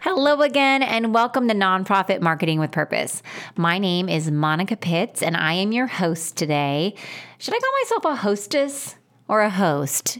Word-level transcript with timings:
Hello 0.00 0.42
again, 0.42 0.82
and 0.82 1.12
welcome 1.12 1.48
to 1.48 1.54
Nonprofit 1.54 2.20
Marketing 2.20 2.60
with 2.60 2.70
Purpose. 2.70 3.22
My 3.56 3.78
name 3.78 4.08
is 4.08 4.30
Monica 4.30 4.76
Pitts, 4.76 5.22
and 5.22 5.36
I 5.36 5.54
am 5.54 5.72
your 5.72 5.88
host 5.88 6.36
today. 6.36 6.94
Should 7.38 7.54
I 7.54 7.58
call 7.58 7.72
myself 7.82 8.04
a 8.04 8.16
hostess 8.22 8.94
or 9.26 9.40
a 9.42 9.50
host? 9.50 10.18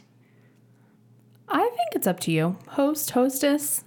I 1.49 1.61
think 1.61 1.89
it's 1.95 2.07
up 2.09 2.19
to 2.21 2.33
you. 2.33 2.59
Host, 2.71 3.13
hostess. 3.13 3.85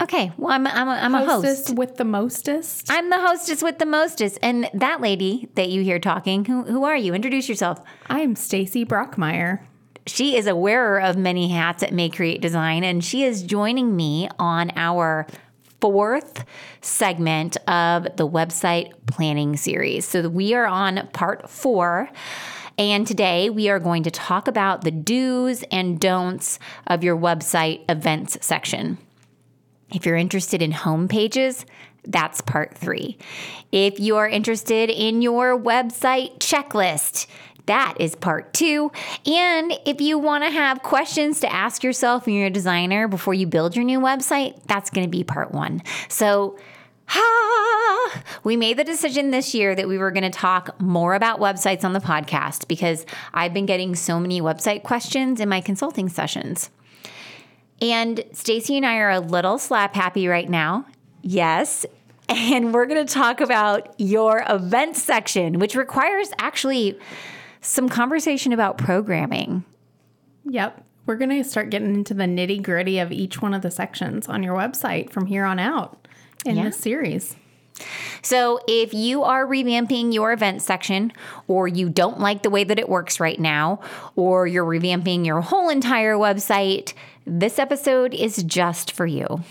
Okay, 0.00 0.32
well, 0.38 0.52
I'm, 0.52 0.66
I'm, 0.66 0.88
a, 0.88 0.92
I'm 0.92 1.14
a 1.14 1.24
Hostess 1.24 1.66
host. 1.68 1.76
with 1.78 1.96
the 1.96 2.04
mostest. 2.04 2.90
I'm 2.90 3.10
the 3.10 3.18
hostess 3.20 3.62
with 3.62 3.78
the 3.78 3.86
mostest. 3.86 4.38
And 4.42 4.70
that 4.72 5.00
lady 5.00 5.48
that 5.56 5.68
you 5.70 5.82
hear 5.82 5.98
talking, 5.98 6.44
who, 6.44 6.62
who 6.62 6.84
are 6.84 6.96
you? 6.96 7.12
Introduce 7.14 7.48
yourself. 7.48 7.80
I'm 8.08 8.34
Stacy 8.36 8.86
Brockmeyer. 8.86 9.60
She 10.06 10.36
is 10.36 10.46
a 10.46 10.56
wearer 10.56 11.00
of 11.00 11.16
many 11.16 11.48
hats 11.48 11.82
at 11.82 11.92
May 11.92 12.08
Create 12.08 12.40
Design, 12.40 12.84
and 12.84 13.04
she 13.04 13.24
is 13.24 13.42
joining 13.42 13.94
me 13.94 14.28
on 14.38 14.72
our 14.76 15.26
fourth 15.80 16.44
segment 16.80 17.56
of 17.68 18.04
the 18.16 18.28
website 18.28 18.92
planning 19.06 19.56
series. 19.56 20.06
So 20.06 20.28
we 20.28 20.54
are 20.54 20.66
on 20.66 21.08
part 21.12 21.48
four. 21.48 22.10
And 22.78 23.06
today 23.06 23.50
we 23.50 23.68
are 23.68 23.78
going 23.78 24.04
to 24.04 24.10
talk 24.10 24.48
about 24.48 24.84
the 24.84 24.90
do's 24.90 25.62
and 25.70 26.00
don'ts 26.00 26.58
of 26.86 27.04
your 27.04 27.16
website 27.16 27.84
events 27.90 28.38
section. 28.40 28.98
If 29.92 30.06
you're 30.06 30.16
interested 30.16 30.62
in 30.62 30.72
home 30.72 31.08
pages, 31.08 31.66
that's 32.04 32.40
part 32.40 32.78
three. 32.78 33.18
If 33.72 34.00
you 34.00 34.16
are 34.16 34.28
interested 34.28 34.88
in 34.88 35.20
your 35.20 35.58
website 35.58 36.38
checklist, 36.38 37.26
that 37.70 37.94
is 38.00 38.16
part 38.16 38.52
two. 38.52 38.90
And 39.24 39.78
if 39.86 40.00
you 40.00 40.18
want 40.18 40.42
to 40.42 40.50
have 40.50 40.82
questions 40.82 41.38
to 41.38 41.52
ask 41.52 41.84
yourself 41.84 42.26
and 42.26 42.34
your 42.34 42.50
designer 42.50 43.06
before 43.06 43.32
you 43.32 43.46
build 43.46 43.76
your 43.76 43.84
new 43.84 44.00
website, 44.00 44.60
that's 44.66 44.90
going 44.90 45.06
to 45.06 45.10
be 45.10 45.22
part 45.22 45.52
one. 45.52 45.80
So, 46.08 46.58
ha! 47.06 48.22
We 48.42 48.56
made 48.56 48.76
the 48.76 48.82
decision 48.82 49.30
this 49.30 49.54
year 49.54 49.76
that 49.76 49.86
we 49.86 49.98
were 49.98 50.10
going 50.10 50.24
to 50.24 50.30
talk 50.30 50.80
more 50.80 51.14
about 51.14 51.38
websites 51.38 51.84
on 51.84 51.92
the 51.92 52.00
podcast 52.00 52.66
because 52.66 53.06
I've 53.32 53.54
been 53.54 53.66
getting 53.66 53.94
so 53.94 54.18
many 54.18 54.40
website 54.40 54.82
questions 54.82 55.38
in 55.38 55.48
my 55.48 55.60
consulting 55.60 56.08
sessions. 56.08 56.70
And 57.80 58.24
Stacy 58.32 58.78
and 58.78 58.84
I 58.84 58.96
are 58.96 59.10
a 59.10 59.20
little 59.20 59.58
slap 59.58 59.94
happy 59.94 60.26
right 60.26 60.50
now. 60.50 60.86
Yes. 61.22 61.86
And 62.28 62.74
we're 62.74 62.86
going 62.86 63.06
to 63.06 63.12
talk 63.12 63.40
about 63.40 63.94
your 63.98 64.44
event 64.48 64.96
section, 64.96 65.60
which 65.60 65.76
requires 65.76 66.30
actually 66.38 66.98
some 67.60 67.88
conversation 67.88 68.52
about 68.52 68.78
programming. 68.78 69.64
Yep. 70.44 70.84
We're 71.06 71.16
going 71.16 71.30
to 71.30 71.44
start 71.48 71.70
getting 71.70 71.94
into 71.94 72.14
the 72.14 72.24
nitty 72.24 72.62
gritty 72.62 72.98
of 72.98 73.10
each 73.12 73.42
one 73.42 73.54
of 73.54 73.62
the 73.62 73.70
sections 73.70 74.28
on 74.28 74.42
your 74.42 74.56
website 74.56 75.10
from 75.10 75.26
here 75.26 75.44
on 75.44 75.58
out 75.58 76.06
in 76.44 76.56
Yeah. 76.56 76.64
this 76.64 76.76
series. 76.76 77.36
So, 78.22 78.60
if 78.68 78.92
you 78.92 79.22
are 79.22 79.46
revamping 79.46 80.12
your 80.12 80.32
event 80.32 80.60
section, 80.60 81.12
or 81.48 81.66
you 81.66 81.88
don't 81.88 82.20
like 82.20 82.42
the 82.42 82.50
way 82.50 82.62
that 82.62 82.78
it 82.78 82.90
works 82.90 83.18
right 83.18 83.40
now, 83.40 83.80
or 84.16 84.46
you're 84.46 84.66
revamping 84.66 85.24
your 85.24 85.40
whole 85.40 85.70
entire 85.70 86.16
website, 86.16 86.92
this 87.26 87.58
episode 87.58 88.12
is 88.12 88.42
just 88.42 88.92
for 88.92 89.06
you. 89.06 89.42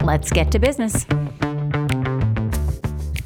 Let's 0.00 0.30
get 0.30 0.52
to 0.52 0.60
business. 0.60 1.06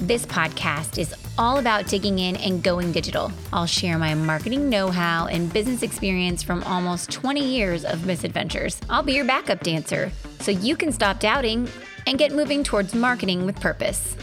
This 0.00 0.24
podcast 0.24 0.96
is 0.96 1.12
all 1.36 1.58
about 1.58 1.88
digging 1.88 2.20
in 2.20 2.36
and 2.36 2.62
going 2.62 2.92
digital. 2.92 3.32
I'll 3.52 3.66
share 3.66 3.98
my 3.98 4.14
marketing 4.14 4.68
know 4.68 4.92
how 4.92 5.26
and 5.26 5.52
business 5.52 5.82
experience 5.82 6.40
from 6.40 6.62
almost 6.62 7.10
20 7.10 7.44
years 7.44 7.84
of 7.84 8.06
misadventures. 8.06 8.80
I'll 8.88 9.02
be 9.02 9.14
your 9.14 9.24
backup 9.24 9.58
dancer 9.64 10.12
so 10.38 10.52
you 10.52 10.76
can 10.76 10.92
stop 10.92 11.18
doubting 11.18 11.68
and 12.06 12.16
get 12.16 12.30
moving 12.30 12.62
towards 12.62 12.94
marketing 12.94 13.44
with 13.44 13.60
purpose. 13.60 14.14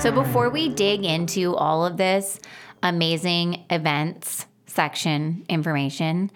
So, 0.00 0.10
before 0.10 0.48
we 0.48 0.70
dig 0.70 1.04
into 1.04 1.54
all 1.54 1.84
of 1.84 1.98
this 1.98 2.40
amazing 2.82 3.66
events 3.68 4.46
section 4.66 5.44
information, 5.46 6.30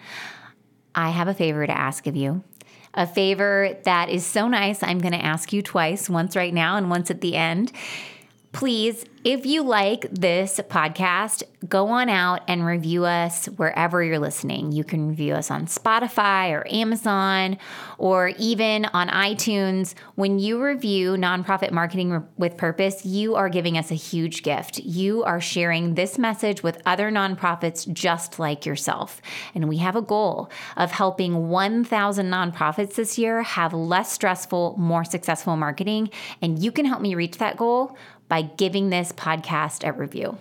I 0.93 1.09
have 1.09 1.27
a 1.27 1.33
favor 1.33 1.65
to 1.65 1.75
ask 1.75 2.05
of 2.05 2.15
you. 2.15 2.43
A 2.95 3.05
favor 3.05 3.77
that 3.83 4.09
is 4.09 4.25
so 4.25 4.47
nice, 4.47 4.81
I'm 4.81 4.99
going 4.99 5.13
to 5.13 5.23
ask 5.23 5.51
you 5.51 5.61
twice 5.61 6.09
once 6.09 6.35
right 6.35 6.53
now 6.53 6.77
and 6.77 6.89
once 6.89 7.11
at 7.11 7.21
the 7.21 7.35
end. 7.35 7.71
Please, 8.55 9.03
if 9.25 9.45
you 9.45 9.63
like 9.63 10.07
this 10.09 10.61
podcast, 10.69 11.43
go 11.67 11.87
on 11.89 12.07
out 12.07 12.41
and 12.47 12.65
review 12.65 13.03
us 13.03 13.47
wherever 13.47 14.01
you're 14.01 14.19
listening. 14.19 14.71
You 14.71 14.85
can 14.85 15.09
review 15.09 15.33
us 15.33 15.51
on 15.51 15.65
Spotify 15.65 16.51
or 16.51 16.65
Amazon 16.71 17.57
or 17.97 18.29
even 18.37 18.85
on 18.85 19.09
iTunes. 19.09 19.93
When 20.13 20.39
you 20.39 20.63
review 20.63 21.13
Nonprofit 21.13 21.71
Marketing 21.71 22.25
with 22.37 22.55
Purpose, 22.55 23.05
you 23.05 23.35
are 23.35 23.49
giving 23.49 23.77
us 23.77 23.91
a 23.91 23.95
huge 23.95 24.41
gift. 24.41 24.79
You 24.79 25.23
are 25.23 25.41
sharing 25.41 25.95
this 25.95 26.17
message 26.17 26.63
with 26.63 26.81
other 26.85 27.11
nonprofits 27.11 27.91
just 27.91 28.39
like 28.39 28.65
yourself. 28.65 29.21
And 29.53 29.67
we 29.67 29.77
have 29.77 29.97
a 29.97 30.01
goal 30.01 30.49
of 30.77 30.91
helping 30.91 31.49
1,000 31.49 32.29
nonprofits 32.29 32.95
this 32.95 33.17
year 33.17 33.41
have 33.41 33.73
less 33.73 34.13
stressful, 34.13 34.75
more 34.77 35.03
successful 35.03 35.57
marketing. 35.57 36.09
And 36.41 36.63
you 36.63 36.71
can 36.71 36.85
help 36.85 37.01
me 37.01 37.15
reach 37.15 37.39
that 37.39 37.57
goal 37.57 37.97
by 38.35 38.41
giving 38.41 38.89
this 38.89 39.13
podcast 39.13 39.87
a 39.87 39.93
review. 39.93 40.37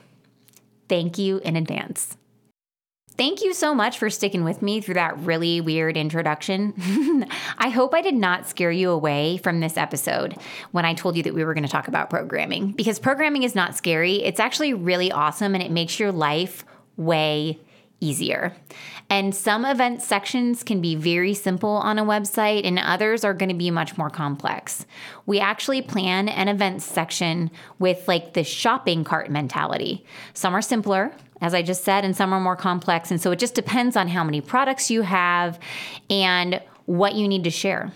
Thank 0.88 1.16
you 1.16 1.38
in 1.44 1.54
advance. 1.54 2.16
Thank 3.16 3.40
you 3.40 3.54
so 3.54 3.72
much 3.72 3.98
for 3.98 4.10
sticking 4.10 4.42
with 4.42 4.62
me 4.62 4.80
through 4.80 4.94
that 4.94 5.16
really 5.20 5.60
weird 5.60 5.96
introduction. 5.96 6.74
I 7.58 7.68
hope 7.68 7.94
I 7.94 8.00
did 8.00 8.16
not 8.16 8.48
scare 8.48 8.72
you 8.72 8.90
away 8.90 9.36
from 9.36 9.60
this 9.60 9.76
episode 9.76 10.34
when 10.72 10.84
I 10.84 10.94
told 10.94 11.16
you 11.16 11.22
that 11.22 11.34
we 11.34 11.44
were 11.44 11.54
going 11.54 11.62
to 11.62 11.70
talk 11.70 11.86
about 11.86 12.10
programming 12.10 12.72
because 12.72 12.98
programming 12.98 13.44
is 13.44 13.54
not 13.54 13.76
scary. 13.76 14.24
It's 14.24 14.40
actually 14.40 14.74
really 14.74 15.12
awesome 15.12 15.54
and 15.54 15.62
it 15.62 15.70
makes 15.70 16.00
your 16.00 16.10
life 16.10 16.64
way 16.96 17.60
easier. 18.00 18.56
And 19.14 19.32
some 19.32 19.64
event 19.64 20.02
sections 20.02 20.64
can 20.64 20.80
be 20.80 20.96
very 20.96 21.34
simple 21.34 21.70
on 21.70 22.00
a 22.00 22.04
website, 22.04 22.66
and 22.66 22.80
others 22.80 23.22
are 23.22 23.32
going 23.32 23.48
to 23.48 23.54
be 23.54 23.70
much 23.70 23.96
more 23.96 24.10
complex. 24.10 24.86
We 25.24 25.38
actually 25.38 25.82
plan 25.82 26.28
an 26.28 26.48
event 26.48 26.82
section 26.82 27.52
with 27.78 28.08
like 28.08 28.34
the 28.34 28.42
shopping 28.42 29.04
cart 29.04 29.30
mentality. 29.30 30.04
Some 30.32 30.52
are 30.52 30.60
simpler, 30.60 31.12
as 31.40 31.54
I 31.54 31.62
just 31.62 31.84
said, 31.84 32.04
and 32.04 32.16
some 32.16 32.32
are 32.32 32.40
more 32.40 32.56
complex. 32.56 33.12
And 33.12 33.20
so 33.20 33.30
it 33.30 33.38
just 33.38 33.54
depends 33.54 33.96
on 33.96 34.08
how 34.08 34.24
many 34.24 34.40
products 34.40 34.90
you 34.90 35.02
have 35.02 35.60
and 36.10 36.60
what 36.86 37.14
you 37.14 37.28
need 37.28 37.44
to 37.44 37.50
share. 37.50 37.92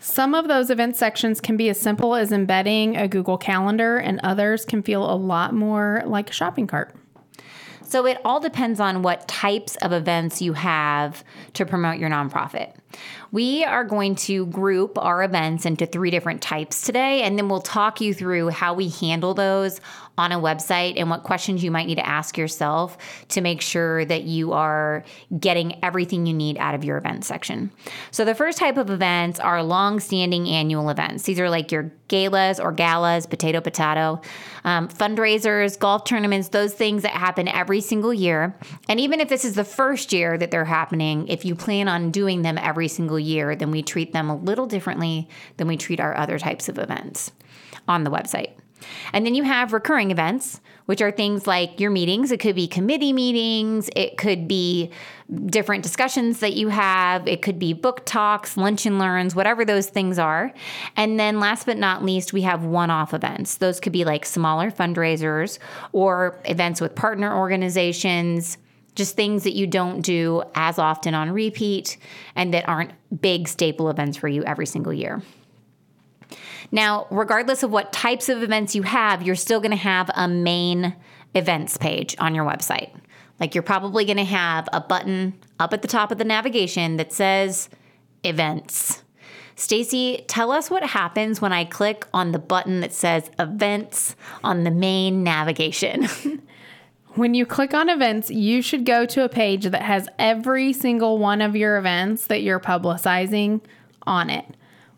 Some 0.00 0.34
of 0.34 0.48
those 0.48 0.70
event 0.70 0.96
sections 0.96 1.40
can 1.40 1.56
be 1.56 1.68
as 1.68 1.80
simple 1.80 2.16
as 2.16 2.32
embedding 2.32 2.96
a 2.96 3.06
Google 3.06 3.38
Calendar, 3.38 3.98
and 3.98 4.18
others 4.24 4.64
can 4.64 4.82
feel 4.82 5.08
a 5.08 5.14
lot 5.14 5.54
more 5.54 6.02
like 6.04 6.30
a 6.30 6.32
shopping 6.32 6.66
cart. 6.66 6.96
So 7.88 8.04
it 8.04 8.20
all 8.22 8.38
depends 8.38 8.80
on 8.80 9.00
what 9.00 9.26
types 9.26 9.76
of 9.76 9.92
events 9.92 10.42
you 10.42 10.52
have 10.52 11.24
to 11.54 11.64
promote 11.64 11.98
your 11.98 12.10
nonprofit. 12.10 12.74
We 13.32 13.64
are 13.64 13.82
going 13.82 14.14
to 14.16 14.44
group 14.46 14.98
our 14.98 15.22
events 15.22 15.64
into 15.64 15.86
three 15.86 16.10
different 16.10 16.42
types 16.42 16.82
today, 16.82 17.22
and 17.22 17.38
then 17.38 17.48
we'll 17.48 17.62
talk 17.62 18.02
you 18.02 18.12
through 18.12 18.50
how 18.50 18.74
we 18.74 18.90
handle 18.90 19.32
those 19.32 19.80
on 20.18 20.32
a 20.32 20.38
website 20.38 20.94
and 20.96 21.08
what 21.08 21.22
questions 21.22 21.62
you 21.62 21.70
might 21.70 21.86
need 21.86 21.94
to 21.94 22.06
ask 22.06 22.36
yourself 22.36 22.98
to 23.28 23.40
make 23.40 23.60
sure 23.60 24.04
that 24.04 24.24
you 24.24 24.52
are 24.52 25.04
getting 25.38 25.82
everything 25.84 26.26
you 26.26 26.34
need 26.34 26.58
out 26.58 26.74
of 26.74 26.84
your 26.84 26.98
event 26.98 27.24
section. 27.24 27.70
So, 28.10 28.24
the 28.24 28.34
first 28.34 28.58
type 28.58 28.76
of 28.76 28.90
events 28.90 29.40
are 29.40 29.62
long 29.62 30.00
standing 30.00 30.48
annual 30.48 30.90
events. 30.90 31.24
These 31.24 31.40
are 31.40 31.48
like 31.48 31.70
your 31.70 31.92
galas 32.08 32.58
or 32.58 32.72
galas, 32.72 33.26
potato, 33.26 33.60
potato, 33.60 34.20
um, 34.64 34.88
fundraisers, 34.88 35.78
golf 35.78 36.04
tournaments, 36.04 36.48
those 36.48 36.74
things 36.74 37.02
that 37.02 37.12
happen 37.12 37.46
every 37.46 37.80
single 37.80 38.12
year. 38.12 38.58
And 38.88 38.98
even 38.98 39.20
if 39.20 39.28
this 39.28 39.44
is 39.44 39.54
the 39.54 39.64
first 39.64 40.12
year 40.12 40.36
that 40.38 40.50
they're 40.50 40.64
happening, 40.64 41.28
if 41.28 41.44
you 41.44 41.54
plan 41.54 41.88
on 41.88 42.10
doing 42.10 42.42
them 42.42 42.58
every 42.58 42.88
single 42.88 43.18
year, 43.18 43.54
then 43.54 43.70
we 43.70 43.82
treat 43.82 44.12
them 44.12 44.30
a 44.30 44.36
little 44.36 44.66
differently 44.66 45.28
than 45.58 45.68
we 45.68 45.76
treat 45.76 46.00
our 46.00 46.16
other 46.16 46.38
types 46.38 46.68
of 46.68 46.78
events 46.78 47.32
on 47.86 48.04
the 48.04 48.10
website. 48.10 48.52
And 49.12 49.26
then 49.26 49.34
you 49.34 49.42
have 49.42 49.72
recurring 49.72 50.10
events, 50.10 50.60
which 50.86 51.02
are 51.02 51.10
things 51.10 51.46
like 51.46 51.80
your 51.80 51.90
meetings. 51.90 52.32
It 52.32 52.40
could 52.40 52.54
be 52.54 52.66
committee 52.66 53.12
meetings, 53.12 53.90
it 53.94 54.16
could 54.16 54.48
be 54.48 54.90
different 55.46 55.82
discussions 55.82 56.40
that 56.40 56.54
you 56.54 56.68
have, 56.68 57.28
it 57.28 57.42
could 57.42 57.58
be 57.58 57.74
book 57.74 58.06
talks, 58.06 58.56
lunch 58.56 58.86
and 58.86 58.98
learns, 58.98 59.34
whatever 59.34 59.64
those 59.64 59.88
things 59.88 60.18
are. 60.18 60.52
And 60.96 61.20
then 61.20 61.38
last 61.40 61.66
but 61.66 61.76
not 61.76 62.02
least, 62.02 62.32
we 62.32 62.42
have 62.42 62.64
one 62.64 62.90
off 62.90 63.12
events. 63.12 63.56
Those 63.56 63.80
could 63.80 63.92
be 63.92 64.04
like 64.04 64.24
smaller 64.24 64.70
fundraisers 64.70 65.58
or 65.92 66.40
events 66.46 66.80
with 66.80 66.94
partner 66.94 67.36
organizations. 67.36 68.56
just 68.98 69.14
things 69.14 69.44
that 69.44 69.54
you 69.54 69.66
don't 69.66 70.02
do 70.02 70.42
as 70.54 70.78
often 70.78 71.14
on 71.14 71.30
repeat 71.30 71.96
and 72.34 72.52
that 72.52 72.68
aren't 72.68 72.92
big 73.22 73.46
staple 73.48 73.88
events 73.88 74.18
for 74.18 74.28
you 74.28 74.42
every 74.44 74.66
single 74.66 74.92
year. 74.92 75.22
Now, 76.70 77.06
regardless 77.10 77.62
of 77.62 77.70
what 77.70 77.92
types 77.92 78.28
of 78.28 78.42
events 78.42 78.74
you 78.74 78.82
have, 78.82 79.22
you're 79.22 79.36
still 79.36 79.60
going 79.60 79.70
to 79.70 79.76
have 79.76 80.10
a 80.14 80.28
main 80.28 80.96
events 81.34 81.76
page 81.76 82.16
on 82.18 82.34
your 82.34 82.44
website. 82.44 82.90
Like 83.40 83.54
you're 83.54 83.62
probably 83.62 84.04
going 84.04 84.18
to 84.18 84.24
have 84.24 84.68
a 84.72 84.80
button 84.80 85.34
up 85.58 85.72
at 85.72 85.82
the 85.82 85.88
top 85.88 86.10
of 86.10 86.18
the 86.18 86.24
navigation 86.24 86.96
that 86.96 87.12
says 87.12 87.68
events. 88.24 89.02
Stacy, 89.54 90.24
tell 90.28 90.52
us 90.52 90.70
what 90.70 90.84
happens 90.84 91.40
when 91.40 91.52
I 91.52 91.64
click 91.64 92.06
on 92.14 92.30
the 92.32 92.38
button 92.38 92.80
that 92.80 92.92
says 92.92 93.30
events 93.38 94.14
on 94.44 94.62
the 94.62 94.70
main 94.70 95.24
navigation. 95.24 96.06
when 97.14 97.34
you 97.34 97.44
click 97.44 97.74
on 97.74 97.88
events, 97.88 98.30
you 98.30 98.62
should 98.62 98.84
go 98.84 99.04
to 99.06 99.24
a 99.24 99.28
page 99.28 99.64
that 99.64 99.82
has 99.82 100.08
every 100.18 100.72
single 100.72 101.18
one 101.18 101.42
of 101.42 101.56
your 101.56 101.76
events 101.76 102.28
that 102.28 102.42
you're 102.42 102.60
publicizing 102.60 103.60
on 104.06 104.30
it. 104.30 104.44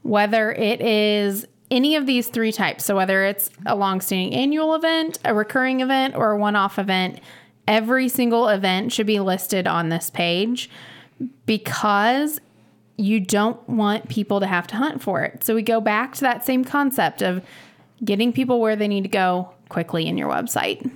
Whether 0.03 0.53
it 0.53 0.83
is 0.83 1.47
any 1.71 1.97
of 1.97 2.07
these 2.07 2.29
three 2.29 2.53
types, 2.53 2.85
so 2.85 2.97
whether 2.97 3.25
it's 3.25 3.51
a 3.67 3.77
long-standing 3.77 4.35
annual 4.35 4.75
event, 4.75 5.19
a 5.25 5.35
recurring 5.35 5.81
event, 5.81 6.17
or 6.17 6.33
a 6.33 6.37
one-off 6.37 6.79
event, 6.79 7.21
every 7.69 8.09
single 8.09 8.49
event 8.49 8.93
should 8.93 9.07
be 9.07 9.21
listed 9.21 9.67
on 9.67 9.89
this 9.89 10.11
page 10.11 10.69
because 11.47 12.41
you 12.97 13.21
don't 13.21 13.67
want 13.69 14.09
people 14.09 14.41
to 14.41 14.47
have 14.47 14.67
to 14.67 14.77
hunt 14.77 15.01
for 15.01 15.23
it. 15.23 15.45
So 15.45 15.55
we 15.55 15.63
go 15.63 15.81
back 15.81 16.15
to 16.17 16.21
that 16.23 16.45
same 16.45 16.65
concept 16.65 17.23
of 17.23 17.43
getting 18.05 18.33
people 18.33 18.61
where 18.61 18.77
they 18.77 18.89
need 18.89 19.03
to 19.03 19.09
go 19.09 19.55
quickly 19.69 20.07
in 20.07 20.19
your 20.19 20.29
website. 20.29 20.91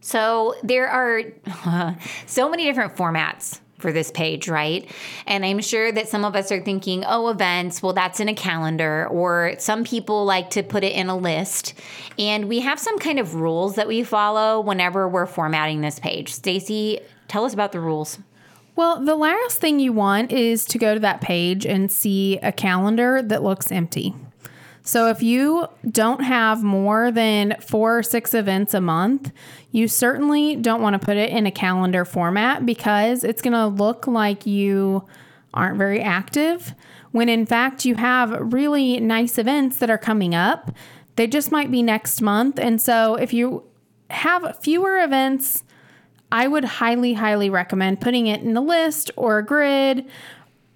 So 0.00 0.54
there 0.62 0.88
are 0.88 1.22
uh, 1.64 1.94
so 2.26 2.50
many 2.50 2.64
different 2.64 2.94
formats 2.94 3.60
for 3.82 3.92
this 3.92 4.10
page, 4.10 4.48
right? 4.48 4.88
And 5.26 5.44
I'm 5.44 5.60
sure 5.60 5.92
that 5.92 6.08
some 6.08 6.24
of 6.24 6.34
us 6.34 6.50
are 6.50 6.62
thinking, 6.62 7.04
oh, 7.06 7.28
events, 7.28 7.82
well, 7.82 7.92
that's 7.92 8.20
in 8.20 8.28
a 8.28 8.34
calendar, 8.34 9.06
or 9.08 9.56
some 9.58 9.84
people 9.84 10.24
like 10.24 10.48
to 10.50 10.62
put 10.62 10.84
it 10.84 10.92
in 10.92 11.08
a 11.08 11.16
list. 11.16 11.74
And 12.18 12.48
we 12.48 12.60
have 12.60 12.78
some 12.78 12.98
kind 12.98 13.18
of 13.18 13.34
rules 13.34 13.74
that 13.74 13.88
we 13.88 14.04
follow 14.04 14.60
whenever 14.60 15.06
we're 15.06 15.26
formatting 15.26 15.82
this 15.82 15.98
page. 15.98 16.32
Stacy, 16.32 17.00
tell 17.28 17.44
us 17.44 17.52
about 17.52 17.72
the 17.72 17.80
rules. 17.80 18.18
Well, 18.74 19.04
the 19.04 19.16
last 19.16 19.58
thing 19.58 19.80
you 19.80 19.92
want 19.92 20.32
is 20.32 20.64
to 20.66 20.78
go 20.78 20.94
to 20.94 21.00
that 21.00 21.20
page 21.20 21.66
and 21.66 21.92
see 21.92 22.38
a 22.38 22.52
calendar 22.52 23.20
that 23.20 23.42
looks 23.42 23.70
empty. 23.70 24.14
So 24.84 25.08
if 25.08 25.22
you 25.22 25.68
don't 25.88 26.22
have 26.22 26.62
more 26.62 27.12
than 27.12 27.56
four 27.60 27.98
or 27.98 28.02
six 28.02 28.34
events 28.34 28.74
a 28.74 28.80
month, 28.80 29.30
you 29.70 29.86
certainly 29.86 30.56
don't 30.56 30.82
want 30.82 31.00
to 31.00 31.04
put 31.04 31.16
it 31.16 31.30
in 31.30 31.46
a 31.46 31.52
calendar 31.52 32.04
format 32.04 32.66
because 32.66 33.22
it's 33.22 33.42
going 33.42 33.52
to 33.52 33.66
look 33.66 34.06
like 34.06 34.44
you 34.44 35.06
aren't 35.54 35.78
very 35.78 36.00
active 36.00 36.74
when 37.12 37.28
in 37.28 37.46
fact 37.46 37.84
you 37.84 37.94
have 37.94 38.52
really 38.52 38.98
nice 38.98 39.38
events 39.38 39.78
that 39.78 39.90
are 39.90 39.98
coming 39.98 40.34
up. 40.34 40.74
They 41.16 41.26
just 41.26 41.52
might 41.52 41.70
be 41.70 41.82
next 41.82 42.20
month. 42.20 42.58
And 42.58 42.80
so 42.80 43.14
if 43.14 43.32
you 43.32 43.64
have 44.10 44.58
fewer 44.62 45.00
events, 45.00 45.62
I 46.32 46.48
would 46.48 46.64
highly, 46.64 47.12
highly 47.12 47.50
recommend 47.50 48.00
putting 48.00 48.26
it 48.26 48.40
in 48.40 48.56
a 48.56 48.62
list 48.62 49.10
or 49.16 49.38
a 49.38 49.44
grid 49.44 50.06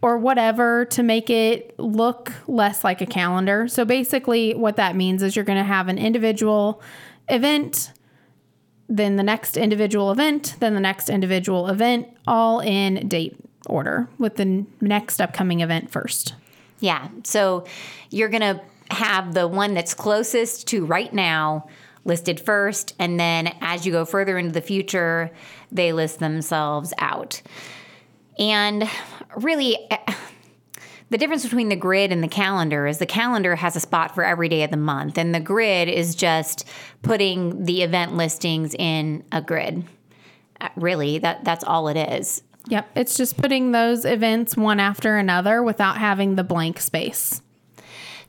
or 0.02 0.19
whatever 0.19 0.84
to 0.84 1.02
make 1.02 1.31
it 1.31 1.78
look 1.78 2.32
less 2.46 2.84
like 2.84 3.00
a 3.00 3.06
calendar. 3.06 3.66
So 3.69 3.84
basically, 3.84 4.54
what 4.54 4.76
that 4.76 4.94
means 4.94 5.22
is 5.22 5.34
you're 5.34 5.44
going 5.44 5.58
to 5.58 5.64
have 5.64 5.88
an 5.88 5.98
individual 5.98 6.82
event, 7.28 7.93
then 8.88 9.16
the 9.16 9.22
next 9.22 9.56
individual 9.56 10.12
event, 10.12 10.56
then 10.60 10.75
the 10.75 10.81
next 10.81 11.08
individual 11.08 11.69
event, 11.69 12.08
all 12.26 12.60
in 12.60 13.08
date 13.08 13.37
order 13.66 14.08
with 14.19 14.37
the 14.37 14.64
next 14.81 15.20
upcoming 15.20 15.60
event 15.60 15.90
first. 15.90 16.34
Yeah. 16.78 17.08
So 17.25 17.64
you're 18.10 18.28
going 18.28 18.42
to 18.42 18.60
have 18.94 19.34
the 19.34 19.49
one 19.49 19.75
that's 19.75 19.94
closest 19.94 20.69
to 20.69 20.84
right 20.84 21.12
now 21.12 21.69
listed 22.04 22.38
first, 22.38 22.94
and 23.00 23.19
then 23.19 23.52
as 23.60 23.84
you 23.84 23.90
go 23.90 24.04
further 24.04 24.38
into 24.38 24.52
the 24.52 24.60
future, 24.60 25.32
they 25.72 25.92
list 25.92 26.20
themselves 26.20 26.92
out. 26.99 27.42
And 28.38 28.88
really, 29.37 29.79
eh, 29.91 30.15
the 31.11 31.19
difference 31.19 31.44
between 31.44 31.69
the 31.69 31.77
grid 31.77 32.12
and 32.12 32.23
the 32.23 32.29
calendar 32.29 32.87
is 32.87 32.99
the 32.99 33.06
calendar 33.06 33.56
has 33.56 33.77
a 33.77 33.81
spot 33.81 34.15
for 34.15 34.25
every 34.25 34.49
day 34.49 34.62
of 34.62 34.71
the 34.71 34.77
month, 34.77 35.19
and 35.19 35.35
the 35.35 35.41
grid 35.41 35.88
is 35.88 36.15
just 36.15 36.67
putting 37.03 37.65
the 37.65 37.83
event 37.83 38.17
listings 38.17 38.75
in 38.75 39.25
a 39.33 39.41
grid. 39.41 39.85
Uh, 40.61 40.69
really, 40.77 41.19
that 41.19 41.44
that's 41.44 41.65
all 41.65 41.88
it 41.88 41.97
is. 41.97 42.43
Yep, 42.69 42.88
it's 42.97 43.17
just 43.17 43.37
putting 43.37 43.71
those 43.71 44.05
events 44.05 44.56
one 44.56 44.81
after 44.81 45.17
another 45.17 45.62
without 45.62 45.99
having 45.99 46.35
the 46.35 46.43
blank 46.43 46.81
space. 46.81 47.41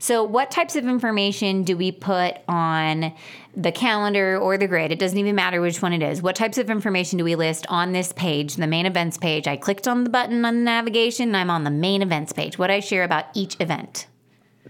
So, 0.00 0.22
what 0.22 0.50
types 0.50 0.76
of 0.76 0.86
information 0.86 1.64
do 1.64 1.76
we 1.76 1.90
put 1.90 2.36
on 2.46 3.12
the 3.56 3.72
calendar 3.72 4.38
or 4.38 4.56
the 4.56 4.68
grid? 4.68 4.92
It 4.92 4.98
doesn't 5.00 5.18
even 5.18 5.34
matter 5.34 5.60
which 5.60 5.82
one 5.82 5.92
it 5.92 6.02
is. 6.02 6.22
What 6.22 6.36
types 6.36 6.56
of 6.56 6.70
information 6.70 7.18
do 7.18 7.24
we 7.24 7.34
list 7.34 7.66
on 7.68 7.92
this 7.92 8.12
page, 8.12 8.54
the 8.54 8.68
main 8.68 8.86
events 8.86 9.18
page? 9.18 9.48
I 9.48 9.56
clicked 9.56 9.88
on 9.88 10.04
the 10.04 10.10
button 10.10 10.44
on 10.44 10.54
the 10.54 10.62
navigation 10.62 11.30
and 11.30 11.36
I'm 11.36 11.50
on 11.50 11.64
the 11.64 11.70
main 11.70 12.00
events 12.02 12.32
page. 12.32 12.58
What 12.58 12.70
I 12.70 12.78
share 12.78 13.02
about 13.02 13.24
each 13.34 13.56
event. 13.60 14.06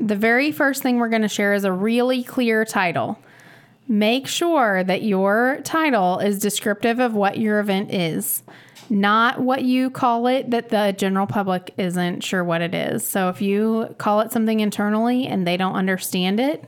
The 0.01 0.17
very 0.17 0.51
first 0.51 0.83
thing 0.83 0.99
we're 0.99 1.09
going 1.11 1.23
to 1.23 1.29
share 1.29 1.53
is 1.53 1.65
a 1.65 1.73
really 1.73 2.23
clear 2.23 2.65
title. 2.65 3.19
Make 3.87 4.29
sure 4.29 4.83
that 4.85 5.03
your 5.03 5.61
title 5.65 6.21
is 6.21 6.39
descriptive 6.39 7.01
of 7.01 7.15
what 7.15 7.39
your 7.39 7.59
event 7.59 7.93
is 7.93 8.43
not 8.91 9.41
what 9.41 9.63
you 9.63 9.91
call 9.91 10.27
it 10.27 10.51
that 10.51 10.71
the 10.71 10.95
general 10.97 11.27
public 11.27 11.73
isn't 11.77 12.23
sure 12.23 12.43
what 12.43 12.61
it 12.61 12.75
is. 12.75 13.07
So 13.07 13.29
if 13.29 13.43
you 13.43 13.95
call 13.99 14.21
it 14.21 14.33
something 14.33 14.61
internally 14.61 15.27
and 15.27 15.47
they 15.47 15.57
don't 15.57 15.75
understand 15.75 16.41
it, 16.41 16.65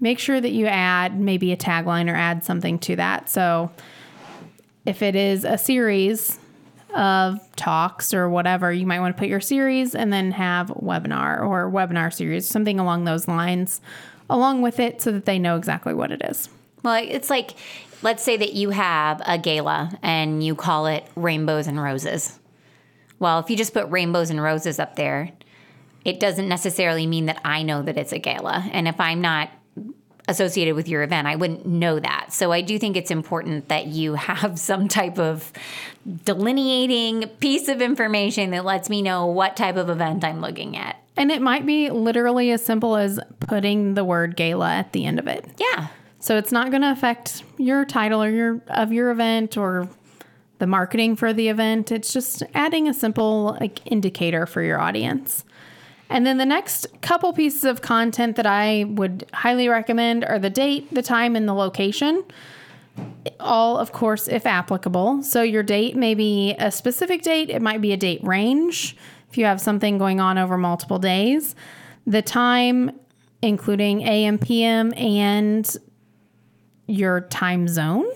make 0.00 0.18
sure 0.18 0.40
that 0.40 0.50
you 0.50 0.66
add 0.66 1.18
maybe 1.18 1.52
a 1.52 1.56
tagline 1.56 2.10
or 2.10 2.14
add 2.14 2.44
something 2.44 2.78
to 2.80 2.96
that. 2.96 3.28
So 3.28 3.70
if 4.86 5.02
it 5.02 5.14
is 5.14 5.44
a 5.44 5.58
series 5.58 6.38
of 6.94 7.38
talks 7.56 8.12
or 8.12 8.28
whatever, 8.28 8.72
you 8.72 8.86
might 8.86 9.00
want 9.00 9.16
to 9.16 9.20
put 9.20 9.28
your 9.28 9.40
series 9.40 9.94
and 9.94 10.12
then 10.12 10.32
have 10.32 10.68
webinar 10.68 11.40
or 11.46 11.70
webinar 11.70 12.12
series, 12.12 12.46
something 12.46 12.80
along 12.80 13.04
those 13.04 13.28
lines 13.28 13.80
along 14.28 14.62
with 14.62 14.78
it 14.78 15.02
so 15.02 15.10
that 15.12 15.24
they 15.24 15.38
know 15.38 15.56
exactly 15.56 15.92
what 15.92 16.12
it 16.12 16.22
is. 16.24 16.48
Well, 16.82 17.02
it's 17.06 17.30
like 17.30 17.52
let's 18.02 18.22
say 18.22 18.36
that 18.36 18.54
you 18.54 18.70
have 18.70 19.20
a 19.26 19.38
gala 19.38 19.98
and 20.02 20.42
you 20.42 20.54
call 20.54 20.86
it 20.86 21.06
Rainbows 21.16 21.66
and 21.66 21.80
Roses. 21.80 22.38
Well, 23.18 23.38
if 23.38 23.50
you 23.50 23.56
just 23.56 23.74
put 23.74 23.90
rainbows 23.90 24.30
and 24.30 24.42
roses 24.42 24.78
up 24.78 24.96
there, 24.96 25.32
it 26.04 26.20
doesn't 26.20 26.48
necessarily 26.48 27.06
mean 27.06 27.26
that 27.26 27.40
I 27.44 27.62
know 27.62 27.82
that 27.82 27.98
it's 27.98 28.12
a 28.12 28.18
gala. 28.18 28.66
And 28.72 28.88
if 28.88 28.98
I'm 28.98 29.20
not 29.20 29.50
associated 30.26 30.74
with 30.74 30.88
your 30.88 31.02
event, 31.02 31.26
I 31.26 31.36
wouldn't 31.36 31.66
know 31.66 32.00
that. 32.00 32.32
So 32.32 32.52
I 32.52 32.62
do 32.62 32.78
think 32.78 32.96
it's 32.96 33.10
important 33.10 33.68
that 33.68 33.86
you 33.88 34.14
have 34.14 34.58
some 34.58 34.88
type 34.88 35.18
of 35.18 35.52
delineating 36.24 37.28
piece 37.40 37.68
of 37.68 37.82
information 37.82 38.50
that 38.50 38.64
lets 38.64 38.88
me 38.88 39.02
know 39.02 39.26
what 39.26 39.56
type 39.56 39.76
of 39.76 39.90
event 39.90 40.24
I'm 40.24 40.40
looking 40.40 40.76
at. 40.76 40.96
And 41.16 41.30
it 41.30 41.42
might 41.42 41.66
be 41.66 41.90
literally 41.90 42.50
as 42.50 42.64
simple 42.64 42.96
as 42.96 43.20
putting 43.40 43.92
the 43.92 44.04
word 44.04 44.36
gala 44.36 44.70
at 44.70 44.92
the 44.92 45.04
end 45.04 45.18
of 45.18 45.26
it. 45.26 45.44
Yeah. 45.58 45.88
So 46.20 46.36
it's 46.36 46.52
not 46.52 46.70
going 46.70 46.82
to 46.82 46.90
affect 46.90 47.42
your 47.56 47.84
title 47.84 48.22
or 48.22 48.30
your 48.30 48.62
of 48.68 48.92
your 48.92 49.10
event 49.10 49.56
or 49.56 49.88
the 50.58 50.66
marketing 50.66 51.16
for 51.16 51.32
the 51.32 51.48
event. 51.48 51.90
It's 51.90 52.12
just 52.12 52.42
adding 52.54 52.88
a 52.88 52.94
simple 52.94 53.56
like 53.58 53.80
indicator 53.90 54.46
for 54.46 54.62
your 54.62 54.78
audience. 54.78 55.44
And 56.10 56.26
then 56.26 56.38
the 56.38 56.46
next 56.46 56.88
couple 57.02 57.32
pieces 57.32 57.64
of 57.64 57.82
content 57.82 58.36
that 58.36 58.46
I 58.46 58.84
would 58.84 59.26
highly 59.32 59.68
recommend 59.68 60.24
are 60.24 60.38
the 60.38 60.50
date, 60.50 60.92
the 60.92 61.02
time, 61.02 61.36
and 61.36 61.48
the 61.48 61.54
location. 61.54 62.24
All, 63.38 63.78
of 63.78 63.92
course, 63.92 64.28
if 64.28 64.44
applicable. 64.44 65.22
So 65.22 65.42
your 65.42 65.62
date 65.62 65.96
may 65.96 66.14
be 66.14 66.56
a 66.58 66.70
specific 66.70 67.22
date, 67.22 67.48
it 67.48 67.62
might 67.62 67.80
be 67.80 67.92
a 67.92 67.96
date 67.96 68.22
range 68.24 68.96
if 69.30 69.38
you 69.38 69.44
have 69.44 69.60
something 69.60 69.96
going 69.98 70.20
on 70.20 70.36
over 70.36 70.58
multiple 70.58 70.98
days. 70.98 71.54
The 72.06 72.22
time, 72.22 72.90
including 73.40 74.02
AM, 74.02 74.38
PM, 74.38 74.92
and 74.94 75.76
your 76.90 77.22
time 77.22 77.68
zone. 77.68 78.06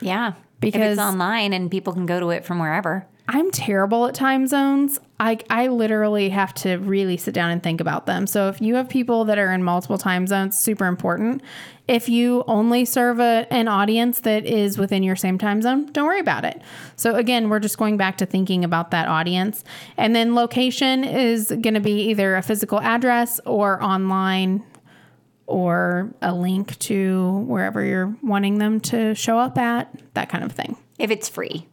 Yeah. 0.00 0.34
Because 0.60 0.80
if 0.80 0.88
it's 0.92 1.00
online 1.00 1.52
and 1.52 1.70
people 1.70 1.92
can 1.92 2.06
go 2.06 2.20
to 2.20 2.30
it 2.30 2.44
from 2.44 2.58
wherever. 2.58 3.06
I'm 3.28 3.50
terrible 3.50 4.06
at 4.06 4.14
time 4.14 4.46
zones. 4.46 4.98
I, 5.18 5.38
I 5.48 5.68
literally 5.68 6.28
have 6.30 6.52
to 6.54 6.76
really 6.76 7.16
sit 7.16 7.32
down 7.32 7.50
and 7.50 7.62
think 7.62 7.80
about 7.80 8.06
them. 8.06 8.26
So 8.26 8.48
if 8.48 8.60
you 8.60 8.74
have 8.74 8.88
people 8.88 9.24
that 9.26 9.38
are 9.38 9.52
in 9.52 9.62
multiple 9.62 9.96
time 9.96 10.26
zones, 10.26 10.58
super 10.58 10.86
important. 10.86 11.40
If 11.86 12.08
you 12.08 12.44
only 12.46 12.84
serve 12.84 13.20
a, 13.20 13.46
an 13.50 13.68
audience 13.68 14.20
that 14.20 14.44
is 14.44 14.76
within 14.76 15.02
your 15.02 15.16
same 15.16 15.38
time 15.38 15.62
zone, 15.62 15.86
don't 15.92 16.06
worry 16.06 16.20
about 16.20 16.44
it. 16.44 16.60
So 16.96 17.14
again, 17.14 17.48
we're 17.48 17.60
just 17.60 17.78
going 17.78 17.96
back 17.96 18.18
to 18.18 18.26
thinking 18.26 18.64
about 18.64 18.90
that 18.90 19.08
audience. 19.08 19.62
And 19.96 20.14
then 20.14 20.34
location 20.34 21.04
is 21.04 21.48
going 21.48 21.74
to 21.74 21.80
be 21.80 22.10
either 22.10 22.36
a 22.36 22.42
physical 22.42 22.80
address 22.80 23.40
or 23.46 23.82
online 23.82 24.64
or 25.52 26.14
a 26.22 26.34
link 26.34 26.78
to 26.78 27.44
wherever 27.46 27.84
you're 27.84 28.16
wanting 28.22 28.56
them 28.56 28.80
to 28.80 29.14
show 29.14 29.38
up 29.38 29.58
at, 29.58 29.94
that 30.14 30.30
kind 30.30 30.42
of 30.42 30.52
thing. 30.52 30.76
if 30.98 31.10
it's 31.10 31.28
free, 31.28 31.66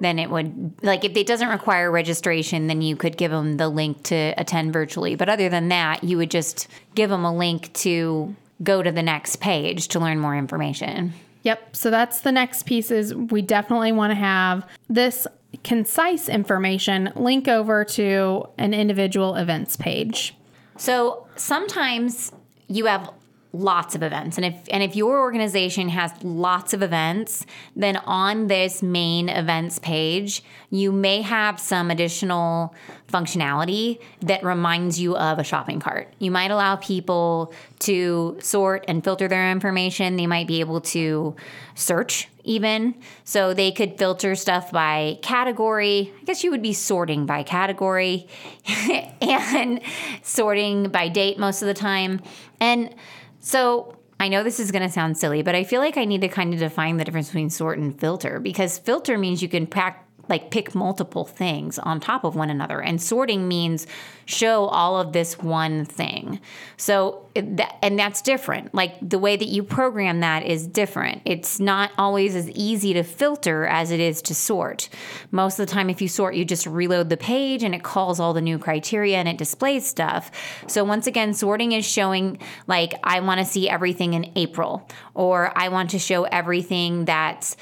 then 0.00 0.18
it 0.18 0.28
would 0.28 0.82
like 0.82 1.04
if 1.04 1.16
it 1.16 1.26
doesn't 1.26 1.48
require 1.48 1.90
registration, 1.90 2.66
then 2.66 2.82
you 2.82 2.96
could 2.96 3.16
give 3.16 3.30
them 3.30 3.58
the 3.58 3.68
link 3.68 4.02
to 4.02 4.34
attend 4.36 4.72
virtually. 4.72 5.14
But 5.14 5.28
other 5.28 5.48
than 5.48 5.68
that, 5.68 6.02
you 6.02 6.16
would 6.16 6.30
just 6.30 6.66
give 6.96 7.10
them 7.10 7.24
a 7.24 7.34
link 7.34 7.72
to 7.74 8.34
go 8.62 8.82
to 8.82 8.90
the 8.90 9.02
next 9.02 9.36
page 9.36 9.88
to 9.88 10.00
learn 10.00 10.18
more 10.18 10.36
information. 10.36 11.12
Yep. 11.44 11.76
So 11.76 11.90
that's 11.90 12.20
the 12.20 12.32
next 12.32 12.64
piece 12.66 12.90
is 12.90 13.14
we 13.14 13.42
definitely 13.42 13.92
want 13.92 14.10
to 14.10 14.16
have 14.16 14.66
this 14.88 15.26
concise 15.62 16.28
information 16.28 17.12
link 17.14 17.46
over 17.46 17.84
to 17.84 18.48
an 18.58 18.74
individual 18.74 19.36
events 19.36 19.76
page. 19.76 20.34
So 20.76 21.26
sometimes 21.36 22.32
you 22.72 22.86
have 22.86 23.10
lots 23.52 23.94
of 23.94 24.02
events. 24.02 24.38
And 24.38 24.46
if 24.46 24.54
and 24.70 24.82
if 24.82 24.96
your 24.96 25.20
organization 25.20 25.90
has 25.90 26.10
lots 26.22 26.72
of 26.72 26.82
events 26.82 27.44
then 27.76 27.96
on 27.98 28.46
this 28.46 28.82
main 28.82 29.28
events 29.28 29.78
page 29.78 30.42
you 30.70 30.90
may 30.90 31.20
have 31.20 31.60
some 31.60 31.90
additional 31.90 32.74
functionality 33.12 34.00
that 34.20 34.42
reminds 34.42 34.98
you 34.98 35.16
of 35.16 35.38
a 35.38 35.44
shopping 35.44 35.80
cart. 35.80 36.12
You 36.18 36.30
might 36.30 36.50
allow 36.50 36.76
people 36.76 37.52
to 37.80 38.38
sort 38.40 38.86
and 38.88 39.04
filter 39.04 39.28
their 39.28 39.50
information. 39.50 40.16
They 40.16 40.26
might 40.26 40.46
be 40.46 40.60
able 40.60 40.80
to 40.80 41.36
search 41.74 42.28
even. 42.44 42.94
So 43.24 43.54
they 43.54 43.70
could 43.70 43.98
filter 43.98 44.34
stuff 44.34 44.72
by 44.72 45.18
category. 45.22 46.12
I 46.20 46.24
guess 46.24 46.42
you 46.42 46.50
would 46.50 46.62
be 46.62 46.72
sorting 46.72 47.26
by 47.26 47.42
category 47.42 48.28
and 49.20 49.80
sorting 50.22 50.88
by 50.88 51.08
date 51.08 51.38
most 51.38 51.62
of 51.62 51.68
the 51.68 51.74
time 51.74 52.20
and 52.62 52.94
so 53.40 53.96
I 54.20 54.28
know 54.28 54.44
this 54.44 54.60
is 54.60 54.70
going 54.70 54.82
to 54.82 54.88
sound 54.88 55.18
silly, 55.18 55.42
but 55.42 55.56
I 55.56 55.64
feel 55.64 55.80
like 55.80 55.96
I 55.96 56.04
need 56.04 56.20
to 56.20 56.28
kind 56.28 56.54
of 56.54 56.60
define 56.60 56.96
the 56.96 57.04
difference 57.04 57.26
between 57.26 57.50
sort 57.50 57.76
and 57.76 57.98
filter 57.98 58.38
because 58.38 58.78
filter 58.78 59.18
means 59.18 59.42
you 59.42 59.48
can 59.48 59.66
pack 59.66 60.06
like 60.32 60.50
pick 60.50 60.74
multiple 60.74 61.26
things 61.26 61.78
on 61.78 62.00
top 62.00 62.24
of 62.24 62.34
one 62.34 62.48
another. 62.48 62.80
And 62.80 63.02
sorting 63.02 63.46
means 63.46 63.86
show 64.24 64.64
all 64.64 64.98
of 64.98 65.12
this 65.12 65.38
one 65.38 65.84
thing. 65.84 66.40
So 66.78 67.28
and 67.34 67.98
that's 67.98 68.22
different. 68.22 68.74
Like 68.74 68.94
the 69.06 69.18
way 69.18 69.36
that 69.36 69.48
you 69.48 69.62
program 69.62 70.20
that 70.20 70.44
is 70.44 70.66
different. 70.66 71.20
It's 71.26 71.60
not 71.60 71.90
always 71.98 72.34
as 72.34 72.50
easy 72.50 72.94
to 72.94 73.02
filter 73.02 73.66
as 73.66 73.90
it 73.90 74.00
is 74.00 74.22
to 74.22 74.34
sort. 74.34 74.88
Most 75.30 75.58
of 75.58 75.66
the 75.66 75.72
time 75.72 75.90
if 75.90 76.00
you 76.00 76.08
sort 76.08 76.34
you 76.34 76.46
just 76.46 76.66
reload 76.66 77.10
the 77.10 77.18
page 77.18 77.62
and 77.62 77.74
it 77.74 77.82
calls 77.82 78.18
all 78.18 78.32
the 78.32 78.40
new 78.40 78.58
criteria 78.58 79.18
and 79.18 79.28
it 79.28 79.36
displays 79.36 79.86
stuff. 79.86 80.30
So 80.66 80.82
once 80.82 81.06
again 81.06 81.34
sorting 81.34 81.72
is 81.72 81.84
showing 81.86 82.38
like 82.66 82.94
i 83.04 83.20
want 83.20 83.38
to 83.38 83.44
see 83.44 83.68
everything 83.68 84.14
in 84.14 84.30
april 84.36 84.88
or 85.14 85.52
i 85.56 85.68
want 85.68 85.90
to 85.90 85.98
show 85.98 86.24
everything 86.24 87.04
that's 87.04 87.56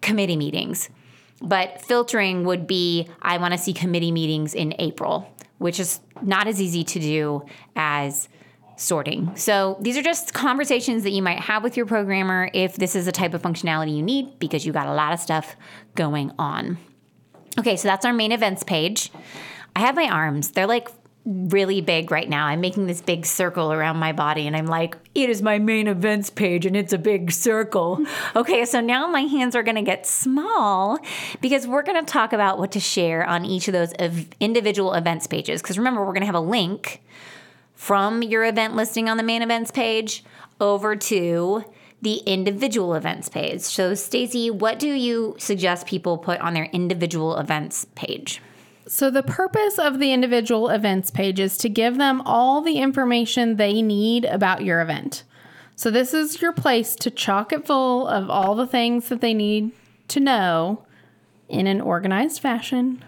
committee 0.00 0.36
meetings 0.36 0.88
but 1.40 1.82
filtering 1.82 2.44
would 2.44 2.66
be 2.66 3.08
I 3.22 3.38
want 3.38 3.52
to 3.52 3.58
see 3.58 3.72
committee 3.72 4.12
meetings 4.12 4.54
in 4.54 4.74
April, 4.78 5.30
which 5.58 5.80
is 5.80 6.00
not 6.22 6.46
as 6.46 6.60
easy 6.60 6.84
to 6.84 7.00
do 7.00 7.44
as 7.74 8.28
sorting. 8.76 9.34
So 9.36 9.78
these 9.80 9.96
are 9.96 10.02
just 10.02 10.34
conversations 10.34 11.02
that 11.02 11.10
you 11.10 11.22
might 11.22 11.40
have 11.40 11.62
with 11.62 11.76
your 11.76 11.86
programmer 11.86 12.50
if 12.52 12.76
this 12.76 12.94
is 12.94 13.06
the 13.06 13.12
type 13.12 13.34
of 13.34 13.42
functionality 13.42 13.96
you 13.96 14.02
need 14.02 14.38
because 14.38 14.66
you 14.66 14.72
got 14.72 14.86
a 14.86 14.94
lot 14.94 15.12
of 15.12 15.20
stuff 15.20 15.56
going 15.94 16.30
on. 16.38 16.78
Okay, 17.58 17.76
so 17.76 17.88
that's 17.88 18.04
our 18.04 18.12
main 18.12 18.32
events 18.32 18.62
page. 18.62 19.10
I 19.74 19.80
have 19.80 19.94
my 19.94 20.08
arms. 20.08 20.50
They're 20.50 20.66
like 20.66 20.88
really 21.26 21.80
big 21.80 22.12
right 22.12 22.28
now. 22.28 22.46
I'm 22.46 22.60
making 22.60 22.86
this 22.86 23.02
big 23.02 23.26
circle 23.26 23.72
around 23.72 23.96
my 23.96 24.12
body 24.12 24.46
and 24.46 24.56
I'm 24.56 24.66
like, 24.66 24.96
it 25.14 25.28
is 25.28 25.42
my 25.42 25.58
main 25.58 25.88
events 25.88 26.30
page 26.30 26.64
and 26.64 26.76
it's 26.76 26.92
a 26.92 26.98
big 26.98 27.32
circle. 27.32 27.98
okay, 28.36 28.64
so 28.64 28.80
now 28.80 29.08
my 29.08 29.22
hands 29.22 29.56
are 29.56 29.64
going 29.64 29.76
to 29.76 29.82
get 29.82 30.06
small 30.06 30.98
because 31.40 31.66
we're 31.66 31.82
going 31.82 32.02
to 32.02 32.10
talk 32.10 32.32
about 32.32 32.58
what 32.58 32.70
to 32.72 32.80
share 32.80 33.26
on 33.26 33.44
each 33.44 33.66
of 33.66 33.72
those 33.72 33.92
individual 34.38 34.94
events 34.94 35.26
pages. 35.26 35.60
Because 35.60 35.78
remember, 35.78 36.00
we're 36.02 36.12
going 36.12 36.20
to 36.20 36.26
have 36.26 36.36
a 36.36 36.40
link 36.40 37.02
from 37.74 38.22
your 38.22 38.44
event 38.44 38.76
listing 38.76 39.08
on 39.08 39.16
the 39.16 39.22
main 39.24 39.42
events 39.42 39.72
page 39.72 40.24
over 40.60 40.94
to 40.94 41.64
the 42.02 42.18
individual 42.18 42.94
events 42.94 43.28
page. 43.28 43.62
So, 43.62 43.94
Stacy, 43.94 44.48
what 44.50 44.78
do 44.78 44.88
you 44.88 45.34
suggest 45.38 45.86
people 45.86 46.18
put 46.18 46.40
on 46.40 46.54
their 46.54 46.66
individual 46.66 47.36
events 47.36 47.86
page? 47.96 48.40
So, 48.88 49.10
the 49.10 49.24
purpose 49.24 49.80
of 49.80 49.98
the 49.98 50.12
individual 50.12 50.68
events 50.68 51.10
page 51.10 51.40
is 51.40 51.58
to 51.58 51.68
give 51.68 51.98
them 51.98 52.20
all 52.20 52.60
the 52.60 52.78
information 52.78 53.56
they 53.56 53.82
need 53.82 54.24
about 54.24 54.64
your 54.64 54.80
event. 54.80 55.24
So, 55.74 55.90
this 55.90 56.14
is 56.14 56.40
your 56.40 56.52
place 56.52 56.94
to 56.96 57.10
chock 57.10 57.52
it 57.52 57.66
full 57.66 58.06
of 58.06 58.30
all 58.30 58.54
the 58.54 58.66
things 58.66 59.08
that 59.08 59.20
they 59.20 59.34
need 59.34 59.72
to 60.08 60.20
know 60.20 60.84
in 61.48 61.66
an 61.66 61.80
organized 61.80 62.40
fashion, 62.40 63.04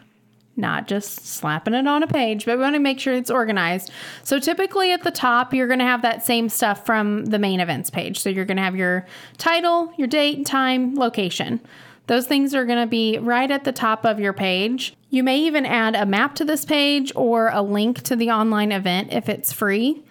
not 0.56 0.88
just 0.88 1.24
slapping 1.24 1.74
it 1.74 1.86
on 1.86 2.02
a 2.02 2.08
page, 2.08 2.44
but 2.44 2.58
we 2.58 2.64
want 2.64 2.74
to 2.74 2.80
make 2.80 2.98
sure 2.98 3.14
it's 3.14 3.30
organized. 3.30 3.92
So, 4.24 4.40
typically 4.40 4.92
at 4.92 5.04
the 5.04 5.12
top, 5.12 5.54
you're 5.54 5.68
going 5.68 5.78
to 5.78 5.84
have 5.84 6.02
that 6.02 6.26
same 6.26 6.48
stuff 6.48 6.84
from 6.84 7.26
the 7.26 7.38
main 7.38 7.60
events 7.60 7.88
page. 7.88 8.18
So, 8.18 8.30
you're 8.30 8.46
going 8.46 8.56
to 8.56 8.64
have 8.64 8.74
your 8.74 9.06
title, 9.36 9.92
your 9.96 10.08
date, 10.08 10.44
time, 10.44 10.96
location. 10.96 11.60
Those 12.08 12.26
things 12.26 12.54
are 12.54 12.64
going 12.64 12.80
to 12.80 12.86
be 12.86 13.18
right 13.18 13.50
at 13.50 13.64
the 13.64 13.72
top 13.72 14.04
of 14.04 14.18
your 14.18 14.32
page. 14.32 14.94
You 15.10 15.22
may 15.22 15.38
even 15.40 15.64
add 15.64 15.94
a 15.94 16.06
map 16.06 16.34
to 16.36 16.44
this 16.44 16.64
page 16.64 17.12
or 17.14 17.50
a 17.52 17.62
link 17.62 18.02
to 18.04 18.16
the 18.16 18.30
online 18.30 18.72
event 18.72 19.12
if 19.12 19.28
it's 19.28 19.52
free. 19.52 20.02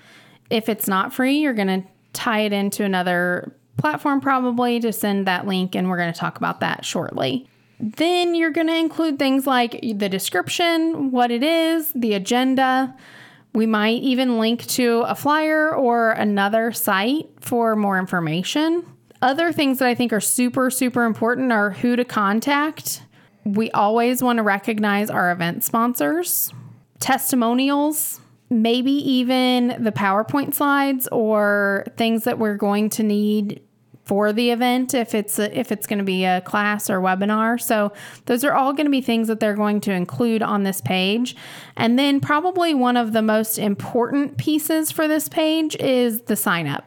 If 0.50 0.70
it's 0.70 0.88
not 0.88 1.12
free, 1.12 1.40
you're 1.40 1.54
going 1.54 1.82
to 1.82 1.88
tie 2.14 2.42
it 2.42 2.54
into 2.54 2.84
another 2.84 3.54
platform 3.78 4.22
probably 4.22 4.80
to 4.80 4.94
send 4.94 5.28
that 5.28 5.46
link, 5.46 5.76
and 5.76 5.90
we're 5.90 5.98
going 5.98 6.14
to 6.14 6.20
talk 6.20 6.38
about 6.38 6.60
that 6.62 6.86
shortly. 6.86 7.48
Then 7.80 8.34
you're 8.34 8.52
going 8.52 8.68
to 8.68 8.76
include 8.76 9.20
things 9.20 9.46
like 9.46 9.80
the 9.82 10.10
description, 10.10 11.12
what 11.12 11.32
it 11.32 11.44
is, 11.44 11.92
the 11.94 12.14
agenda. 12.14 12.96
We 13.54 13.66
might 13.66 14.02
even 14.04 14.40
link 14.40 14.66
to 14.68 15.04
a 15.08 15.16
flyer 15.16 15.76
or 15.76 16.12
another 16.12 16.72
site 16.72 17.28
for 17.40 17.76
more 17.76 17.98
information. 17.98 18.86
Other 19.22 19.52
things 19.52 19.80
that 19.80 19.88
I 19.88 19.96
think 19.96 20.14
are 20.14 20.22
super, 20.22 20.70
super 20.70 21.04
important 21.06 21.52
are 21.52 21.72
who 21.72 21.96
to 21.96 22.06
contact 22.06 23.02
we 23.56 23.72
always 23.72 24.22
want 24.22 24.38
to 24.38 24.44
recognize 24.44 25.10
our 25.10 25.32
event 25.32 25.64
sponsors, 25.64 26.52
testimonials, 27.00 28.20
maybe 28.50 28.92
even 28.92 29.82
the 29.84 29.92
PowerPoint 29.92 30.54
slides 30.54 31.08
or 31.12 31.86
things 31.98 32.24
that 32.26 32.40
we're 32.40 32.56
going 32.56 32.90
to 32.92 33.04
need 33.04 33.62
for 34.04 34.32
the 34.32 34.52
event 34.52 34.94
if 34.94 35.14
it's 35.14 35.38
a, 35.38 35.58
if 35.58 35.70
it's 35.70 35.86
going 35.86 36.00
to 36.00 36.06
be 36.06 36.24
a 36.24 36.40
class 36.42 36.90
or 36.90 37.00
webinar. 37.00 37.62
So 37.62 37.92
those 38.26 38.46
are 38.46 38.54
all 38.54 38.72
going 38.72 38.86
to 38.86 38.92
be 38.92 39.02
things 39.02 39.28
that 39.28 39.42
they're 39.42 39.54
going 39.54 39.82
to 39.82 39.92
include 39.92 40.42
on 40.42 40.64
this 40.64 40.80
page. 40.80 41.36
And 41.76 42.00
then 42.00 42.22
probably 42.22 42.74
one 42.74 42.96
of 42.96 43.12
the 43.12 43.22
most 43.22 43.58
important 43.58 44.38
pieces 44.38 44.92
for 44.92 45.10
this 45.10 45.28
page 45.28 45.76
is 45.76 46.22
the 46.22 46.38
sign 46.38 46.68
up. 46.68 46.86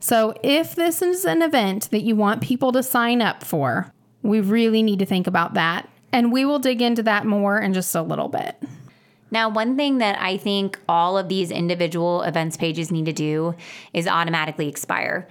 So 0.00 0.34
if 0.42 0.74
this 0.74 1.02
is 1.02 1.24
an 1.24 1.42
event 1.42 1.90
that 1.90 2.02
you 2.02 2.14
want 2.14 2.40
people 2.40 2.72
to 2.72 2.82
sign 2.82 3.20
up 3.20 3.42
for, 3.42 3.92
we 4.22 4.40
really 4.40 4.82
need 4.82 4.98
to 5.00 5.06
think 5.06 5.26
about 5.26 5.54
that. 5.54 5.88
And 6.12 6.32
we 6.32 6.44
will 6.44 6.58
dig 6.58 6.80
into 6.80 7.02
that 7.02 7.26
more 7.26 7.58
in 7.58 7.74
just 7.74 7.94
a 7.94 8.02
little 8.02 8.28
bit. 8.28 8.62
Now, 9.30 9.48
one 9.50 9.76
thing 9.76 9.98
that 9.98 10.18
I 10.20 10.38
think 10.38 10.78
all 10.88 11.18
of 11.18 11.28
these 11.28 11.50
individual 11.50 12.22
events 12.22 12.56
pages 12.56 12.90
need 12.90 13.04
to 13.06 13.12
do 13.12 13.54
is 13.92 14.08
automatically 14.08 14.68
expire. 14.68 15.28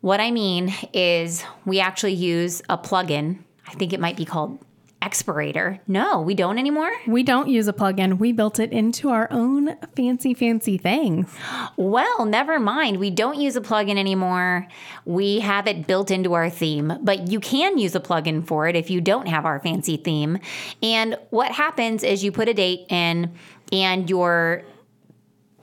What 0.00 0.20
I 0.20 0.30
mean 0.30 0.72
is, 0.94 1.44
we 1.66 1.78
actually 1.78 2.14
use 2.14 2.62
a 2.70 2.78
plugin. 2.78 3.40
I 3.68 3.72
think 3.72 3.92
it 3.92 4.00
might 4.00 4.16
be 4.16 4.24
called 4.24 4.58
expirator. 5.02 5.80
No, 5.86 6.22
we 6.22 6.34
don't 6.34 6.58
anymore. 6.58 6.90
We 7.06 7.22
don't 7.22 7.48
use 7.48 7.68
a 7.68 7.72
plugin. 7.72 8.18
We 8.18 8.32
built 8.32 8.58
it 8.58 8.72
into 8.72 9.10
our 9.10 9.28
own 9.30 9.76
fancy, 9.96 10.32
fancy 10.32 10.78
things. 10.78 11.28
Well, 11.76 12.24
never 12.24 12.60
mind. 12.60 12.98
We 12.98 13.10
don't 13.10 13.38
use 13.38 13.56
a 13.56 13.60
plugin 13.60 13.98
anymore. 13.98 14.68
We 15.04 15.40
have 15.40 15.66
it 15.66 15.86
built 15.86 16.10
into 16.10 16.34
our 16.34 16.48
theme, 16.48 16.98
but 17.02 17.28
you 17.28 17.40
can 17.40 17.78
use 17.78 17.94
a 17.94 18.00
plugin 18.00 18.46
for 18.46 18.68
it 18.68 18.76
if 18.76 18.88
you 18.90 19.00
don't 19.00 19.26
have 19.26 19.44
our 19.44 19.58
fancy 19.58 19.96
theme. 19.96 20.38
And 20.82 21.18
what 21.30 21.50
happens 21.50 22.04
is 22.04 22.22
you 22.22 22.30
put 22.30 22.48
a 22.48 22.54
date 22.54 22.86
in 22.88 23.34
and 23.72 24.08
your 24.08 24.62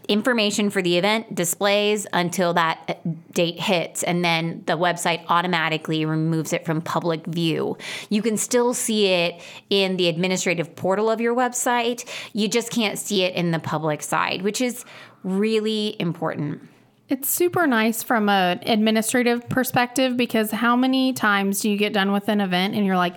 information 0.09 0.71
for 0.71 0.81
the 0.81 0.97
event 0.97 1.33
displays 1.35 2.07
until 2.11 2.53
that 2.55 2.83
uh, 2.89 3.09
date 3.31 3.59
hits, 3.59 4.01
and 4.03 4.25
then 4.25 4.63
the 4.65 4.77
website 4.77 5.23
automatically 5.27 6.03
removes 6.03 6.51
it 6.51 6.65
from 6.65 6.81
public 6.81 7.25
view. 7.27 7.77
You 8.09 8.23
can 8.23 8.35
still 8.35 8.73
see 8.73 9.07
it 9.07 9.41
in 9.69 9.97
the 9.97 10.09
administrative 10.09 10.75
portal 10.75 11.09
of 11.09 11.21
your 11.21 11.35
website, 11.35 12.09
you 12.33 12.47
just 12.47 12.71
can't 12.71 12.97
see 12.97 13.23
it 13.23 13.35
in 13.35 13.51
the 13.51 13.59
public 13.59 14.01
side, 14.01 14.41
which 14.41 14.59
is 14.59 14.83
really 15.23 15.95
important. 15.99 16.67
It's 17.07 17.29
super 17.29 17.67
nice 17.67 18.03
from 18.03 18.29
an 18.29 18.59
administrative 18.65 19.47
perspective 19.47 20.17
because 20.17 20.51
how 20.51 20.75
many 20.75 21.13
times 21.13 21.61
do 21.61 21.69
you 21.69 21.77
get 21.77 21.93
done 21.93 22.11
with 22.11 22.29
an 22.29 22.41
event 22.41 22.75
and 22.75 22.85
you're 22.85 22.97
like, 22.97 23.15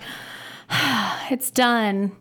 it's 1.30 1.50
done? 1.50 2.12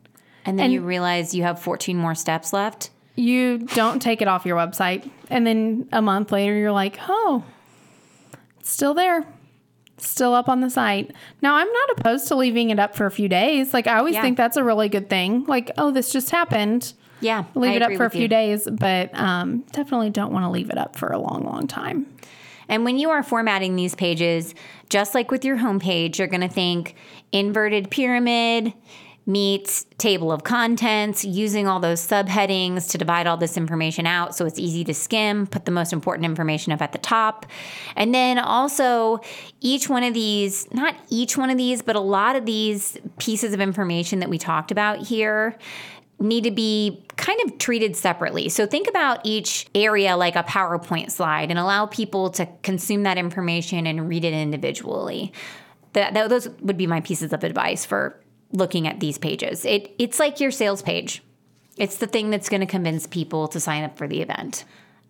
And 0.45 0.57
then 0.57 0.65
and 0.65 0.73
you 0.73 0.81
realize 0.81 1.35
you 1.35 1.43
have 1.43 1.61
14 1.61 1.97
more 1.97 2.15
steps 2.15 2.53
left? 2.53 2.89
You 3.21 3.59
don't 3.59 4.01
take 4.01 4.21
it 4.21 4.27
off 4.27 4.45
your 4.45 4.57
website. 4.57 5.09
And 5.29 5.45
then 5.45 5.87
a 5.91 6.01
month 6.01 6.31
later, 6.31 6.55
you're 6.57 6.71
like, 6.71 6.97
oh, 7.07 7.43
still 8.63 8.93
there. 8.93 9.25
still 9.97 10.33
up 10.33 10.49
on 10.49 10.61
the 10.61 10.69
site. 10.69 11.11
Now, 11.43 11.57
I'm 11.57 11.71
not 11.71 11.89
opposed 11.99 12.27
to 12.29 12.35
leaving 12.35 12.71
it 12.71 12.79
up 12.79 12.95
for 12.95 13.05
a 13.05 13.11
few 13.11 13.27
days. 13.29 13.71
Like, 13.71 13.85
I 13.85 13.99
always 13.99 14.15
Yeah. 14.15 14.23
think 14.23 14.35
that's 14.35 14.57
a 14.57 14.63
really 14.63 14.89
good 14.89 15.11
thing. 15.11 15.43
Like, 15.45 15.69
oh, 15.77 15.91
this 15.91 16.11
just 16.11 16.31
happened. 16.31 16.93
Yeah. 17.19 17.43
Leave 17.53 17.73
I 17.73 17.75
it 17.75 17.81
up 17.83 17.93
for 17.93 18.05
a 18.05 18.09
few 18.09 18.23
you. 18.23 18.27
days, 18.27 18.67
but 18.71 19.11
um, 19.13 19.59
definitely 19.73 20.09
don't 20.09 20.33
want 20.33 20.43
to 20.45 20.49
leave 20.49 20.71
it 20.71 20.77
up 20.79 20.95
for 20.95 21.09
a 21.09 21.19
long, 21.19 21.43
long 21.45 21.67
time. 21.67 22.07
And 22.67 22.83
when 22.83 22.97
you 22.97 23.11
are 23.11 23.21
formatting 23.21 23.75
these 23.75 23.93
pages, 23.93 24.55
just 24.89 25.13
like 25.13 25.29
with 25.29 25.45
your 25.45 25.57
homepage, 25.57 26.17
you're 26.17 26.25
going 26.27 26.41
to 26.41 26.49
think 26.49 26.95
inverted 27.31 27.91
pyramid 27.91 28.73
meets 29.25 29.85
table 29.97 30.31
of 30.31 30.43
contents, 30.43 31.23
using 31.23 31.67
all 31.67 31.79
those 31.79 32.05
subheadings 32.05 32.89
to 32.89 32.97
divide 32.97 33.27
all 33.27 33.37
this 33.37 33.55
information 33.55 34.07
out 34.07 34.35
so 34.35 34.45
it's 34.45 34.57
easy 34.57 34.83
to 34.83 34.93
skim, 34.93 35.45
put 35.45 35.65
the 35.65 35.71
most 35.71 35.93
important 35.93 36.25
information 36.25 36.73
up 36.73 36.81
at 36.81 36.91
the 36.91 36.97
top. 36.97 37.45
And 37.95 38.13
then 38.15 38.39
also, 38.39 39.19
each 39.59 39.87
one 39.87 40.03
of 40.03 40.13
these, 40.13 40.71
not 40.73 40.95
each 41.09 41.37
one 41.37 41.49
of 41.49 41.57
these, 41.57 41.81
but 41.81 41.95
a 41.95 41.99
lot 41.99 42.35
of 42.35 42.45
these 42.45 42.97
pieces 43.19 43.53
of 43.53 43.61
information 43.61 44.19
that 44.19 44.29
we 44.29 44.37
talked 44.37 44.71
about 44.71 45.05
here 45.05 45.57
need 46.19 46.43
to 46.43 46.51
be 46.51 47.03
kind 47.17 47.39
of 47.45 47.57
treated 47.57 47.95
separately. 47.95 48.49
So 48.49 48.65
think 48.65 48.87
about 48.87 49.21
each 49.23 49.67
area 49.73 50.15
like 50.15 50.35
a 50.35 50.43
PowerPoint 50.43 51.11
slide 51.11 51.49
and 51.49 51.59
allow 51.59 51.85
people 51.87 52.29
to 52.31 52.47
consume 52.63 53.03
that 53.03 53.17
information 53.17 53.87
and 53.87 54.07
read 54.07 54.23
it 54.23 54.33
individually. 54.33 55.33
That, 55.93 56.13
that- 56.13 56.29
those 56.29 56.47
would 56.61 56.77
be 56.77 56.87
my 56.87 57.01
pieces 57.01 57.33
of 57.33 57.43
advice 57.43 57.85
for 57.85 58.19
looking 58.51 58.87
at 58.87 58.99
these 58.99 59.17
pages. 59.17 59.65
It, 59.65 59.93
it's 59.97 60.19
like 60.19 60.39
your 60.39 60.51
sales 60.51 60.81
page. 60.81 61.23
It's 61.77 61.97
the 61.97 62.07
thing 62.07 62.29
that's 62.29 62.49
going 62.49 62.61
to 62.61 62.67
convince 62.67 63.07
people 63.07 63.47
to 63.49 63.59
sign 63.59 63.83
up 63.83 63.97
for 63.97 64.07
the 64.07 64.21
event. 64.21 64.65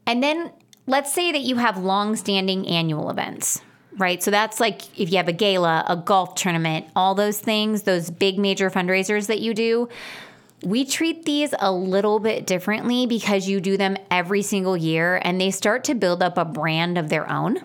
And 0.05 0.21
then 0.21 0.51
let's 0.87 1.13
say 1.13 1.31
that 1.31 1.41
you 1.41 1.55
have 1.57 1.77
long-standing 1.77 2.67
annual 2.67 3.09
events, 3.09 3.61
right? 3.97 4.21
So 4.21 4.31
that's 4.31 4.59
like 4.59 4.99
if 4.99 5.11
you 5.11 5.17
have 5.17 5.27
a 5.27 5.33
gala, 5.33 5.83
a 5.87 5.95
golf 5.95 6.35
tournament, 6.35 6.87
all 6.95 7.15
those 7.15 7.39
things, 7.39 7.83
those 7.83 8.09
big 8.09 8.37
major 8.37 8.69
fundraisers 8.69 9.27
that 9.27 9.39
you 9.39 9.53
do. 9.53 9.89
We 10.63 10.85
treat 10.85 11.25
these 11.25 11.55
a 11.57 11.71
little 11.71 12.19
bit 12.19 12.45
differently 12.45 13.07
because 13.07 13.49
you 13.49 13.59
do 13.59 13.77
them 13.77 13.97
every 14.11 14.43
single 14.43 14.77
year 14.77 15.19
and 15.23 15.41
they 15.41 15.49
start 15.49 15.85
to 15.85 15.95
build 15.95 16.21
up 16.21 16.37
a 16.37 16.45
brand 16.45 16.99
of 16.99 17.09
their 17.09 17.27
own. 17.27 17.59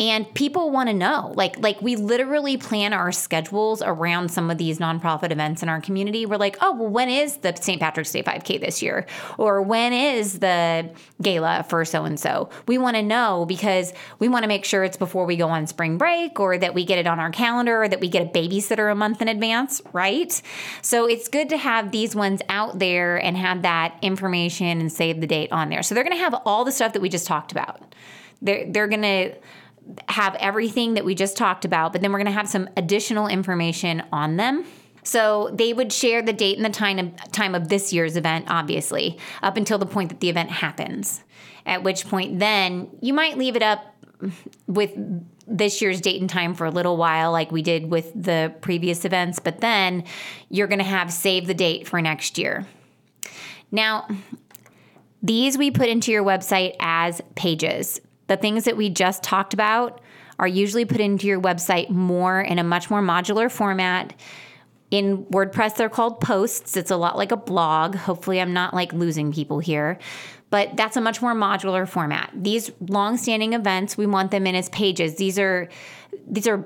And 0.00 0.32
people 0.32 0.70
want 0.70 0.88
to 0.88 0.94
know. 0.94 1.34
Like 1.36 1.58
like 1.58 1.82
we 1.82 1.94
literally 1.94 2.56
plan 2.56 2.94
our 2.94 3.12
schedules 3.12 3.82
around 3.82 4.30
some 4.30 4.50
of 4.50 4.56
these 4.56 4.78
nonprofit 4.78 5.30
events 5.30 5.62
in 5.62 5.68
our 5.68 5.82
community. 5.82 6.24
We're 6.24 6.38
like, 6.38 6.56
"Oh, 6.62 6.74
well 6.74 6.88
when 6.88 7.10
is 7.10 7.36
the 7.36 7.54
St. 7.54 7.78
Patrick's 7.78 8.10
Day 8.10 8.22
5K 8.22 8.58
this 8.58 8.80
year?" 8.80 9.06
Or 9.36 9.60
when 9.60 9.92
is 9.92 10.38
the 10.38 10.90
gala 11.20 11.66
for 11.68 11.84
so 11.84 12.04
and 12.04 12.18
so? 12.18 12.48
We 12.66 12.78
want 12.78 12.96
to 12.96 13.02
know 13.02 13.44
because 13.46 13.92
we 14.18 14.28
want 14.28 14.44
to 14.44 14.48
make 14.48 14.64
sure 14.64 14.84
it's 14.84 14.96
before 14.96 15.26
we 15.26 15.36
go 15.36 15.48
on 15.48 15.66
spring 15.66 15.98
break 15.98 16.40
or 16.40 16.56
that 16.56 16.72
we 16.72 16.86
get 16.86 16.98
it 16.98 17.06
on 17.06 17.20
our 17.20 17.30
calendar 17.30 17.82
or 17.82 17.88
that 17.88 18.00
we 18.00 18.08
get 18.08 18.22
a 18.22 18.30
babysitter 18.30 18.90
a 18.90 18.94
month 18.94 19.20
in 19.20 19.28
advance, 19.28 19.82
right? 19.92 20.40
So 20.80 21.06
it's 21.06 21.28
good 21.28 21.50
to 21.50 21.58
have 21.58 21.90
these 21.90 22.16
ones 22.16 22.40
out 22.48 22.78
there 22.78 23.18
and 23.18 23.36
have 23.36 23.60
that 23.62 23.98
information 24.00 24.80
and 24.80 24.90
save 24.90 25.20
the 25.20 25.26
date 25.26 25.52
on 25.52 25.68
there. 25.68 25.82
So 25.82 25.94
they're 25.94 26.04
going 26.04 26.16
to 26.16 26.22
have 26.22 26.40
all 26.46 26.64
the 26.64 26.72
stuff 26.72 26.94
that 26.94 27.02
we 27.02 27.10
just 27.10 27.26
talked 27.26 27.52
about. 27.52 27.94
They're, 28.40 28.64
they're 28.66 28.88
going 28.88 29.02
to 29.02 29.34
have 30.08 30.34
everything 30.36 30.94
that 30.94 31.04
we 31.04 31.14
just 31.14 31.36
talked 31.36 31.64
about, 31.64 31.92
but 31.92 32.00
then 32.00 32.12
we're 32.12 32.18
going 32.18 32.26
to 32.26 32.32
have 32.32 32.48
some 32.48 32.68
additional 32.76 33.26
information 33.26 34.02
on 34.12 34.36
them. 34.36 34.64
So 35.02 35.50
they 35.52 35.72
would 35.72 35.92
share 35.92 36.22
the 36.22 36.32
date 36.32 36.56
and 36.56 36.64
the 36.64 36.70
time 36.70 36.98
of, 36.98 37.32
time 37.32 37.54
of 37.54 37.68
this 37.68 37.92
year's 37.92 38.16
event, 38.16 38.46
obviously, 38.48 39.18
up 39.42 39.56
until 39.56 39.78
the 39.78 39.86
point 39.86 40.10
that 40.10 40.20
the 40.20 40.28
event 40.28 40.50
happens. 40.50 41.22
At 41.66 41.82
which 41.82 42.06
point, 42.06 42.38
then 42.38 42.88
you 43.00 43.12
might 43.12 43.38
leave 43.38 43.56
it 43.56 43.62
up 43.62 43.94
with 44.66 44.92
this 45.46 45.82
year's 45.82 46.00
date 46.00 46.20
and 46.20 46.30
time 46.30 46.54
for 46.54 46.66
a 46.66 46.70
little 46.70 46.96
while, 46.96 47.32
like 47.32 47.50
we 47.50 47.62
did 47.62 47.90
with 47.90 48.12
the 48.14 48.54
previous 48.60 49.04
events, 49.04 49.38
but 49.38 49.60
then 49.60 50.04
you're 50.48 50.68
going 50.68 50.78
to 50.78 50.84
have 50.84 51.12
save 51.12 51.46
the 51.46 51.54
date 51.54 51.88
for 51.88 52.00
next 52.00 52.38
year. 52.38 52.66
Now, 53.72 54.06
these 55.22 55.58
we 55.58 55.70
put 55.70 55.88
into 55.88 56.12
your 56.12 56.22
website 56.22 56.76
as 56.78 57.20
pages. 57.34 58.00
The 58.30 58.36
things 58.36 58.62
that 58.66 58.76
we 58.76 58.90
just 58.90 59.24
talked 59.24 59.54
about 59.54 60.00
are 60.38 60.46
usually 60.46 60.84
put 60.84 61.00
into 61.00 61.26
your 61.26 61.40
website 61.40 61.90
more 61.90 62.40
in 62.40 62.60
a 62.60 62.62
much 62.62 62.88
more 62.88 63.02
modular 63.02 63.50
format. 63.50 64.14
In 64.92 65.24
WordPress, 65.24 65.74
they're 65.74 65.88
called 65.88 66.20
posts. 66.20 66.76
It's 66.76 66.92
a 66.92 66.96
lot 66.96 67.16
like 67.16 67.32
a 67.32 67.36
blog. 67.36 67.96
Hopefully, 67.96 68.40
I'm 68.40 68.52
not 68.52 68.72
like 68.72 68.92
losing 68.92 69.32
people 69.32 69.58
here, 69.58 69.98
but 70.48 70.76
that's 70.76 70.96
a 70.96 71.00
much 71.00 71.20
more 71.20 71.34
modular 71.34 71.88
format. 71.88 72.30
These 72.32 72.70
long-standing 72.78 73.52
events, 73.52 73.98
we 73.98 74.06
want 74.06 74.30
them 74.30 74.46
in 74.46 74.54
as 74.54 74.68
pages. 74.68 75.16
These 75.16 75.36
are 75.36 75.68
these 76.28 76.46
are 76.46 76.64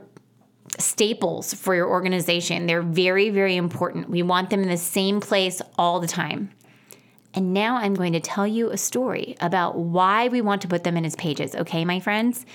staples 0.78 1.54
for 1.54 1.74
your 1.74 1.88
organization. 1.88 2.66
They're 2.66 2.82
very, 2.82 3.30
very 3.30 3.56
important. 3.56 4.10
We 4.10 4.22
want 4.22 4.50
them 4.50 4.60
in 4.60 4.68
the 4.68 4.76
same 4.76 5.18
place 5.18 5.62
all 5.78 5.98
the 5.98 6.08
time. 6.08 6.50
And 7.34 7.52
now 7.52 7.76
I'm 7.76 7.94
going 7.94 8.12
to 8.12 8.20
tell 8.20 8.46
you 8.46 8.70
a 8.70 8.76
story 8.76 9.36
about 9.40 9.76
why 9.76 10.28
we 10.28 10.40
want 10.40 10.62
to 10.62 10.68
put 10.68 10.84
them 10.84 10.96
in 10.96 11.04
as 11.04 11.16
pages, 11.16 11.54
okay, 11.54 11.84
my 11.84 12.00
friends? 12.00 12.46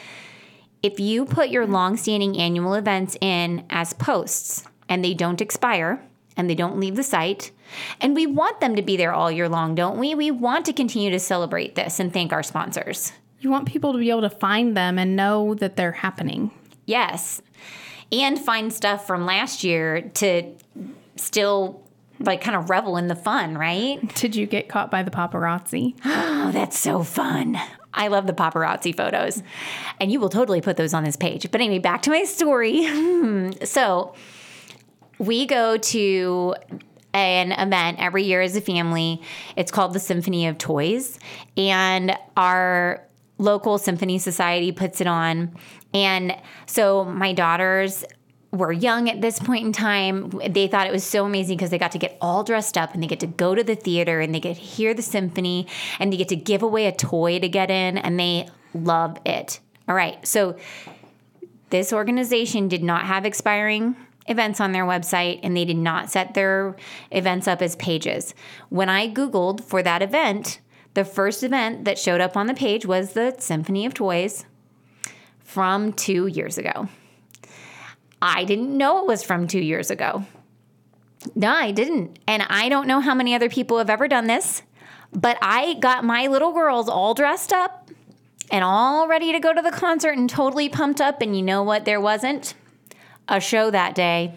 If 0.82 1.00
you 1.00 1.26
put 1.26 1.50
your 1.50 1.68
long-standing 1.68 2.38
annual 2.38 2.74
events 2.74 3.18
in 3.20 3.66
as 3.70 3.92
posts 3.94 4.64
and 4.88 5.04
they 5.04 5.14
don't 5.14 5.42
expire 5.42 6.02
and 6.38 6.50
they 6.50 6.56
don't 6.56 6.80
leave 6.80 6.96
the 6.96 7.04
site, 7.04 7.52
and 8.00 8.16
we 8.16 8.26
want 8.26 8.62
them 8.62 8.78
to 8.78 8.82
be 8.82 8.96
there 8.96 9.14
all 9.14 9.30
year 9.30 9.50
long, 9.50 9.76
don't 9.76 10.00
we? 10.00 10.16
We 10.16 10.32
want 10.32 10.66
to 10.68 10.74
continue 10.74 11.12
to 11.12 11.20
celebrate 11.20 11.76
this 11.76 12.00
and 12.00 12.14
thank 12.14 12.32
our 12.32 12.44
sponsors. 12.44 13.12
You 13.42 13.50
want 13.50 13.68
people 13.68 13.92
to 13.92 14.00
be 14.00 14.10
able 14.10 14.22
to 14.22 14.30
find 14.30 14.76
them 14.76 14.98
and 14.98 15.18
know 15.18 15.54
that 15.56 15.76
they're 15.76 15.92
happening. 15.92 16.52
Yes. 16.86 17.42
And 18.12 18.40
find 18.40 18.72
stuff 18.72 19.06
from 19.06 19.26
last 19.26 19.64
year 19.64 20.02
to 20.02 20.56
still 21.18 21.84
like 22.20 22.42
kind 22.42 22.58
of 22.58 22.70
revel 22.70 22.98
in 22.98 23.08
the 23.08 23.16
fun, 23.16 23.58
right? 23.58 24.14
Did 24.16 24.36
you 24.36 24.46
get 24.46 24.68
caught 24.68 24.92
by 24.92 25.04
the 25.04 25.12
paparazzi? 25.12 25.96
Oh, 26.42 26.52
that's 26.52 26.80
so 26.80 27.04
fun. 27.04 27.60
I 27.94 28.08
love 28.08 28.26
the 28.26 28.34
paparazzi 28.34 28.96
photos. 28.96 29.44
And 30.00 30.12
you 30.12 30.20
will 30.20 30.30
totally 30.30 30.62
put 30.62 30.78
those 30.78 30.94
on 30.94 31.04
this 31.04 31.16
page. 31.16 31.52
But 31.52 31.62
anyway, 31.62 31.80
back 31.80 32.02
to 32.04 32.10
my 32.10 32.24
story. 32.24 32.88
so 33.66 34.16
we 35.20 35.46
go 35.46 35.78
to 35.78 36.56
an 37.14 37.52
event 37.52 38.00
every 38.00 38.24
year 38.24 38.42
as 38.42 38.56
a 38.56 38.62
family. 38.62 39.22
It's 39.56 39.72
called 39.72 39.94
the 39.94 40.00
Symphony 40.00 40.48
of 40.48 40.58
Toys. 40.58 41.20
And 41.58 42.18
our 42.38 43.06
local 43.38 43.78
symphony 43.78 44.18
society 44.18 44.72
puts 44.72 45.02
it 45.02 45.08
on. 45.08 45.56
And 45.94 46.36
so 46.66 47.06
my 47.06 47.34
daughters 47.34 48.06
were 48.52 48.72
young 48.72 49.10
at 49.10 49.22
this 49.22 49.40
point 49.40 49.66
in 49.66 49.72
time. 49.72 50.30
They 50.50 50.68
thought 50.68 50.88
it 50.88 50.92
was 50.92 51.04
so 51.04 51.26
amazing 51.26 51.58
because 51.58 51.70
they 51.70 51.78
got 51.78 51.92
to 51.92 52.00
get 52.00 52.18
all 52.20 52.44
dressed 52.44 52.78
up 52.78 52.94
and 52.94 53.04
they 53.04 53.08
get 53.08 53.20
to 53.20 53.28
go 53.28 53.54
to 53.54 53.64
the 53.64 53.76
theater 53.76 54.20
and 54.20 54.34
they 54.34 54.40
get 54.40 54.56
to 54.56 54.62
hear 54.62 54.94
the 54.94 55.02
symphony 55.02 55.68
and 56.00 56.12
they 56.12 56.18
get 56.18 56.30
to 56.30 56.36
give 56.36 56.64
away 56.64 56.88
a 56.88 56.92
toy 56.92 57.40
to 57.40 57.48
get 57.48 57.70
in 57.70 57.98
and 57.98 58.20
they 58.20 58.50
love 58.74 59.18
it. 59.26 59.60
All 59.88 59.96
right. 59.96 60.26
So 60.26 60.58
this 61.70 61.94
organization 61.94 62.68
did 62.68 62.84
not 62.84 63.06
have 63.06 63.26
expiring 63.26 63.96
events 64.28 64.60
on 64.60 64.72
their 64.72 64.86
website 64.86 65.40
and 65.44 65.56
they 65.56 65.66
did 65.66 65.78
not 65.78 66.10
set 66.10 66.34
their 66.34 66.76
events 67.12 67.48
up 67.48 67.62
as 67.62 67.76
pages. 67.76 68.34
When 68.70 68.90
I 68.90 69.12
Googled 69.12 69.64
for 69.64 69.84
that 69.84 70.02
event, 70.02 70.60
the 70.96 71.06
first 71.06 71.44
event 71.44 71.86
that 71.86 72.00
showed 72.00 72.22
up 72.22 72.36
on 72.36 72.48
the 72.48 72.54
page 72.54 72.86
was 72.86 73.14
the 73.14 73.36
Symphony 73.38 73.86
of 73.86 73.94
Toys 73.94 74.46
from 75.40 75.94
two 75.94 76.28
years 76.28 76.58
ago. 76.58 76.90
I 78.22 78.44
didn't 78.44 78.76
know 78.78 79.00
it 79.00 79.08
was 79.08 79.24
from 79.24 79.48
two 79.48 79.60
years 79.60 79.92
ago. 79.92 80.26
No, 81.36 81.52
I 81.52 81.72
didn't. 81.72 82.20
And 82.28 82.44
I 82.44 82.70
don't 82.70 82.88
know 82.88 83.02
how 83.02 83.14
many 83.14 83.36
other 83.36 83.50
people 83.50 83.78
have 83.78 83.90
ever 83.90 84.08
done 84.08 84.28
this, 84.28 84.62
but 85.12 85.38
I 85.42 85.76
got 85.76 86.04
my 86.04 86.28
little 86.28 86.54
girls 86.54 86.88
all 86.88 87.14
dressed 87.14 87.52
up 87.52 87.90
and 88.52 88.64
all 88.64 89.08
ready 89.08 89.32
to 89.32 89.40
go 89.40 89.54
to 89.54 89.62
the 89.62 89.72
concert 89.72 90.18
and 90.18 90.30
totally 90.30 90.70
pumped 90.70 91.02
up. 91.02 91.22
And 91.22 91.36
you 91.36 91.44
know 91.44 91.64
what? 91.64 91.86
There 91.86 92.02
wasn't 92.02 92.54
a 93.28 93.40
show 93.40 93.70
that 93.72 93.96
day. 93.96 94.36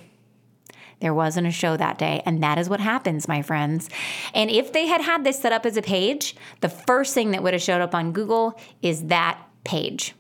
There 1.00 1.14
wasn't 1.14 1.48
a 1.48 1.50
show 1.50 1.76
that 1.76 1.98
day. 1.98 2.22
And 2.24 2.42
that 2.42 2.58
is 2.58 2.68
what 2.68 2.78
happens, 2.78 3.26
my 3.26 3.42
friends. 3.42 3.90
And 4.34 4.50
if 4.50 4.72
they 4.72 4.86
had 4.86 5.00
had 5.00 5.24
this 5.24 5.40
set 5.40 5.52
up 5.52 5.66
as 5.66 5.76
a 5.76 5.82
page, 5.82 6.36
the 6.60 6.68
first 6.68 7.12
thing 7.14 7.32
that 7.32 7.42
would 7.42 7.54
have 7.54 7.62
showed 7.62 7.80
up 7.80 7.94
on 7.94 8.12
Google 8.12 8.58
is 8.82 9.06
that 9.06 9.40
page. 9.64 10.14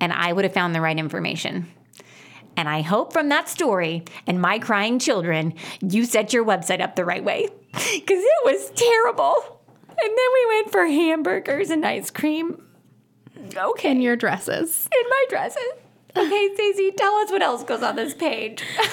And 0.00 0.12
I 0.12 0.32
would 0.32 0.44
have 0.44 0.54
found 0.54 0.74
the 0.74 0.80
right 0.80 0.98
information. 0.98 1.68
And 2.56 2.68
I 2.68 2.82
hope 2.82 3.12
from 3.12 3.28
that 3.30 3.48
story 3.48 4.04
and 4.26 4.40
my 4.40 4.58
crying 4.58 4.98
children, 4.98 5.54
you 5.80 6.04
set 6.04 6.32
your 6.32 6.44
website 6.44 6.80
up 6.80 6.96
the 6.96 7.04
right 7.04 7.24
way. 7.24 7.48
Because 7.74 8.22
it 8.22 8.44
was 8.44 8.70
terrible. 8.76 9.60
And 9.88 9.96
then 10.10 10.26
we 10.34 10.46
went 10.54 10.70
for 10.70 10.86
hamburgers 10.86 11.70
and 11.70 11.84
ice 11.84 12.10
cream. 12.10 12.62
Okay. 13.56 13.90
In 13.90 14.00
your 14.00 14.14
dresses. 14.16 14.88
In 14.96 15.08
my 15.10 15.24
dresses. 15.28 15.62
Okay, 16.16 16.50
Stacy, 16.54 16.92
tell 16.92 17.12
us 17.16 17.32
what 17.32 17.42
else 17.42 17.64
goes 17.64 17.82
on 17.82 17.96
this 17.96 18.14
page. 18.14 18.62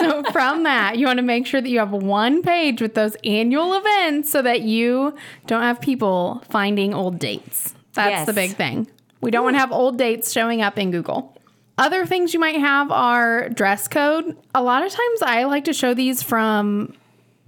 So 0.00 0.22
from 0.32 0.62
that, 0.62 0.96
you 0.96 1.04
want 1.06 1.18
to 1.18 1.22
make 1.22 1.46
sure 1.46 1.60
that 1.60 1.68
you 1.68 1.78
have 1.80 1.90
one 1.92 2.40
page 2.42 2.80
with 2.80 2.94
those 2.94 3.16
annual 3.22 3.74
events 3.74 4.30
so 4.30 4.40
that 4.40 4.62
you 4.62 5.14
don't 5.46 5.60
have 5.62 5.78
people 5.82 6.42
finding 6.48 6.94
old 6.94 7.18
dates. 7.18 7.74
That's 7.92 8.10
Yes. 8.10 8.26
the 8.26 8.32
big 8.32 8.56
thing. 8.56 8.86
We 9.20 9.30
don't 9.30 9.44
want 9.44 9.56
to 9.56 9.58
have 9.60 9.72
old 9.72 9.98
dates 9.98 10.32
showing 10.32 10.62
up 10.62 10.78
in 10.78 10.90
Google. 10.90 11.36
Other 11.80 12.04
things 12.04 12.34
you 12.34 12.40
might 12.40 12.60
have 12.60 12.90
are 12.92 13.48
dress 13.48 13.88
code. 13.88 14.36
A 14.54 14.62
lot 14.62 14.84
of 14.84 14.92
times 14.92 15.22
I 15.22 15.44
like 15.44 15.64
to 15.64 15.72
show 15.72 15.94
these 15.94 16.22
from 16.22 16.92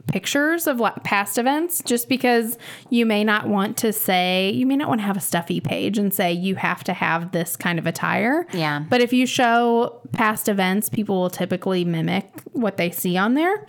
pictures 0.06 0.66
of 0.66 0.80
past 1.04 1.36
events 1.36 1.82
just 1.84 2.08
because 2.08 2.56
you 2.88 3.04
may 3.04 3.24
not 3.24 3.46
want 3.46 3.76
to 3.76 3.92
say 3.92 4.50
you 4.50 4.64
may 4.64 4.74
not 4.74 4.88
want 4.88 5.02
to 5.02 5.06
have 5.06 5.18
a 5.18 5.20
stuffy 5.20 5.60
page 5.60 5.98
and 5.98 6.14
say 6.14 6.32
you 6.32 6.54
have 6.54 6.82
to 6.84 6.94
have 6.94 7.32
this 7.32 7.56
kind 7.56 7.78
of 7.78 7.86
attire. 7.86 8.46
Yeah. 8.54 8.80
But 8.88 9.02
if 9.02 9.12
you 9.12 9.26
show 9.26 10.00
past 10.12 10.48
events, 10.48 10.88
people 10.88 11.20
will 11.20 11.30
typically 11.30 11.84
mimic 11.84 12.24
what 12.52 12.78
they 12.78 12.90
see 12.90 13.18
on 13.18 13.34
there. 13.34 13.66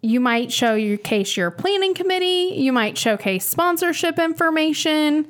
You 0.00 0.18
might 0.18 0.50
show 0.50 0.76
your 0.76 0.96
case 0.96 1.36
your 1.36 1.50
planning 1.50 1.92
committee, 1.92 2.54
you 2.56 2.72
might 2.72 2.96
showcase 2.96 3.44
sponsorship 3.44 4.18
information. 4.18 5.28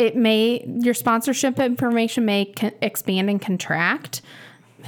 It 0.00 0.16
may 0.16 0.64
your 0.66 0.94
sponsorship 0.94 1.58
information 1.58 2.24
may 2.24 2.46
con- 2.46 2.72
expand 2.80 3.28
and 3.28 3.40
contract. 3.40 4.22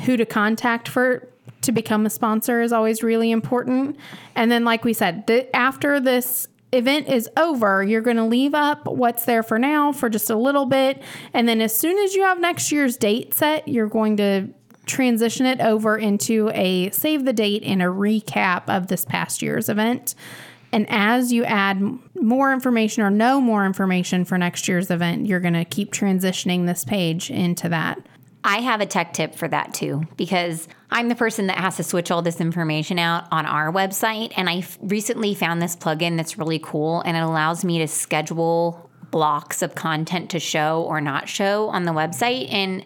Who 0.06 0.16
to 0.16 0.24
contact 0.24 0.88
for 0.88 1.28
to 1.60 1.70
become 1.70 2.06
a 2.06 2.10
sponsor 2.10 2.62
is 2.62 2.72
always 2.72 3.02
really 3.02 3.30
important. 3.30 3.98
And 4.34 4.50
then, 4.50 4.64
like 4.64 4.86
we 4.86 4.94
said, 4.94 5.26
the, 5.26 5.54
after 5.54 6.00
this 6.00 6.48
event 6.72 7.08
is 7.08 7.28
over, 7.36 7.84
you're 7.84 8.00
going 8.00 8.16
to 8.16 8.24
leave 8.24 8.54
up 8.54 8.86
what's 8.86 9.26
there 9.26 9.42
for 9.42 9.58
now 9.58 9.92
for 9.92 10.08
just 10.08 10.30
a 10.30 10.34
little 10.34 10.64
bit. 10.64 11.02
And 11.34 11.46
then, 11.46 11.60
as 11.60 11.76
soon 11.76 11.98
as 11.98 12.14
you 12.14 12.22
have 12.22 12.40
next 12.40 12.72
year's 12.72 12.96
date 12.96 13.34
set, 13.34 13.68
you're 13.68 13.88
going 13.88 14.16
to 14.16 14.48
transition 14.86 15.44
it 15.44 15.60
over 15.60 15.98
into 15.98 16.50
a 16.54 16.88
save 16.88 17.26
the 17.26 17.34
date 17.34 17.62
and 17.64 17.82
a 17.82 17.86
recap 17.86 18.62
of 18.66 18.86
this 18.86 19.04
past 19.04 19.42
year's 19.42 19.68
event. 19.68 20.14
And 20.72 20.86
as 20.88 21.32
you 21.32 21.44
add 21.44 21.82
more 22.14 22.52
information 22.52 23.02
or 23.02 23.10
know 23.10 23.40
more 23.40 23.66
information 23.66 24.24
for 24.24 24.38
next 24.38 24.68
year's 24.68 24.90
event, 24.90 25.26
you're 25.26 25.40
going 25.40 25.54
to 25.54 25.64
keep 25.64 25.92
transitioning 25.92 26.66
this 26.66 26.84
page 26.84 27.30
into 27.30 27.68
that. 27.68 28.04
I 28.44 28.60
have 28.60 28.80
a 28.80 28.86
tech 28.86 29.12
tip 29.12 29.34
for 29.34 29.46
that 29.48 29.72
too, 29.72 30.02
because 30.16 30.66
I'm 30.90 31.08
the 31.08 31.14
person 31.14 31.46
that 31.46 31.58
has 31.58 31.76
to 31.76 31.84
switch 31.84 32.10
all 32.10 32.22
this 32.22 32.40
information 32.40 32.98
out 32.98 33.24
on 33.30 33.46
our 33.46 33.72
website. 33.72 34.32
And 34.36 34.48
I 34.48 34.58
f- 34.58 34.78
recently 34.82 35.34
found 35.34 35.62
this 35.62 35.76
plugin 35.76 36.16
that's 36.16 36.38
really 36.38 36.58
cool 36.58 37.02
and 37.02 37.16
it 37.16 37.22
allows 37.22 37.64
me 37.64 37.78
to 37.78 37.86
schedule 37.86 38.90
blocks 39.10 39.62
of 39.62 39.74
content 39.74 40.30
to 40.30 40.40
show 40.40 40.82
or 40.82 41.00
not 41.00 41.28
show 41.28 41.68
on 41.68 41.84
the 41.84 41.92
website. 41.92 42.52
And 42.52 42.84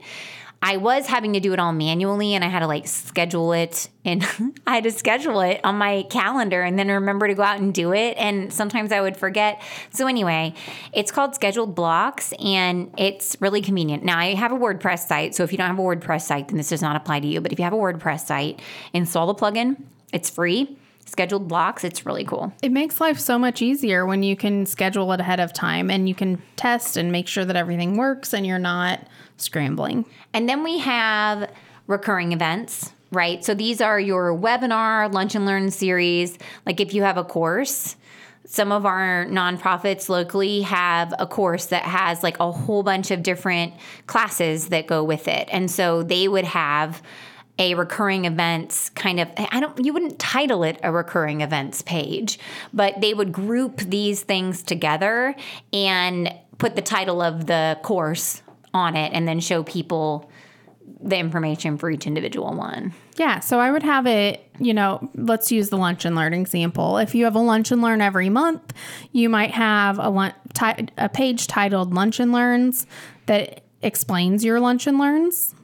I 0.62 0.78
was 0.78 1.06
having 1.06 1.34
to 1.34 1.40
do 1.40 1.52
it 1.52 1.58
all 1.58 1.72
manually 1.72 2.34
and 2.34 2.42
I 2.42 2.48
had 2.48 2.60
to 2.60 2.66
like 2.66 2.88
schedule 2.88 3.52
it 3.52 3.88
and 4.04 4.26
I 4.66 4.76
had 4.76 4.84
to 4.84 4.90
schedule 4.90 5.40
it 5.40 5.60
on 5.62 5.76
my 5.76 6.04
calendar 6.04 6.62
and 6.62 6.78
then 6.78 6.88
remember 6.88 7.28
to 7.28 7.34
go 7.34 7.42
out 7.42 7.60
and 7.60 7.72
do 7.72 7.92
it. 7.92 8.16
And 8.16 8.52
sometimes 8.52 8.90
I 8.90 9.00
would 9.00 9.16
forget. 9.16 9.62
So, 9.90 10.06
anyway, 10.06 10.54
it's 10.92 11.12
called 11.12 11.34
Scheduled 11.34 11.74
Blocks 11.74 12.32
and 12.38 12.92
it's 12.96 13.36
really 13.40 13.60
convenient. 13.60 14.02
Now, 14.02 14.18
I 14.18 14.34
have 14.34 14.52
a 14.52 14.56
WordPress 14.56 15.06
site. 15.06 15.34
So, 15.34 15.44
if 15.44 15.52
you 15.52 15.58
don't 15.58 15.68
have 15.68 15.78
a 15.78 15.82
WordPress 15.82 16.22
site, 16.22 16.48
then 16.48 16.56
this 16.56 16.70
does 16.70 16.82
not 16.82 16.96
apply 16.96 17.20
to 17.20 17.26
you. 17.26 17.40
But 17.40 17.52
if 17.52 17.58
you 17.58 17.64
have 17.64 17.74
a 17.74 17.76
WordPress 17.76 18.26
site, 18.26 18.60
install 18.92 19.26
the 19.26 19.34
plugin, 19.34 19.82
it's 20.12 20.30
free. 20.30 20.78
Scheduled 21.04 21.46
blocks, 21.46 21.84
it's 21.84 22.04
really 22.04 22.24
cool. 22.24 22.52
It 22.62 22.72
makes 22.72 23.00
life 23.00 23.20
so 23.20 23.38
much 23.38 23.62
easier 23.62 24.04
when 24.04 24.24
you 24.24 24.34
can 24.34 24.66
schedule 24.66 25.12
it 25.12 25.20
ahead 25.20 25.38
of 25.38 25.52
time 25.52 25.88
and 25.88 26.08
you 26.08 26.16
can 26.16 26.42
test 26.56 26.96
and 26.96 27.12
make 27.12 27.28
sure 27.28 27.44
that 27.44 27.54
everything 27.54 27.96
works 27.96 28.32
and 28.32 28.44
you're 28.44 28.58
not 28.58 29.06
scrambling. 29.36 30.04
And 30.32 30.48
then 30.48 30.62
we 30.62 30.78
have 30.78 31.50
recurring 31.86 32.32
events, 32.32 32.92
right? 33.10 33.44
So 33.44 33.54
these 33.54 33.80
are 33.80 34.00
your 34.00 34.36
webinar, 34.36 35.12
lunch 35.12 35.34
and 35.34 35.46
learn 35.46 35.70
series. 35.70 36.38
Like 36.64 36.80
if 36.80 36.94
you 36.94 37.02
have 37.02 37.16
a 37.16 37.24
course, 37.24 37.96
some 38.44 38.70
of 38.70 38.86
our 38.86 39.26
nonprofits 39.26 40.08
locally 40.08 40.62
have 40.62 41.12
a 41.18 41.26
course 41.26 41.66
that 41.66 41.82
has 41.82 42.22
like 42.22 42.38
a 42.38 42.50
whole 42.52 42.82
bunch 42.82 43.10
of 43.10 43.22
different 43.22 43.74
classes 44.06 44.68
that 44.68 44.86
go 44.86 45.02
with 45.02 45.28
it. 45.28 45.48
And 45.50 45.70
so 45.70 46.02
they 46.02 46.28
would 46.28 46.44
have 46.44 47.02
a 47.58 47.74
recurring 47.74 48.26
events 48.26 48.90
kind 48.90 49.18
of 49.18 49.28
I 49.36 49.60
don't 49.60 49.82
you 49.82 49.92
wouldn't 49.92 50.18
title 50.18 50.62
it 50.62 50.78
a 50.82 50.92
recurring 50.92 51.40
events 51.40 51.82
page, 51.82 52.38
but 52.72 53.00
they 53.00 53.14
would 53.14 53.32
group 53.32 53.78
these 53.78 54.22
things 54.22 54.62
together 54.62 55.34
and 55.72 56.32
put 56.58 56.76
the 56.76 56.82
title 56.82 57.22
of 57.22 57.46
the 57.46 57.78
course 57.82 58.42
on 58.76 58.94
it 58.96 59.12
and 59.12 59.26
then 59.26 59.40
show 59.40 59.62
people 59.62 60.30
the 61.02 61.16
information 61.16 61.76
for 61.78 61.90
each 61.90 62.06
individual 62.06 62.54
one. 62.54 62.92
Yeah, 63.16 63.40
so 63.40 63.58
I 63.58 63.70
would 63.70 63.82
have 63.82 64.06
it, 64.06 64.48
you 64.58 64.72
know, 64.72 65.10
let's 65.14 65.50
use 65.50 65.68
the 65.68 65.76
lunch 65.76 66.04
and 66.04 66.14
learn 66.14 66.32
example. 66.32 66.98
If 66.98 67.14
you 67.14 67.24
have 67.24 67.34
a 67.34 67.40
lunch 67.40 67.70
and 67.70 67.82
learn 67.82 68.00
every 68.00 68.28
month, 68.28 68.72
you 69.12 69.28
might 69.28 69.50
have 69.50 69.98
a, 69.98 71.10
page 71.12 71.46
titled 71.46 71.94
Lunch 71.94 72.20
and 72.20 72.32
Learns 72.32 72.86
that 73.26 73.62
explains 73.82 74.44
your 74.44 74.60
lunch 74.60 74.86
and 74.86 74.98
learns. 74.98 75.54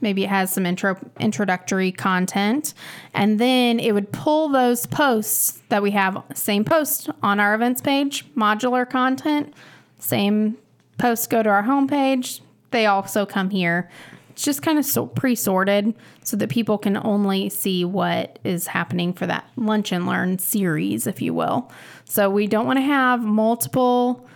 Maybe 0.00 0.24
it 0.24 0.28
has 0.28 0.52
some 0.52 0.66
intro 0.66 0.98
introductory 1.18 1.90
content, 1.90 2.74
and 3.14 3.38
then 3.38 3.80
it 3.80 3.92
would 3.92 4.12
pull 4.12 4.50
those 4.50 4.84
posts 4.84 5.62
that 5.70 5.82
we 5.82 5.92
have 5.92 6.22
same 6.34 6.64
post 6.64 7.08
on 7.22 7.40
our 7.40 7.54
events 7.54 7.80
page, 7.80 8.26
modular 8.34 8.88
content, 8.88 9.54
same 9.98 10.58
posts 10.98 11.26
go 11.26 11.42
to 11.42 11.48
our 11.48 11.62
homepage. 11.62 12.40
They 12.74 12.86
also 12.86 13.24
come 13.24 13.50
here. 13.50 13.88
It's 14.30 14.42
just 14.42 14.62
kind 14.62 14.80
of 14.80 14.84
so 14.84 15.06
pre-sorted 15.06 15.94
so 16.24 16.36
that 16.38 16.48
people 16.48 16.76
can 16.76 16.96
only 16.96 17.48
see 17.48 17.84
what 17.84 18.40
is 18.42 18.66
happening 18.66 19.12
for 19.12 19.28
that 19.28 19.48
lunch 19.54 19.92
and 19.92 20.08
learn 20.08 20.40
series, 20.40 21.06
if 21.06 21.22
you 21.22 21.32
will. 21.32 21.70
So 22.04 22.28
we 22.28 22.48
don't 22.48 22.66
want 22.66 22.78
to 22.78 22.84
have 22.84 23.22
multiple 23.22 24.26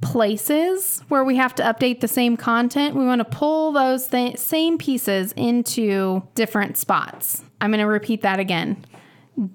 places 0.00 1.02
where 1.08 1.24
we 1.24 1.34
have 1.38 1.56
to 1.56 1.64
update 1.64 1.98
the 1.98 2.06
same 2.06 2.36
content. 2.36 2.94
We 2.94 3.04
want 3.04 3.18
to 3.18 3.36
pull 3.36 3.72
those 3.72 4.06
th- 4.06 4.36
same 4.36 4.78
pieces 4.78 5.32
into 5.32 6.22
different 6.36 6.76
spots. 6.76 7.42
I'm 7.60 7.70
going 7.72 7.80
to 7.80 7.86
repeat 7.88 8.22
that 8.22 8.38
again. 8.38 8.86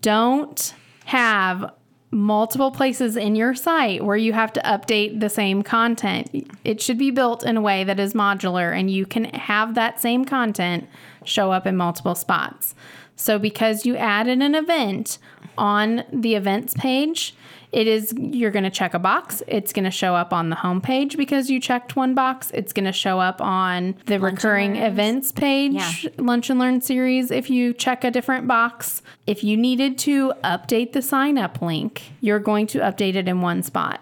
Don't 0.01 0.73
have 1.05 1.71
multiple 2.13 2.71
places 2.71 3.17
in 3.17 3.35
your 3.35 3.55
site 3.55 4.05
where 4.05 4.15
you 4.15 4.33
have 4.33 4.53
to 4.53 4.61
update 4.61 5.19
the 5.19 5.29
same 5.29 5.63
content. 5.63 6.29
It 6.63 6.81
should 6.81 6.97
be 6.97 7.11
built 7.11 7.43
in 7.43 7.57
a 7.57 7.61
way 7.61 7.83
that 7.83 7.99
is 7.99 8.13
modular 8.13 8.77
and 8.77 8.89
you 8.89 9.05
can 9.05 9.25
have 9.25 9.75
that 9.75 9.99
same 9.99 10.23
content 10.23 10.87
show 11.25 11.51
up 11.51 11.65
in 11.65 11.75
multiple 11.75 12.15
spots. 12.15 12.75
So 13.15 13.39
because 13.39 13.85
you 13.85 13.97
added 13.97 14.41
an 14.41 14.55
event 14.55 15.17
on 15.57 16.03
the 16.11 16.35
events 16.35 16.73
page, 16.75 17.35
it 17.73 17.87
is 17.87 18.13
you're 18.15 18.51
going 18.51 18.63
to 18.63 18.69
check 18.69 18.93
a 18.93 18.99
box. 18.99 19.41
It's 19.47 19.73
going 19.73 19.85
to 19.85 19.91
show 19.91 20.15
up 20.15 20.31
on 20.31 20.49
the 20.49 20.55
home 20.55 20.79
page 20.79 21.17
because 21.17 21.49
you 21.49 21.59
checked 21.59 21.95
one 21.95 22.13
box. 22.13 22.51
It's 22.53 22.71
going 22.71 22.85
to 22.85 22.91
show 22.91 23.19
up 23.19 23.41
on 23.41 23.95
the 24.05 24.19
Lunch 24.19 24.35
recurring 24.35 24.75
events 24.75 25.31
page, 25.31 25.73
Yeah. 25.73 25.91
Lunch 26.19 26.49
and 26.51 26.59
Learn 26.59 26.81
series 26.81 27.31
if 27.31 27.49
you 27.49 27.73
check 27.73 28.03
a 28.03 28.11
different 28.11 28.47
box. 28.47 29.01
If 29.25 29.43
you 29.43 29.57
needed 29.57 29.97
to 29.99 30.33
update 30.43 30.93
the 30.93 31.01
sign 31.01 31.37
up 31.39 31.61
link, 31.61 32.03
you're 32.21 32.39
going 32.39 32.67
to 32.67 32.79
update 32.79 33.15
it 33.15 33.27
in 33.27 33.41
one 33.41 33.63
spot. 33.63 33.99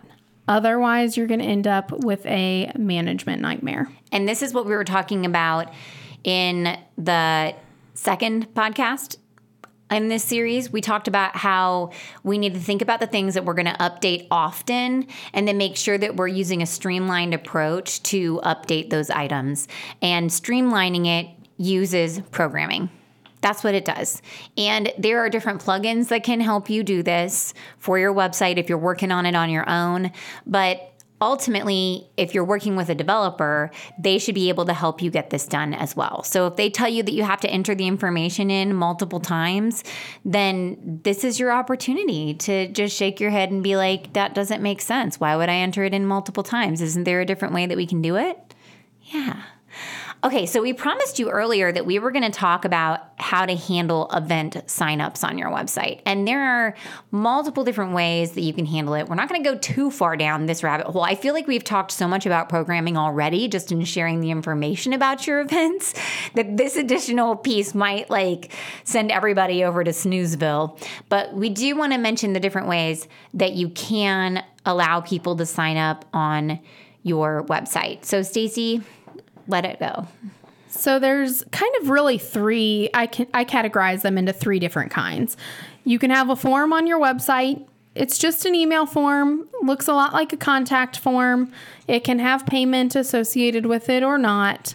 Otherwise, 0.49 1.15
you're 1.15 1.27
going 1.27 1.39
to 1.39 1.45
end 1.45 1.65
up 1.65 1.91
with 2.03 2.25
a 2.25 2.71
management 2.77 3.41
nightmare. 3.41 3.87
And 4.11 4.27
this 4.27 4.41
is 4.41 4.53
what 4.53 4.65
we 4.65 4.73
were 4.75 4.83
talking 4.83 5.25
about 5.25 5.71
in 6.25 6.77
the 6.97 7.55
second 7.93 8.53
podcast 8.53 9.15
in 9.91 10.07
this 10.07 10.23
series. 10.23 10.71
We 10.71 10.81
talked 10.81 11.07
about 11.07 11.35
how 11.35 11.91
we 12.23 12.37
need 12.37 12.53
to 12.53 12.59
think 12.59 12.81
about 12.81 12.99
the 12.99 13.07
things 13.07 13.33
that 13.33 13.45
we're 13.45 13.53
going 13.53 13.65
to 13.65 13.73
update 13.73 14.27
often 14.31 15.07
and 15.33 15.47
then 15.47 15.57
make 15.57 15.75
sure 15.75 15.97
that 15.97 16.15
we're 16.15 16.27
using 16.27 16.61
a 16.61 16.65
streamlined 16.65 17.33
approach 17.33 18.01
to 18.03 18.39
update 18.43 18.89
those 18.89 19.09
items. 19.09 19.67
And 20.01 20.29
streamlining 20.29 21.07
it 21.07 21.27
uses 21.57 22.19
programming. 22.31 22.89
That's 23.41 23.63
what 23.63 23.73
it 23.73 23.85
does. 23.85 24.21
And 24.55 24.93
there 24.97 25.19
are 25.19 25.29
different 25.29 25.63
plugins 25.63 26.09
that 26.09 26.23
can 26.23 26.39
help 26.39 26.69
you 26.69 26.83
do 26.83 27.01
this 27.01 27.53
for 27.79 27.97
your 27.97 28.13
website 28.13 28.57
if 28.57 28.69
you're 28.69 28.77
working 28.77 29.11
on 29.11 29.25
it 29.25 29.35
on 29.35 29.49
your 29.49 29.67
own. 29.67 30.11
But 30.45 30.90
ultimately, 31.21 32.09
if 32.17 32.33
you're 32.33 32.43
working 32.43 32.75
with 32.75 32.89
a 32.89 32.95
developer, 32.95 33.71
they 33.99 34.17
should 34.17 34.35
be 34.35 34.49
able 34.49 34.65
to 34.65 34.73
help 34.73 35.01
you 35.01 35.11
get 35.11 35.29
this 35.29 35.45
done 35.45 35.73
as 35.73 35.95
well. 35.95 36.23
So 36.23 36.47
if 36.47 36.55
they 36.55 36.69
tell 36.69 36.89
you 36.89 37.03
that 37.03 37.13
you 37.13 37.23
have 37.23 37.39
to 37.41 37.49
enter 37.49 37.75
the 37.75 37.87
information 37.87 38.49
in 38.49 38.73
multiple 38.73 39.19
times, 39.19 39.83
then 40.25 40.99
this 41.03 41.23
is 41.23 41.39
your 41.39 41.51
opportunity 41.51 42.33
to 42.35 42.67
just 42.69 42.95
shake 42.95 43.19
your 43.19 43.29
head 43.29 43.51
and 43.51 43.63
be 43.63 43.75
like, 43.75 44.13
that 44.13 44.33
doesn't 44.33 44.61
make 44.61 44.81
sense. 44.81 45.19
Why 45.19 45.35
would 45.35 45.49
I 45.49 45.55
enter 45.55 45.83
it 45.83 45.93
in 45.93 46.05
multiple 46.05 46.43
times? 46.43 46.81
Isn't 46.81 47.03
there 47.03 47.21
a 47.21 47.25
different 47.25 47.53
way 47.53 47.67
that 47.67 47.77
we 47.77 47.85
can 47.85 48.01
do 48.01 48.17
it? 48.17 48.53
Yeah. 49.03 49.41
Okay, 50.23 50.45
so 50.45 50.61
we 50.61 50.73
promised 50.73 51.17
you 51.17 51.31
earlier 51.31 51.71
that 51.71 51.87
we 51.87 51.97
were 51.97 52.11
going 52.11 52.23
to 52.23 52.29
talk 52.29 52.63
about 52.63 52.99
how 53.17 53.43
to 53.47 53.55
handle 53.55 54.07
event 54.13 54.53
signups 54.67 55.23
on 55.23 55.39
your 55.39 55.49
website. 55.49 56.01
And 56.05 56.27
there 56.27 56.43
are 56.43 56.75
multiple 57.09 57.63
different 57.63 57.93
ways 57.93 58.33
that 58.33 58.41
you 58.41 58.53
can 58.53 58.67
handle 58.67 58.93
it. 58.93 59.09
We're 59.09 59.15
not 59.15 59.29
going 59.29 59.43
to 59.43 59.49
go 59.49 59.57
too 59.57 59.89
far 59.89 60.15
down 60.15 60.45
this 60.45 60.61
rabbit 60.61 60.85
hole. 60.85 61.01
I 61.01 61.15
feel 61.15 61.33
like 61.33 61.47
we've 61.47 61.63
talked 61.63 61.91
so 61.91 62.07
much 62.07 62.27
about 62.27 62.49
programming 62.49 62.97
already 62.97 63.47
just 63.47 63.71
in 63.71 63.83
sharing 63.83 64.19
the 64.19 64.29
information 64.29 64.93
about 64.93 65.25
your 65.25 65.39
events 65.41 65.95
that 66.35 66.55
this 66.55 66.75
additional 66.75 67.35
piece 67.35 67.73
might 67.73 68.11
like 68.11 68.51
send 68.83 69.11
everybody 69.11 69.63
over 69.63 69.83
to 69.83 69.89
Snoozeville. 69.89 70.79
But 71.09 71.33
we 71.33 71.49
do 71.49 71.75
want 71.75 71.93
to 71.93 71.97
mention 71.97 72.33
the 72.33 72.39
different 72.39 72.67
ways 72.67 73.07
that 73.33 73.53
you 73.53 73.69
can 73.69 74.43
allow 74.67 75.01
people 75.01 75.35
to 75.37 75.47
sign 75.47 75.77
up 75.77 76.05
on 76.13 76.59
your 77.01 77.43
website. 77.45 78.05
So 78.05 78.21
Stacy, 78.21 78.83
let 79.47 79.65
it 79.65 79.79
go. 79.79 80.07
So 80.69 80.99
there's 80.99 81.43
kind 81.51 81.73
of 81.81 81.89
really 81.89 82.17
three 82.17 82.89
I 82.93 83.07
can 83.07 83.27
I 83.33 83.45
categorize 83.45 84.01
them 84.01 84.17
into 84.17 84.33
three 84.33 84.59
different 84.59 84.91
kinds. 84.91 85.37
You 85.83 85.99
can 85.99 86.11
have 86.11 86.29
a 86.29 86.35
form 86.35 86.73
on 86.73 86.87
your 86.87 86.99
website. 86.99 87.65
It's 87.93 88.17
just 88.17 88.45
an 88.45 88.55
email 88.55 88.85
form, 88.85 89.47
looks 89.61 89.87
a 89.89 89.93
lot 89.93 90.13
like 90.13 90.31
a 90.31 90.37
contact 90.37 90.97
form. 90.97 91.51
It 91.87 92.05
can 92.05 92.19
have 92.19 92.45
payment 92.45 92.95
associated 92.95 93.65
with 93.65 93.89
it 93.89 94.01
or 94.01 94.17
not. 94.17 94.73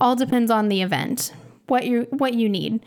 All 0.00 0.16
depends 0.16 0.50
on 0.50 0.68
the 0.68 0.82
event. 0.82 1.32
What 1.68 1.86
you 1.86 2.06
what 2.10 2.34
you 2.34 2.48
need. 2.48 2.80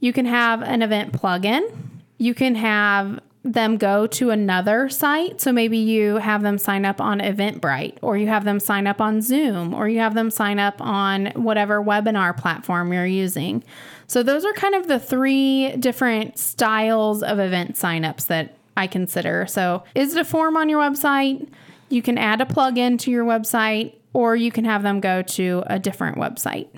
You 0.00 0.12
can 0.12 0.26
have 0.26 0.62
an 0.62 0.82
event 0.82 1.12
plugin. 1.12 1.70
You 2.18 2.32
can 2.34 2.54
have 2.54 3.20
them 3.52 3.76
go 3.76 4.06
to 4.06 4.30
another 4.30 4.88
site. 4.88 5.40
So 5.40 5.52
maybe 5.52 5.78
you 5.78 6.16
have 6.16 6.42
them 6.42 6.58
sign 6.58 6.84
up 6.84 7.00
on 7.00 7.20
Eventbrite, 7.20 7.98
or 8.02 8.16
you 8.16 8.26
have 8.26 8.44
them 8.44 8.60
sign 8.60 8.86
up 8.86 9.00
on 9.00 9.22
Zoom, 9.22 9.72
or 9.72 9.88
you 9.88 10.00
have 10.00 10.14
them 10.14 10.30
sign 10.30 10.58
up 10.58 10.80
on 10.80 11.26
whatever 11.34 11.82
webinar 11.82 12.36
platform 12.36 12.92
you're 12.92 13.06
using. 13.06 13.62
So 14.06 14.22
those 14.22 14.44
are 14.44 14.52
kind 14.52 14.74
of 14.74 14.88
the 14.88 14.98
three 14.98 15.76
different 15.76 16.38
styles 16.38 17.22
of 17.22 17.38
event 17.38 17.76
signups 17.76 18.26
that 18.26 18.56
I 18.76 18.86
consider. 18.86 19.46
So 19.46 19.84
is 19.94 20.14
it 20.14 20.20
a 20.20 20.24
form 20.24 20.56
on 20.56 20.68
your 20.68 20.80
website? 20.80 21.48
You 21.88 22.02
can 22.02 22.18
add 22.18 22.40
a 22.40 22.44
plugin 22.44 22.98
to 23.00 23.10
your 23.10 23.24
website, 23.24 23.94
or 24.12 24.36
you 24.36 24.50
can 24.50 24.64
have 24.64 24.82
them 24.82 25.00
go 25.00 25.22
to 25.22 25.62
a 25.66 25.78
different 25.78 26.18
website. 26.18 26.68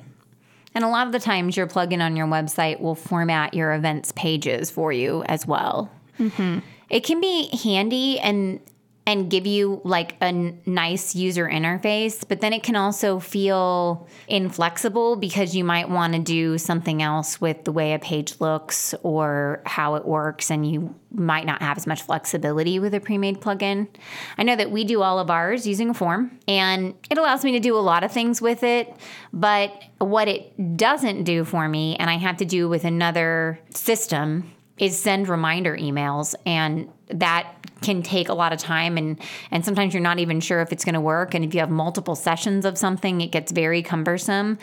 And 0.74 0.84
a 0.84 0.88
lot 0.88 1.06
of 1.06 1.12
the 1.12 1.18
times, 1.18 1.56
your 1.56 1.66
plugin 1.66 2.02
on 2.02 2.14
your 2.14 2.26
website 2.26 2.78
will 2.78 2.94
format 2.94 3.54
your 3.54 3.72
events 3.72 4.12
pages 4.12 4.70
for 4.70 4.92
you 4.92 5.24
as 5.24 5.46
well. 5.46 5.90
Mm-hmm. 6.18 6.58
It 6.90 7.04
can 7.04 7.20
be 7.20 7.48
handy 7.62 8.18
and 8.18 8.60
and 9.08 9.30
give 9.30 9.46
you 9.46 9.80
like 9.84 10.16
a 10.20 10.26
n- 10.26 10.60
nice 10.66 11.14
user 11.14 11.48
interface, 11.48 12.28
but 12.28 12.42
then 12.42 12.52
it 12.52 12.62
can 12.62 12.76
also 12.76 13.18
feel 13.18 14.06
inflexible 14.28 15.16
because 15.16 15.56
you 15.56 15.64
might 15.64 15.88
want 15.88 16.12
to 16.12 16.18
do 16.18 16.58
something 16.58 17.00
else 17.00 17.40
with 17.40 17.64
the 17.64 17.72
way 17.72 17.94
a 17.94 17.98
page 17.98 18.38
looks 18.38 18.94
or 19.02 19.62
how 19.64 19.94
it 19.94 20.04
works, 20.04 20.50
and 20.50 20.70
you 20.70 20.94
might 21.10 21.46
not 21.46 21.62
have 21.62 21.78
as 21.78 21.86
much 21.86 22.02
flexibility 22.02 22.78
with 22.78 22.92
a 22.92 23.00
pre 23.00 23.16
made 23.16 23.40
plugin. 23.40 23.88
I 24.36 24.42
know 24.42 24.56
that 24.56 24.70
we 24.70 24.84
do 24.84 25.00
all 25.00 25.18
of 25.18 25.30
ours 25.30 25.66
using 25.66 25.88
a 25.88 25.94
form, 25.94 26.38
and 26.46 26.94
it 27.10 27.16
allows 27.16 27.42
me 27.44 27.52
to 27.52 27.60
do 27.60 27.78
a 27.78 27.80
lot 27.80 28.04
of 28.04 28.12
things 28.12 28.42
with 28.42 28.62
it, 28.62 28.94
but 29.32 29.72
what 29.96 30.28
it 30.28 30.76
doesn't 30.76 31.24
do 31.24 31.44
for 31.44 31.66
me, 31.66 31.96
and 31.96 32.10
I 32.10 32.18
have 32.18 32.36
to 32.36 32.44
do 32.44 32.68
with 32.68 32.84
another 32.84 33.58
system 33.70 34.52
is 34.78 34.98
send 34.98 35.28
reminder 35.28 35.76
emails 35.76 36.34
and 36.46 36.88
that 37.08 37.54
can 37.80 38.02
take 38.02 38.28
a 38.28 38.34
lot 38.34 38.52
of 38.52 38.58
time 38.58 38.96
and 38.96 39.20
and 39.50 39.64
sometimes 39.64 39.94
you're 39.94 40.02
not 40.02 40.18
even 40.18 40.40
sure 40.40 40.60
if 40.60 40.72
it's 40.72 40.84
going 40.84 40.94
to 40.94 41.00
work 41.00 41.34
and 41.34 41.44
if 41.44 41.54
you 41.54 41.60
have 41.60 41.70
multiple 41.70 42.16
sessions 42.16 42.64
of 42.64 42.76
something 42.76 43.20
it 43.20 43.30
gets 43.30 43.52
very 43.52 43.82
cumbersome. 43.82 44.58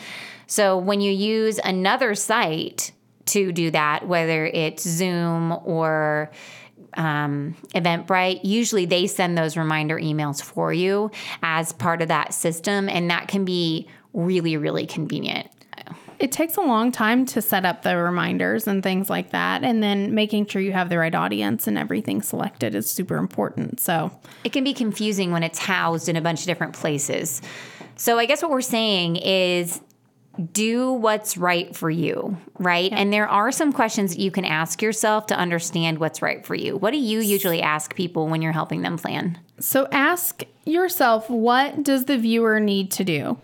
So 0.46 0.76
when 0.76 1.00
you 1.00 1.12
use 1.12 1.58
another 1.64 2.14
site 2.14 2.92
to 3.26 3.52
do 3.52 3.70
that 3.70 4.06
whether 4.06 4.46
it's 4.46 4.82
zoom 4.82 5.52
or 5.64 6.30
um, 6.96 7.54
Eventbrite, 7.74 8.40
usually 8.42 8.86
they 8.86 9.06
send 9.06 9.36
those 9.36 9.56
reminder 9.56 9.98
emails 9.98 10.42
for 10.42 10.72
you 10.72 11.10
as 11.42 11.72
part 11.72 12.00
of 12.00 12.08
that 12.08 12.32
system, 12.32 12.88
and 12.88 13.10
that 13.10 13.28
can 13.28 13.44
be 13.44 13.86
really, 14.14 14.56
really 14.56 14.86
convenient 14.86 15.50
it 16.18 16.32
takes 16.32 16.56
a 16.56 16.60
long 16.60 16.92
time 16.92 17.26
to 17.26 17.42
set 17.42 17.64
up 17.64 17.82
the 17.82 17.96
reminders 17.96 18.66
and 18.66 18.82
things 18.82 19.10
like 19.10 19.30
that. 19.30 19.62
And 19.64 19.82
then 19.82 20.14
making 20.14 20.46
sure 20.46 20.62
you 20.62 20.72
have 20.72 20.88
the 20.88 20.98
right 20.98 21.14
audience 21.14 21.66
and 21.66 21.76
everything 21.76 22.22
selected 22.22 22.74
is 22.74 22.90
super 22.90 23.16
important. 23.16 23.80
So 23.80 24.10
it 24.44 24.52
can 24.52 24.64
be 24.64 24.74
confusing 24.74 25.32
when 25.32 25.42
it's 25.42 25.58
housed 25.58 26.08
in 26.08 26.16
a 26.16 26.20
bunch 26.20 26.40
of 26.40 26.46
different 26.46 26.74
places. 26.74 27.42
So 27.96 28.18
I 28.18 28.26
guess 28.26 28.42
what 28.42 28.50
we're 28.50 28.60
saying 28.60 29.16
is 29.16 29.80
do 30.52 30.92
what's 30.92 31.36
right 31.36 31.74
for 31.74 31.90
you, 31.90 32.36
right? 32.58 32.90
Yeah. 32.90 32.98
And 32.98 33.12
there 33.12 33.28
are 33.28 33.50
some 33.50 33.72
questions 33.72 34.14
that 34.14 34.20
you 34.20 34.30
can 34.30 34.44
ask 34.44 34.82
yourself 34.82 35.26
to 35.28 35.34
understand 35.36 35.98
what's 35.98 36.20
right 36.20 36.44
for 36.44 36.54
you. 36.54 36.76
What 36.76 36.90
do 36.90 36.98
you 36.98 37.20
usually 37.20 37.62
ask 37.62 37.94
people 37.94 38.28
when 38.28 38.42
you're 38.42 38.52
helping 38.52 38.82
them 38.82 38.98
plan? 38.98 39.38
So 39.58 39.88
ask 39.90 40.44
yourself 40.64 41.30
what 41.30 41.82
does 41.82 42.04
the 42.04 42.18
viewer 42.18 42.60
need 42.60 42.90
to 42.92 43.04
do? 43.04 43.38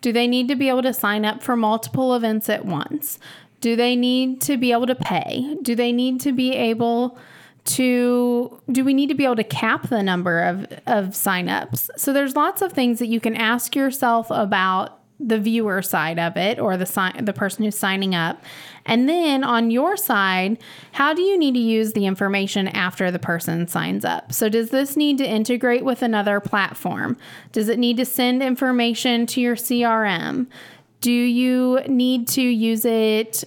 Do 0.00 0.12
they 0.12 0.26
need 0.26 0.48
to 0.48 0.56
be 0.56 0.68
able 0.68 0.82
to 0.82 0.94
sign 0.94 1.24
up 1.24 1.42
for 1.42 1.56
multiple 1.56 2.14
events 2.14 2.48
at 2.48 2.64
once? 2.64 3.18
Do 3.60 3.74
they 3.74 3.96
need 3.96 4.40
to 4.42 4.56
be 4.56 4.72
able 4.72 4.86
to 4.86 4.94
pay? 4.94 5.56
Do 5.62 5.74
they 5.74 5.92
need 5.92 6.20
to 6.20 6.32
be 6.32 6.54
able 6.54 7.18
to 7.64 8.60
do 8.72 8.82
we 8.82 8.94
need 8.94 9.08
to 9.08 9.14
be 9.14 9.24
able 9.24 9.36
to 9.36 9.44
cap 9.44 9.88
the 9.88 10.02
number 10.02 10.40
of 10.40 10.64
of 10.86 11.08
signups? 11.08 11.90
So 11.96 12.12
there's 12.12 12.36
lots 12.36 12.62
of 12.62 12.72
things 12.72 12.98
that 13.00 13.08
you 13.08 13.20
can 13.20 13.34
ask 13.36 13.74
yourself 13.74 14.28
about 14.30 14.97
the 15.20 15.38
viewer 15.38 15.82
side 15.82 16.18
of 16.18 16.36
it 16.36 16.58
or 16.58 16.76
the 16.76 16.86
sign 16.86 17.24
the 17.24 17.32
person 17.32 17.64
who's 17.64 17.76
signing 17.76 18.14
up. 18.14 18.42
And 18.86 19.08
then 19.08 19.42
on 19.42 19.70
your 19.70 19.96
side, 19.96 20.58
how 20.92 21.12
do 21.12 21.22
you 21.22 21.36
need 21.36 21.52
to 21.54 21.60
use 21.60 21.92
the 21.92 22.06
information 22.06 22.68
after 22.68 23.10
the 23.10 23.18
person 23.18 23.66
signs 23.66 24.04
up? 24.04 24.32
So 24.32 24.48
does 24.48 24.70
this 24.70 24.96
need 24.96 25.18
to 25.18 25.28
integrate 25.28 25.84
with 25.84 26.02
another 26.02 26.40
platform? 26.40 27.16
Does 27.52 27.68
it 27.68 27.78
need 27.78 27.96
to 27.96 28.04
send 28.04 28.42
information 28.42 29.26
to 29.26 29.40
your 29.40 29.56
CRM? 29.56 30.46
Do 31.00 31.12
you 31.12 31.80
need 31.86 32.28
to 32.28 32.42
use 32.42 32.84
it 32.84 33.44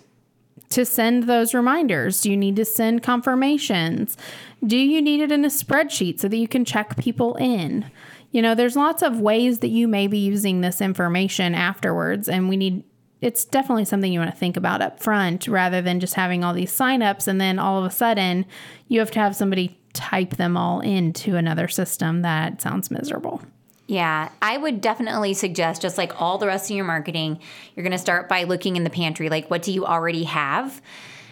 to 0.69 0.85
send 0.85 1.23
those 1.23 1.53
reminders? 1.53 2.21
Do 2.21 2.31
you 2.31 2.37
need 2.37 2.55
to 2.57 2.65
send 2.65 3.03
confirmations? 3.03 4.17
Do 4.65 4.77
you 4.77 5.01
need 5.01 5.21
it 5.21 5.31
in 5.31 5.43
a 5.43 5.49
spreadsheet 5.49 6.19
so 6.19 6.27
that 6.27 6.37
you 6.37 6.47
can 6.47 6.65
check 6.65 6.97
people 6.97 7.35
in? 7.35 7.89
You 8.31 8.41
know, 8.41 8.55
there's 8.55 8.75
lots 8.75 9.03
of 9.03 9.19
ways 9.19 9.59
that 9.59 9.69
you 9.69 9.87
may 9.87 10.07
be 10.07 10.19
using 10.19 10.61
this 10.61 10.81
information 10.81 11.53
afterwards, 11.53 12.29
and 12.29 12.49
we 12.49 12.57
need 12.57 12.83
it's 13.21 13.45
definitely 13.45 13.85
something 13.85 14.11
you 14.11 14.19
want 14.19 14.31
to 14.31 14.37
think 14.37 14.57
about 14.57 14.81
up 14.81 14.99
front 14.99 15.47
rather 15.47 15.81
than 15.81 15.99
just 15.99 16.15
having 16.15 16.43
all 16.43 16.53
these 16.53 16.75
signups 16.75 17.27
and 17.27 17.39
then 17.39 17.59
all 17.59 17.77
of 17.77 17.85
a 17.85 17.93
sudden 17.93 18.45
you 18.87 18.99
have 18.99 19.11
to 19.11 19.19
have 19.19 19.35
somebody 19.35 19.77
type 19.93 20.37
them 20.37 20.57
all 20.57 20.79
into 20.79 21.35
another 21.35 21.67
system 21.67 22.23
that 22.23 22.61
sounds 22.61 22.89
miserable. 22.89 23.41
Yeah, 23.87 24.29
I 24.41 24.57
would 24.57 24.81
definitely 24.81 25.33
suggest 25.33 25.81
just 25.81 25.97
like 25.97 26.19
all 26.21 26.37
the 26.37 26.47
rest 26.47 26.71
of 26.71 26.75
your 26.75 26.85
marketing, 26.85 27.39
you're 27.75 27.83
going 27.83 27.91
to 27.91 27.97
start 27.97 28.29
by 28.29 28.43
looking 28.43 28.75
in 28.75 28.83
the 28.83 28.89
pantry 28.89 29.29
like 29.29 29.51
what 29.51 29.61
do 29.61 29.71
you 29.71 29.85
already 29.85 30.23
have? 30.23 30.81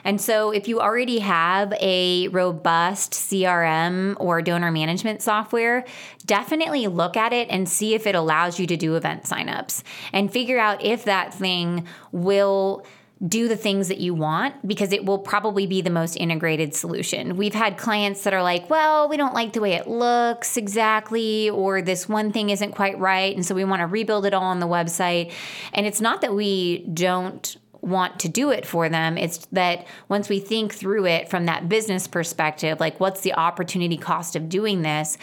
And 0.03 0.19
so, 0.19 0.51
if 0.51 0.67
you 0.67 0.79
already 0.79 1.19
have 1.19 1.73
a 1.79 2.27
robust 2.29 3.13
CRM 3.13 4.15
or 4.19 4.41
donor 4.41 4.71
management 4.71 5.21
software, 5.21 5.85
definitely 6.25 6.88
look 6.88 7.17
at 7.17 7.33
it 7.33 7.47
and 7.49 7.67
see 7.67 7.93
if 7.93 8.07
it 8.07 8.15
allows 8.15 8.59
you 8.59 8.67
to 8.67 8.77
do 8.77 8.95
event 8.95 9.23
signups 9.23 9.83
and 10.13 10.31
figure 10.31 10.59
out 10.59 10.83
if 10.83 11.05
that 11.05 11.33
thing 11.33 11.85
will 12.12 12.85
do 13.27 13.49
the 13.49 13.55
things 13.55 13.89
that 13.89 13.99
you 13.99 14.13
want 14.13 14.65
because 14.65 14.93
it 14.93 15.03
will 15.03 15.17
probably 15.17 15.67
be 15.67 15.81
the 15.81 15.89
most 15.89 16.15
integrated 16.15 16.73
solution. 16.73 17.35
We've 17.35 17.53
had 17.53 17.77
clients 17.77 18.23
that 18.23 18.33
are 18.33 18.41
like, 18.41 18.69
well, 18.69 19.09
we 19.09 19.17
don't 19.17 19.33
like 19.33 19.53
the 19.53 19.59
way 19.59 19.73
it 19.73 19.88
looks 19.88 20.55
exactly, 20.55 21.49
or 21.49 21.81
this 21.81 22.07
one 22.07 22.31
thing 22.31 22.49
isn't 22.49 22.71
quite 22.71 22.97
right. 22.97 23.35
And 23.35 23.45
so 23.45 23.53
we 23.53 23.65
want 23.65 23.81
to 23.81 23.88
rebuild 23.88 24.25
it 24.25 24.33
all 24.33 24.43
on 24.43 24.59
the 24.59 24.67
website. 24.67 25.33
And 25.73 25.85
it's 25.85 25.99
not 25.99 26.21
that 26.21 26.33
we 26.33 26.85
don't 26.93 27.57
want 27.82 28.20
to 28.20 28.30
do 28.30 28.52
it 28.52 28.65
for 28.65 28.89
them. 28.89 29.18
It's 29.18 29.46
that 29.52 29.88
once 30.08 30.30
we 30.30 30.39
think 30.39 30.74
through 30.74 31.06
it 31.06 31.30
from 31.30 31.46
that 31.46 31.70
business 31.70 32.08
perspective, 32.08 32.80
like 32.80 33.00
what's 33.00 33.22
the 33.22 33.34
opportunity 33.34 33.98
cost 33.98 34.36
of 34.36 34.50
doing 34.50 34.82
this? 34.82 35.18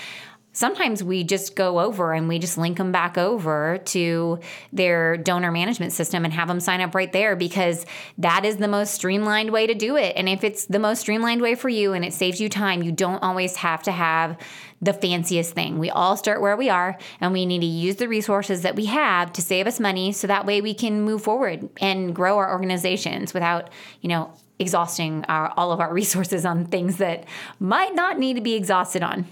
Sometimes 0.56 1.04
we 1.04 1.22
just 1.22 1.54
go 1.54 1.80
over 1.80 2.14
and 2.14 2.28
we 2.28 2.38
just 2.38 2.56
link 2.56 2.78
them 2.78 2.90
back 2.90 3.18
over 3.18 3.76
to 3.84 4.40
their 4.72 5.18
donor 5.18 5.52
management 5.52 5.92
system 5.92 6.24
and 6.24 6.32
have 6.32 6.48
them 6.48 6.60
sign 6.60 6.80
up 6.80 6.94
right 6.94 7.12
there 7.12 7.36
because 7.36 7.84
that 8.16 8.46
is 8.46 8.56
the 8.56 8.66
most 8.66 8.94
streamlined 8.94 9.50
way 9.50 9.66
to 9.66 9.74
do 9.74 9.96
it. 9.96 10.14
And 10.16 10.30
if 10.30 10.42
it's 10.44 10.64
the 10.64 10.78
most 10.78 11.00
streamlined 11.00 11.42
way 11.42 11.56
for 11.56 11.68
you 11.68 11.92
and 11.92 12.06
it 12.06 12.14
saves 12.14 12.40
you 12.40 12.48
time, 12.48 12.82
you 12.82 12.90
don't 12.90 13.22
always 13.22 13.56
have 13.56 13.82
to 13.82 13.92
have 13.92 14.38
the 14.80 14.94
fanciest 14.94 15.52
thing. 15.52 15.76
We 15.78 15.90
all 15.90 16.16
start 16.16 16.40
where 16.40 16.56
we 16.56 16.70
are 16.70 16.96
and 17.20 17.34
we 17.34 17.44
need 17.44 17.60
to 17.60 17.66
use 17.66 17.96
the 17.96 18.08
resources 18.08 18.62
that 18.62 18.76
we 18.76 18.86
have 18.86 19.34
to 19.34 19.42
save 19.42 19.66
us 19.66 19.78
money 19.78 20.10
so 20.12 20.26
that 20.26 20.46
way 20.46 20.62
we 20.62 20.72
can 20.72 21.02
move 21.02 21.22
forward 21.22 21.68
and 21.82 22.16
grow 22.16 22.38
our 22.38 22.50
organizations 22.50 23.34
without, 23.34 23.68
you 24.00 24.08
know, 24.08 24.32
exhausting 24.58 25.22
our, 25.28 25.52
all 25.58 25.70
of 25.70 25.80
our 25.80 25.92
resources 26.00 26.46
on 26.46 26.64
things 26.64 26.96
that 26.96 27.24
might 27.60 27.94
not 27.94 28.18
need 28.18 28.36
to 28.36 28.40
be 28.40 28.54
exhausted 28.54 29.02
on. 29.02 29.26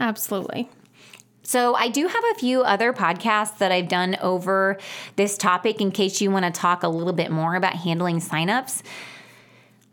Absolutely. 0.00 0.68
So, 1.42 1.74
I 1.74 1.88
do 1.88 2.06
have 2.06 2.24
a 2.32 2.38
few 2.38 2.62
other 2.62 2.92
podcasts 2.92 3.58
that 3.58 3.72
I've 3.72 3.88
done 3.88 4.16
over 4.20 4.78
this 5.16 5.36
topic 5.36 5.80
in 5.80 5.90
case 5.90 6.20
you 6.20 6.30
want 6.30 6.44
to 6.44 6.50
talk 6.50 6.82
a 6.82 6.88
little 6.88 7.12
bit 7.12 7.30
more 7.30 7.54
about 7.54 7.74
handling 7.74 8.18
signups. 8.18 8.82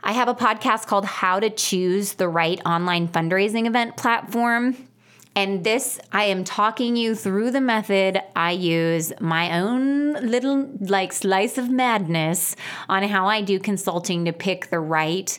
I 0.04 0.14
have 0.14 0.28
a 0.28 0.36
podcast 0.36 0.88
called 0.88 1.06
How 1.06 1.40
to 1.40 1.50
Choose 1.50 2.14
the 2.14 2.30
Right 2.30 2.62
Online 2.66 3.08
Fundraising 3.08 3.66
Event 3.66 3.98
Platform. 3.98 4.78
And 5.36 5.64
this, 5.64 6.00
I 6.12 6.26
am 6.26 6.44
talking 6.44 6.96
you 6.96 7.14
through 7.14 7.52
the 7.52 7.62
method 7.62 8.20
I 8.36 8.52
use, 8.52 9.12
my 9.20 9.60
own 9.60 10.14
little 10.14 10.70
like 10.80 11.14
slice 11.14 11.58
of 11.58 11.70
madness 11.70 12.56
on 12.88 13.04
how 13.04 13.28
I 13.28 13.42
do 13.42 13.60
consulting 13.60 14.26
to 14.26 14.34
pick 14.34 14.70
the 14.70 14.80
right 14.80 15.38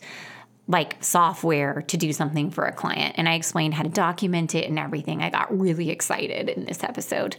like 0.69 1.03
software 1.03 1.83
to 1.89 1.97
do 1.97 2.13
something 2.13 2.51
for 2.51 2.67
a 2.67 2.73
client 2.73 3.15
and 3.17 3.27
I 3.27 3.35
explained 3.35 3.73
how 3.73 3.83
to 3.83 3.89
document 3.89 4.55
it 4.55 4.69
and 4.69 4.79
everything. 4.79 5.23
I 5.23 5.31
got 5.31 5.59
really 5.59 5.89
excited 5.91 6.51
in 6.51 6.67
this 6.67 6.85
episode. 6.85 7.37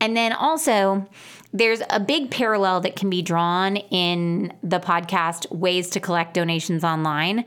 And 0.00 0.14
then 0.14 0.34
also, 0.34 1.08
there's 1.52 1.80
a 1.88 1.98
big 1.98 2.30
parallel 2.30 2.82
that 2.82 2.94
can 2.94 3.08
be 3.08 3.22
drawn 3.22 3.76
in 3.76 4.52
the 4.62 4.80
podcast 4.80 5.50
Ways 5.50 5.88
to 5.90 6.00
Collect 6.00 6.34
Donations 6.34 6.84
Online. 6.84 7.46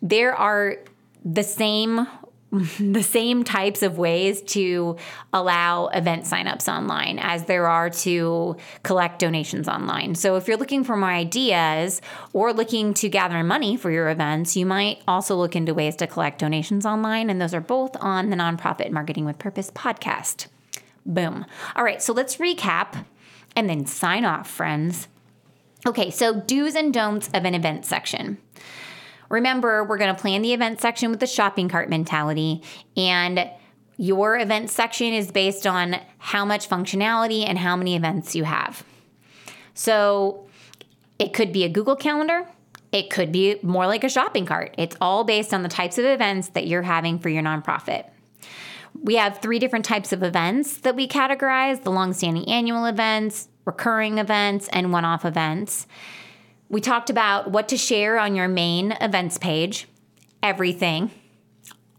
There 0.00 0.34
are 0.34 0.76
the 1.24 1.42
same 1.42 2.06
the 2.80 3.02
same 3.02 3.44
types 3.44 3.82
of 3.82 3.98
ways 3.98 4.40
to 4.40 4.96
allow 5.34 5.88
event 5.88 6.24
signups 6.24 6.66
online 6.66 7.18
as 7.18 7.44
there 7.44 7.66
are 7.66 7.90
to 7.90 8.56
collect 8.82 9.18
donations 9.18 9.68
online. 9.68 10.14
So 10.14 10.36
if 10.36 10.48
you're 10.48 10.56
looking 10.56 10.82
for 10.82 10.96
more 10.96 11.10
ideas 11.10 12.00
or 12.32 12.54
looking 12.54 12.94
to 12.94 13.08
gather 13.10 13.44
money 13.44 13.76
for 13.76 13.90
your 13.90 14.08
events, 14.08 14.56
you 14.56 14.64
might 14.64 15.02
also 15.06 15.36
look 15.36 15.54
into 15.56 15.74
ways 15.74 15.96
to 15.96 16.06
collect 16.06 16.38
donations 16.38 16.86
online 16.86 17.28
and 17.28 17.40
those 17.40 17.52
are 17.52 17.60
both 17.60 17.94
on 18.00 18.30
the 18.30 18.36
Nonprofit 18.36 18.90
Marketing 18.90 19.26
with 19.26 19.38
Purpose 19.38 19.70
podcast. 19.70 20.46
Boom. 21.04 21.44
All 21.76 21.84
right, 21.84 22.02
so 22.02 22.14
let's 22.14 22.36
recap 22.36 23.04
and 23.54 23.68
then 23.68 23.84
sign 23.84 24.24
off, 24.24 24.48
friends. 24.48 25.08
Okay, 25.86 26.10
so 26.10 26.40
do's 26.40 26.74
and 26.74 26.94
don'ts 26.94 27.28
of 27.34 27.44
an 27.44 27.54
event 27.54 27.84
section. 27.84 28.38
Remember, 29.28 29.84
we're 29.84 29.98
going 29.98 30.14
to 30.14 30.20
plan 30.20 30.42
the 30.42 30.52
event 30.52 30.80
section 30.80 31.10
with 31.10 31.20
the 31.20 31.26
shopping 31.26 31.68
cart 31.68 31.90
mentality, 31.90 32.62
and 32.96 33.50
your 33.96 34.38
event 34.38 34.70
section 34.70 35.12
is 35.12 35.32
based 35.32 35.66
on 35.66 35.96
how 36.18 36.44
much 36.44 36.68
functionality 36.68 37.44
and 37.46 37.58
how 37.58 37.76
many 37.76 37.96
events 37.96 38.34
you 38.34 38.44
have. 38.44 38.84
So 39.74 40.46
it 41.18 41.32
could 41.32 41.52
be 41.52 41.64
a 41.64 41.68
Google 41.68 41.96
Calendar. 41.96 42.46
It 42.90 43.10
could 43.10 43.32
be 43.32 43.58
more 43.62 43.86
like 43.86 44.04
a 44.04 44.08
shopping 44.08 44.46
cart. 44.46 44.74
It's 44.78 44.96
all 45.00 45.24
based 45.24 45.52
on 45.52 45.62
the 45.62 45.68
types 45.68 45.98
of 45.98 46.04
events 46.04 46.48
that 46.50 46.66
you're 46.66 46.82
having 46.82 47.18
for 47.18 47.28
your 47.28 47.42
nonprofit. 47.42 48.08
We 49.00 49.16
have 49.16 49.38
three 49.38 49.58
different 49.58 49.84
types 49.84 50.12
of 50.12 50.22
events 50.22 50.78
that 50.78 50.96
we 50.96 51.06
categorize 51.06 51.82
the 51.82 51.90
long-standing 51.90 52.48
annual 52.48 52.86
events, 52.86 53.48
recurring 53.64 54.18
events, 54.18 54.68
and 54.72 54.92
one 54.92 55.04
off 55.04 55.24
events. 55.24 55.86
We 56.68 56.80
talked 56.80 57.08
about 57.08 57.50
what 57.50 57.68
to 57.68 57.76
share 57.76 58.18
on 58.18 58.34
your 58.34 58.48
main 58.48 58.92
events 59.00 59.38
page, 59.38 59.88
everything. 60.42 61.10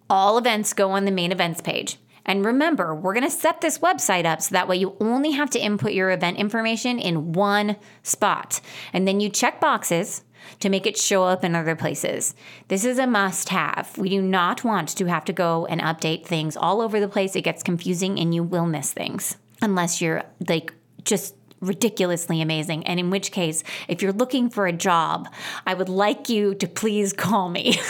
All 0.09 0.37
events 0.37 0.73
go 0.73 0.91
on 0.91 1.05
the 1.05 1.11
main 1.11 1.31
events 1.31 1.61
page. 1.61 1.97
And 2.25 2.45
remember, 2.45 2.93
we're 2.93 3.13
going 3.13 3.23
to 3.23 3.31
set 3.31 3.61
this 3.61 3.79
website 3.79 4.25
up 4.25 4.41
so 4.41 4.53
that 4.53 4.67
way 4.67 4.75
you 4.75 4.95
only 4.99 5.31
have 5.31 5.49
to 5.51 5.59
input 5.59 5.93
your 5.93 6.11
event 6.11 6.37
information 6.37 6.99
in 6.99 7.33
one 7.33 7.75
spot. 8.03 8.61
And 8.93 9.07
then 9.07 9.19
you 9.19 9.29
check 9.29 9.59
boxes 9.59 10.23
to 10.59 10.69
make 10.69 10.85
it 10.85 10.97
show 10.97 11.23
up 11.23 11.43
in 11.43 11.55
other 11.55 11.75
places. 11.75 12.35
This 12.67 12.85
is 12.85 12.99
a 12.99 13.07
must 13.07 13.49
have. 13.49 13.97
We 13.97 14.09
do 14.09 14.21
not 14.21 14.63
want 14.63 14.89
to 14.89 15.05
have 15.05 15.25
to 15.25 15.33
go 15.33 15.65
and 15.65 15.81
update 15.81 16.25
things 16.25 16.55
all 16.55 16.81
over 16.81 16.99
the 16.99 17.07
place. 17.07 17.35
It 17.35 17.41
gets 17.41 17.63
confusing 17.63 18.19
and 18.19 18.33
you 18.33 18.43
will 18.43 18.67
miss 18.67 18.93
things 18.93 19.37
unless 19.61 19.99
you're 19.99 20.23
like 20.47 20.73
just 21.03 21.35
ridiculously 21.61 22.41
amazing. 22.41 22.85
And 22.85 22.99
in 22.99 23.09
which 23.09 23.31
case, 23.31 23.63
if 23.87 24.01
you're 24.01 24.13
looking 24.13 24.49
for 24.49 24.67
a 24.67 24.73
job, 24.73 25.29
I 25.65 25.73
would 25.73 25.89
like 25.89 26.29
you 26.29 26.55
to 26.55 26.67
please 26.67 27.13
call 27.13 27.49
me. 27.49 27.79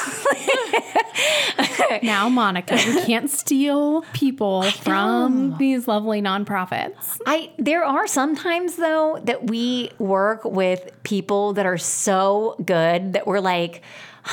now, 2.03 2.29
Monica, 2.29 2.81
you 2.81 3.01
can't 3.01 3.29
steal 3.29 4.03
people 4.13 4.63
from 4.63 5.57
these 5.57 5.87
lovely 5.87 6.21
nonprofits. 6.21 7.19
I 7.25 7.51
there 7.57 7.83
are 7.83 8.07
sometimes 8.07 8.75
though 8.75 9.19
that 9.23 9.49
we 9.49 9.91
work 9.99 10.45
with 10.45 10.91
people 11.03 11.53
that 11.53 11.65
are 11.65 11.77
so 11.77 12.55
good 12.63 13.13
that 13.13 13.27
we're 13.27 13.39
like 13.39 13.81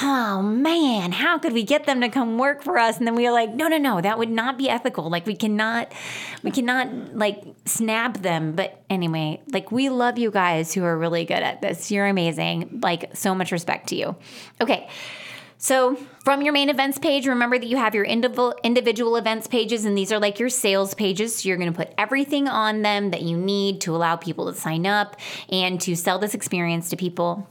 oh 0.02 0.42
man, 0.42 1.12
how 1.12 1.38
could 1.38 1.52
we 1.52 1.62
get 1.62 1.84
them 1.86 2.00
to 2.00 2.08
come 2.08 2.38
work 2.38 2.62
for 2.62 2.78
us? 2.78 2.98
And 2.98 3.06
then 3.06 3.14
we 3.14 3.24
were 3.24 3.30
like, 3.30 3.52
no, 3.54 3.68
no, 3.68 3.78
no, 3.78 4.00
that 4.00 4.18
would 4.18 4.30
not 4.30 4.58
be 4.58 4.68
ethical. 4.68 5.08
Like 5.08 5.26
we 5.26 5.34
cannot, 5.34 5.92
we 6.42 6.50
cannot 6.50 7.16
like 7.16 7.42
snap 7.64 8.18
them. 8.18 8.52
But 8.52 8.82
anyway, 8.90 9.40
like 9.52 9.72
we 9.72 9.88
love 9.88 10.18
you 10.18 10.30
guys 10.30 10.74
who 10.74 10.84
are 10.84 10.96
really 10.96 11.24
good 11.24 11.42
at 11.42 11.62
this. 11.62 11.90
You're 11.90 12.06
amazing. 12.06 12.80
Like 12.82 13.16
so 13.16 13.34
much 13.34 13.52
respect 13.52 13.88
to 13.88 13.96
you. 13.96 14.16
Okay. 14.60 14.88
So, 15.58 15.96
from 16.22 16.42
your 16.42 16.52
main 16.52 16.68
events 16.68 16.98
page, 16.98 17.26
remember 17.26 17.58
that 17.58 17.66
you 17.66 17.78
have 17.78 17.94
your 17.94 18.04
individual 18.04 19.16
events 19.16 19.46
pages, 19.46 19.86
and 19.86 19.96
these 19.96 20.12
are 20.12 20.18
like 20.18 20.38
your 20.38 20.50
sales 20.50 20.92
pages. 20.92 21.38
So, 21.38 21.48
you're 21.48 21.56
going 21.56 21.72
to 21.72 21.76
put 21.76 21.94
everything 21.96 22.46
on 22.46 22.82
them 22.82 23.10
that 23.10 23.22
you 23.22 23.38
need 23.38 23.80
to 23.80 23.96
allow 23.96 24.16
people 24.16 24.52
to 24.52 24.58
sign 24.58 24.86
up 24.86 25.16
and 25.48 25.80
to 25.80 25.96
sell 25.96 26.18
this 26.18 26.34
experience 26.34 26.90
to 26.90 26.96
people. 26.96 27.48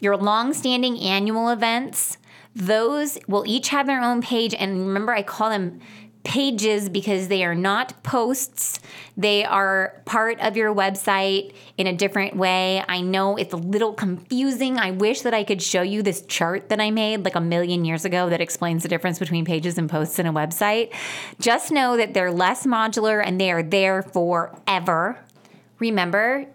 Your 0.00 0.16
long-standing 0.16 0.98
annual 1.00 1.48
events, 1.48 2.18
those 2.54 3.18
will 3.26 3.44
each 3.46 3.68
have 3.68 3.86
their 3.86 4.02
own 4.02 4.22
page. 4.22 4.54
And 4.54 4.86
remember, 4.86 5.12
I 5.12 5.22
call 5.22 5.50
them 5.50 5.80
pages 6.24 6.88
because 6.90 7.28
they 7.28 7.42
are 7.42 7.54
not 7.54 8.02
posts. 8.02 8.80
They 9.16 9.44
are 9.44 10.02
part 10.04 10.38
of 10.40 10.56
your 10.58 10.74
website 10.74 11.52
in 11.78 11.86
a 11.86 11.92
different 11.92 12.36
way. 12.36 12.84
I 12.86 13.00
know 13.00 13.36
it's 13.36 13.54
a 13.54 13.56
little 13.56 13.94
confusing. 13.94 14.76
I 14.76 14.90
wish 14.90 15.22
that 15.22 15.32
I 15.32 15.42
could 15.42 15.62
show 15.62 15.80
you 15.80 16.02
this 16.02 16.22
chart 16.26 16.68
that 16.68 16.80
I 16.80 16.90
made 16.90 17.24
like 17.24 17.34
a 17.34 17.40
million 17.40 17.84
years 17.84 18.04
ago 18.04 18.28
that 18.28 18.42
explains 18.42 18.82
the 18.82 18.90
difference 18.90 19.18
between 19.18 19.46
pages 19.46 19.78
and 19.78 19.88
posts 19.88 20.18
in 20.18 20.26
a 20.26 20.32
website. 20.32 20.92
Just 21.40 21.70
know 21.70 21.96
that 21.96 22.12
they're 22.12 22.32
less 22.32 22.66
modular 22.66 23.24
and 23.24 23.40
they 23.40 23.50
are 23.50 23.62
there 23.62 24.02
forever. 24.02 25.18
Remember, 25.78 26.46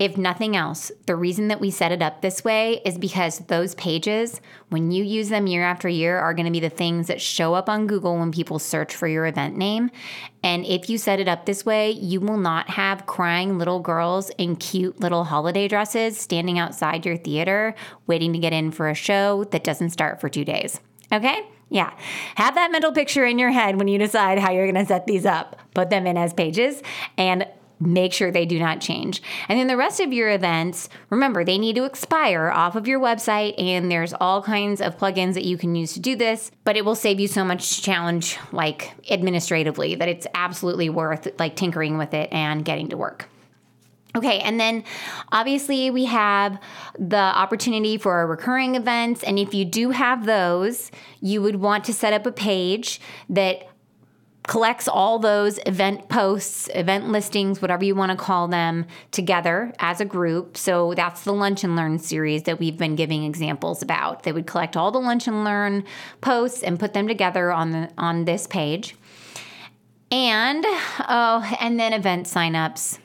if 0.00 0.16
nothing 0.16 0.56
else, 0.56 0.90
the 1.04 1.14
reason 1.14 1.48
that 1.48 1.60
we 1.60 1.70
set 1.70 1.92
it 1.92 2.00
up 2.00 2.22
this 2.22 2.42
way 2.42 2.80
is 2.86 2.96
because 2.96 3.40
those 3.40 3.74
pages, 3.74 4.40
when 4.70 4.90
you 4.90 5.04
use 5.04 5.28
them 5.28 5.46
year 5.46 5.62
after 5.62 5.90
year, 5.90 6.18
are 6.18 6.32
going 6.32 6.46
to 6.46 6.50
be 6.50 6.58
the 6.58 6.70
things 6.70 7.08
that 7.08 7.20
show 7.20 7.52
up 7.52 7.68
on 7.68 7.86
Google 7.86 8.18
when 8.18 8.32
people 8.32 8.58
search 8.58 8.96
for 8.96 9.06
your 9.06 9.26
event 9.26 9.58
name. 9.58 9.90
And 10.42 10.64
if 10.64 10.88
you 10.88 10.96
set 10.96 11.20
it 11.20 11.28
up 11.28 11.44
this 11.44 11.66
way, 11.66 11.90
you 11.90 12.18
will 12.18 12.38
not 12.38 12.70
have 12.70 13.04
crying 13.04 13.58
little 13.58 13.78
girls 13.78 14.30
in 14.38 14.56
cute 14.56 14.98
little 15.00 15.24
holiday 15.24 15.68
dresses 15.68 16.18
standing 16.18 16.58
outside 16.58 17.04
your 17.04 17.18
theater 17.18 17.74
waiting 18.06 18.32
to 18.32 18.38
get 18.38 18.54
in 18.54 18.70
for 18.70 18.88
a 18.88 18.94
show 18.94 19.44
that 19.44 19.64
doesn't 19.64 19.90
start 19.90 20.18
for 20.18 20.30
two 20.30 20.46
days. 20.46 20.80
Okay? 21.12 21.46
Yeah. 21.68 21.92
Have 22.36 22.54
that 22.54 22.72
mental 22.72 22.92
picture 22.92 23.26
in 23.26 23.38
your 23.38 23.50
head 23.50 23.76
when 23.76 23.86
you 23.86 23.98
decide 23.98 24.38
how 24.38 24.50
you're 24.50 24.70
going 24.70 24.82
to 24.82 24.88
set 24.88 25.06
these 25.06 25.26
up. 25.26 25.60
Put 25.74 25.90
them 25.90 26.06
in 26.06 26.16
as 26.16 26.32
pages 26.32 26.82
and 27.18 27.46
make 27.80 28.12
sure 28.12 28.30
they 28.30 28.46
do 28.46 28.58
not 28.58 28.80
change. 28.80 29.22
And 29.48 29.58
then 29.58 29.66
the 29.66 29.76
rest 29.76 30.00
of 30.00 30.12
your 30.12 30.30
events, 30.30 30.88
remember, 31.08 31.44
they 31.44 31.58
need 31.58 31.76
to 31.76 31.84
expire 31.84 32.50
off 32.50 32.76
of 32.76 32.86
your 32.86 33.00
website, 33.00 33.54
and 33.58 33.90
there's 33.90 34.12
all 34.12 34.42
kinds 34.42 34.80
of 34.80 34.98
plugins 34.98 35.34
that 35.34 35.44
you 35.44 35.56
can 35.56 35.74
use 35.74 35.94
to 35.94 36.00
do 36.00 36.14
this, 36.14 36.50
but 36.64 36.76
it 36.76 36.84
will 36.84 36.94
save 36.94 37.18
you 37.18 37.26
so 37.26 37.44
much 37.44 37.82
challenge, 37.82 38.38
like 38.52 38.92
administratively, 39.10 39.94
that 39.94 40.08
it's 40.08 40.26
absolutely 40.34 40.90
worth 40.90 41.26
like 41.38 41.56
tinkering 41.56 41.96
with 41.96 42.14
it 42.14 42.30
and 42.32 42.64
getting 42.64 42.88
to 42.88 42.96
work. 42.96 43.28
Okay, 44.16 44.40
and 44.40 44.58
then 44.58 44.82
obviously 45.30 45.88
we 45.90 46.06
have 46.06 46.58
the 46.98 47.16
opportunity 47.16 47.96
for 47.96 48.14
our 48.14 48.26
recurring 48.26 48.74
events. 48.74 49.22
And 49.22 49.38
if 49.38 49.54
you 49.54 49.64
do 49.64 49.90
have 49.90 50.26
those, 50.26 50.90
you 51.20 51.40
would 51.42 51.56
want 51.56 51.84
to 51.84 51.92
set 51.92 52.12
up 52.12 52.26
a 52.26 52.32
page 52.32 53.00
that 53.28 53.69
collects 54.50 54.88
all 54.88 55.20
those 55.20 55.60
event 55.64 56.08
posts, 56.08 56.68
event 56.74 57.08
listings, 57.08 57.62
whatever 57.62 57.84
you 57.84 57.94
want 57.94 58.10
to 58.10 58.18
call 58.18 58.48
them, 58.48 58.84
together 59.12 59.72
as 59.78 60.00
a 60.00 60.04
group. 60.04 60.56
So 60.56 60.92
that's 60.94 61.22
the 61.22 61.32
Lunch 61.32 61.62
and 61.62 61.76
Learn 61.76 62.00
series 62.00 62.42
that 62.42 62.58
we've 62.58 62.76
been 62.76 62.96
giving 62.96 63.22
examples 63.22 63.80
about. 63.80 64.24
They 64.24 64.32
would 64.32 64.48
collect 64.48 64.76
all 64.76 64.90
the 64.90 64.98
Lunch 64.98 65.28
and 65.28 65.44
Learn 65.44 65.84
posts 66.20 66.64
and 66.64 66.80
put 66.80 66.94
them 66.94 67.06
together 67.06 67.52
on 67.52 67.70
the 67.70 67.90
on 67.96 68.24
this 68.24 68.48
page. 68.48 68.96
And 70.10 70.64
oh, 70.66 71.56
and 71.60 71.78
then 71.78 71.92
event 71.92 72.26
signups. 72.26 72.98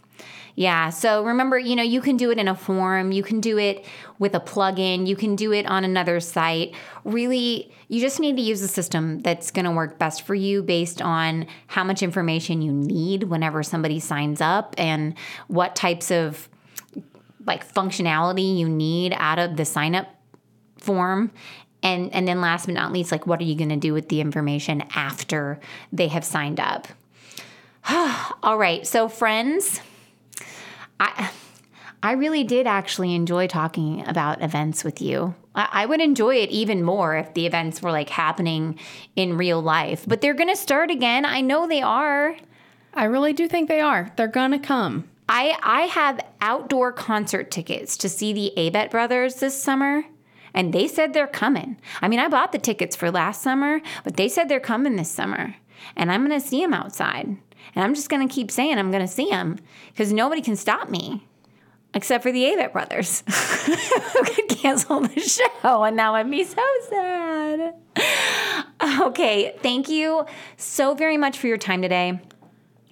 Yeah. 0.56 0.90
So 0.90 1.24
remember, 1.24 1.60
you 1.60 1.76
know, 1.76 1.84
you 1.84 2.00
can 2.00 2.16
do 2.16 2.32
it 2.32 2.38
in 2.38 2.48
a 2.48 2.56
form, 2.56 3.12
you 3.12 3.24
can 3.24 3.42
do 3.42 3.58
it 3.58 3.86
with 4.20 4.34
a 4.36 4.40
plugin, 4.40 5.06
you 5.06 5.18
can 5.18 5.36
do 5.36 5.52
it 5.52 5.66
on 5.66 5.84
another 5.84 6.22
site. 6.22 6.74
Really, 7.04 7.74
you 7.90 8.00
just 8.00 8.22
need 8.22 8.38
to 8.38 8.42
use 8.42 8.62
a 8.62 8.68
system 8.70 9.20
that's 9.20 9.52
going 9.52 9.66
to 9.66 9.72
work 9.72 10.00
best 10.00 10.22
for 10.22 10.34
you 10.34 10.64
based 10.64 11.02
on 11.02 11.46
how 11.68 11.84
much 11.84 12.02
information 12.02 12.62
you 12.62 12.72
need 12.72 13.24
whenever 13.24 13.64
somebody 13.64 14.00
signs 14.00 14.40
up 14.40 14.76
and 14.78 15.16
what 15.48 15.76
types 15.76 16.10
of 16.10 16.48
like 17.46 17.72
functionality 17.74 18.58
you 18.58 18.70
need 18.70 19.14
out 19.18 19.38
of 19.38 19.58
the 19.58 19.66
sign 19.66 19.94
up 19.94 20.08
form 20.78 21.32
and 21.84 22.14
and 22.14 22.28
then 22.28 22.42
last 22.42 22.66
but 22.66 22.74
not 22.74 22.92
least 22.92 23.12
like 23.12 23.28
what 23.28 23.40
are 23.40 23.44
you 23.44 23.56
going 23.56 23.70
to 23.70 23.76
do 23.76 23.94
with 23.94 24.10
the 24.10 24.22
information 24.22 24.84
after 24.96 25.60
they 25.92 26.08
have 26.08 26.24
signed 26.24 26.60
up 26.60 26.88
all 28.44 28.58
right 28.58 28.88
so 28.88 29.08
friends 29.08 29.80
I 31.00 31.32
I 32.04 32.12
really 32.12 32.44
did 32.44 32.68
actually 32.68 33.16
enjoy 33.16 33.48
talking 33.48 34.08
about 34.08 34.44
events 34.44 34.84
with 34.84 35.02
you. 35.02 35.34
I, 35.56 35.88
would 35.88 36.02
enjoy 36.02 36.36
it 36.36 36.52
even 36.52 36.84
more 36.84 37.16
if 37.16 37.34
the 37.34 37.48
events 37.48 37.82
were 37.82 37.92
like 37.92 38.10
happening 38.10 38.78
in 39.16 39.38
real 39.38 39.62
life. 39.62 40.04
But 40.06 40.22
they're 40.22 40.36
going 40.36 40.50
to 40.50 40.56
start 40.56 40.92
again. 40.92 41.26
I 41.26 41.42
know 41.42 41.66
they 41.66 41.82
are. 41.82 42.36
I 42.94 43.06
really 43.06 43.34
do 43.34 43.48
think 43.48 43.70
they 43.70 43.80
are. 43.80 44.12
They're 44.18 44.28
going 44.28 44.52
to 44.52 44.60
come. 44.60 45.10
I 45.28 45.58
I 45.64 45.82
have 45.84 46.20
outdoor 46.42 46.92
concert 46.92 47.50
tickets 47.50 47.98
to 47.98 48.10
see 48.10 48.34
the 48.34 48.54
Avett 48.56 48.92
brothers 48.92 49.36
this 49.36 49.60
summer. 49.60 50.04
And 50.54 50.74
they 50.74 50.88
said 50.88 51.14
they're 51.14 51.28
coming. 51.28 51.78
I 52.02 52.08
mean, 52.08 52.20
I 52.20 52.30
bought 52.30 52.52
the 52.52 52.60
tickets 52.60 52.96
for 52.96 53.12
last 53.12 53.42
summer, 53.42 53.82
but 54.04 54.16
they 54.16 54.30
said 54.30 54.48
they're 54.48 54.60
coming 54.60 54.96
this 54.96 55.12
summer. 55.12 55.56
And 55.96 56.12
I'm 56.12 56.26
going 56.26 56.40
to 56.40 56.48
see 56.48 56.62
them 56.62 56.74
outside. 56.74 57.38
And 57.74 57.84
I'm 57.84 57.96
just 57.96 58.10
going 58.10 58.28
to 58.28 58.34
keep 58.34 58.52
saying 58.52 58.78
I'm 58.78 58.92
going 58.92 59.06
to 59.06 59.12
see 59.12 59.30
him 59.30 59.58
because 59.92 60.14
nobody 60.14 60.42
can 60.42 60.56
stop 60.56 60.90
me 60.90 61.26
except 61.94 62.24
for 62.24 62.32
the 62.32 62.44
Avett 62.44 62.74
brothers 62.74 63.24
who 63.66 64.24
could 64.24 64.50
cancel 64.50 65.00
the 65.00 65.20
show. 65.20 65.84
And 65.84 65.98
that 65.98 66.12
would 66.12 66.30
be 66.30 66.44
so 66.44 66.62
sad. 66.90 67.74
Okay, 69.02 69.56
thank 69.64 69.88
you 69.90 70.26
so 70.58 70.94
very 70.94 71.18
much 71.18 71.38
for 71.38 71.48
your 71.48 71.58
time 71.58 71.82
today. 71.82 72.20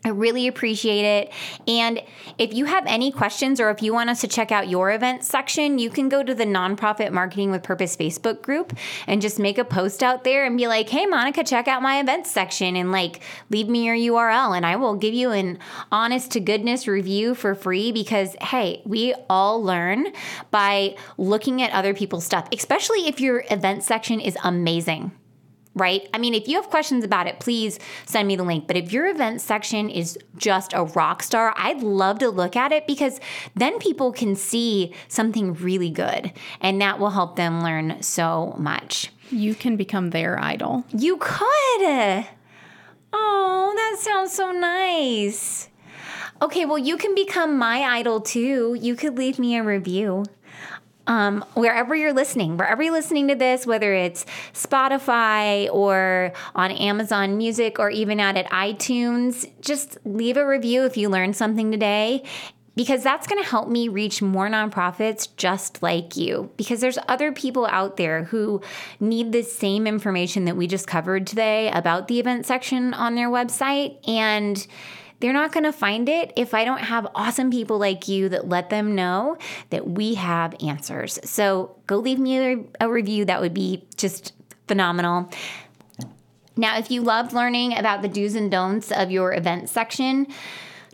I 0.05 0.09
really 0.09 0.47
appreciate 0.47 1.05
it. 1.05 1.31
And 1.65 2.01
if 2.37 2.53
you 2.53 2.65
have 2.65 2.85
any 2.87 3.09
questions 3.09 3.61
or 3.61 3.69
if 3.69 3.81
you 3.81 3.93
want 3.93 4.09
us 4.09 4.19
to 4.21 4.27
check 4.27 4.51
out 4.51 4.67
your 4.67 4.91
event 4.91 5.23
section, 5.23 5.79
you 5.79 5.89
can 5.89 6.09
go 6.09 6.21
to 6.21 6.35
the 6.35 6.43
Nonprofit 6.43 7.13
Marketing 7.13 7.51
with 7.51 7.63
Purpose 7.63 7.95
Facebook 7.95 8.41
group 8.41 8.75
and 9.07 9.21
just 9.21 9.39
make 9.39 9.57
a 9.57 9.63
post 9.63 10.03
out 10.03 10.25
there 10.25 10.45
and 10.45 10.57
be 10.57 10.67
like, 10.67 10.89
hey, 10.89 11.05
Monica, 11.05 11.41
check 11.41 11.69
out 11.69 11.81
my 11.81 12.01
events 12.01 12.29
section 12.29 12.75
and 12.75 12.91
like 12.91 13.21
leave 13.49 13.69
me 13.69 13.85
your 13.85 13.95
URL 13.95 14.57
and 14.57 14.65
I 14.65 14.75
will 14.75 14.95
give 14.95 15.13
you 15.13 15.31
an 15.31 15.57
honest 15.89 16.31
to 16.31 16.41
goodness 16.41 16.85
review 16.85 17.33
for 17.33 17.55
free 17.55 17.93
because, 17.93 18.35
hey, 18.41 18.81
we 18.83 19.13
all 19.29 19.63
learn 19.63 20.07
by 20.51 20.97
looking 21.17 21.61
at 21.61 21.71
other 21.71 21.93
people's 21.93 22.25
stuff, 22.25 22.49
especially 22.51 23.07
if 23.07 23.21
your 23.21 23.45
event 23.49 23.83
section 23.83 24.19
is 24.19 24.37
amazing 24.43 25.13
right? 25.75 26.07
I 26.13 26.17
mean, 26.17 26.33
if 26.33 26.47
you 26.47 26.57
have 26.57 26.69
questions 26.69 27.03
about 27.03 27.27
it, 27.27 27.39
please 27.39 27.79
send 28.05 28.27
me 28.27 28.35
the 28.35 28.43
link. 28.43 28.67
But 28.67 28.77
if 28.77 28.91
your 28.91 29.07
event 29.07 29.41
section 29.41 29.89
is 29.89 30.17
just 30.37 30.73
a 30.73 30.83
rock 30.83 31.23
star, 31.23 31.53
I'd 31.57 31.81
love 31.81 32.19
to 32.19 32.29
look 32.29 32.55
at 32.55 32.71
it 32.71 32.85
because 32.87 33.19
then 33.55 33.79
people 33.79 34.11
can 34.11 34.35
see 34.35 34.93
something 35.07 35.53
really 35.55 35.89
good 35.89 36.31
and 36.61 36.81
that 36.81 36.99
will 36.99 37.11
help 37.11 37.35
them 37.35 37.61
learn 37.63 38.01
so 38.01 38.55
much. 38.57 39.11
You 39.29 39.55
can 39.55 39.75
become 39.75 40.11
their 40.11 40.39
idol. 40.39 40.85
You 40.95 41.17
could. 41.17 42.27
Oh, 43.13 43.73
that 43.75 43.99
sounds 43.99 44.33
so 44.33 44.51
nice. 44.51 45.69
Okay, 46.41 46.65
well, 46.65 46.77
you 46.77 46.97
can 46.97 47.15
become 47.15 47.57
my 47.57 47.81
idol 47.83 48.19
too. 48.19 48.77
You 48.79 48.95
could 48.95 49.17
leave 49.17 49.39
me 49.39 49.55
a 49.55 49.63
review 49.63 50.25
um, 51.07 51.43
wherever 51.53 51.95
you're 51.95 52.13
listening, 52.13 52.57
wherever 52.57 52.81
you're 52.81 52.93
listening 52.93 53.27
to 53.27 53.35
this, 53.35 53.65
whether 53.65 53.93
it's 53.93 54.25
Spotify 54.53 55.69
or 55.73 56.33
on 56.55 56.71
Amazon 56.71 57.37
Music 57.37 57.79
or 57.79 57.89
even 57.89 58.19
out 58.19 58.37
at 58.37 58.49
iTunes, 58.49 59.49
just 59.61 59.97
leave 60.05 60.37
a 60.37 60.47
review 60.47 60.85
if 60.85 60.95
you 60.95 61.09
learned 61.09 61.35
something 61.35 61.71
today 61.71 62.23
because 62.75 63.03
that's 63.03 63.27
going 63.27 63.41
to 63.41 63.47
help 63.47 63.69
me 63.69 63.87
reach 63.87 64.21
more 64.21 64.49
nonprofits 64.49 65.27
just 65.37 65.83
like 65.83 66.15
you. 66.17 66.49
Because 66.57 66.81
there's 66.81 66.97
other 67.07 67.31
people 67.31 67.67
out 67.67 67.97
there 67.97 68.23
who 68.25 68.61
need 68.99 69.31
the 69.31 69.43
same 69.43 69.85
information 69.85 70.45
that 70.45 70.55
we 70.55 70.67
just 70.67 70.87
covered 70.87 71.27
today 71.27 71.69
about 71.71 72.07
the 72.07 72.19
event 72.19 72.45
section 72.45 72.93
on 72.93 73.15
their 73.15 73.29
website 73.29 73.97
and 74.07 74.65
they're 75.19 75.33
not 75.33 75.51
going 75.51 75.63
to 75.63 75.71
find 75.71 76.09
it 76.09 76.33
if 76.35 76.53
I 76.53 76.65
don't 76.65 76.79
have 76.79 77.07
awesome 77.15 77.49
people 77.51 77.77
like 77.77 78.07
you 78.07 78.29
that 78.29 78.49
let 78.49 78.69
them 78.69 78.95
know 78.95 79.37
that 79.69 79.87
we 79.87 80.15
have 80.15 80.55
answers. 80.61 81.19
So 81.23 81.75
go 81.87 81.97
leave 81.97 82.19
me 82.19 82.39
a, 82.39 82.63
a 82.81 82.89
review. 82.89 83.25
That 83.25 83.41
would 83.41 83.53
be 83.53 83.85
just 83.95 84.33
phenomenal. 84.67 85.29
Now, 86.55 86.77
if 86.77 86.91
you 86.91 87.01
loved 87.01 87.33
learning 87.33 87.77
about 87.77 88.01
the 88.01 88.07
do's 88.07 88.35
and 88.35 88.51
don'ts 88.51 88.91
of 88.91 89.09
your 89.09 89.33
event 89.33 89.69
section, 89.69 90.27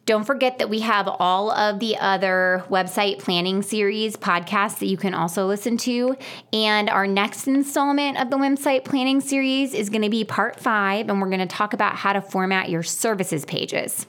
don't 0.10 0.24
forget 0.24 0.58
that 0.58 0.72
we 0.72 0.80
have 0.80 1.08
all 1.08 1.52
of 1.52 1.78
the 1.78 1.96
other 2.00 2.64
website 2.68 3.20
planning 3.20 3.62
series 3.62 4.18
podcasts 4.18 4.80
that 4.80 4.88
you 4.88 4.98
can 4.98 5.14
also 5.14 5.46
listen 5.46 5.78
to. 5.78 6.18
And 6.52 6.90
our 6.90 7.06
next 7.06 7.48
installment 7.48 8.20
of 8.20 8.32
the 8.32 8.38
website 8.38 8.86
planning 8.86 9.22
series 9.22 9.76
is 9.76 9.92
going 9.92 10.02
to 10.02 10.10
be 10.10 10.24
part 10.24 10.60
five, 10.60 11.10
and 11.10 11.22
we're 11.22 11.30
going 11.30 11.42
to 11.42 11.46
talk 11.46 11.74
about 11.74 11.96
how 11.96 12.14
to 12.14 12.24
format 12.24 12.70
your 12.70 12.82
services 12.82 13.46
pages. 13.46 14.08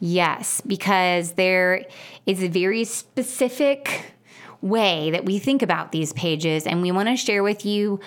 Yes, 0.00 0.62
because 0.62 1.32
there 1.32 1.84
is 2.24 2.42
a 2.42 2.48
very 2.48 2.84
specific 2.84 4.14
way 4.62 5.10
that 5.10 5.26
we 5.26 5.38
think 5.38 5.60
about 5.60 5.92
these 5.92 6.14
pages, 6.14 6.66
and 6.66 6.80
we 6.80 6.90
want 6.90 7.10
to 7.10 7.16
share 7.16 7.42
with 7.42 7.66
you 7.66 8.00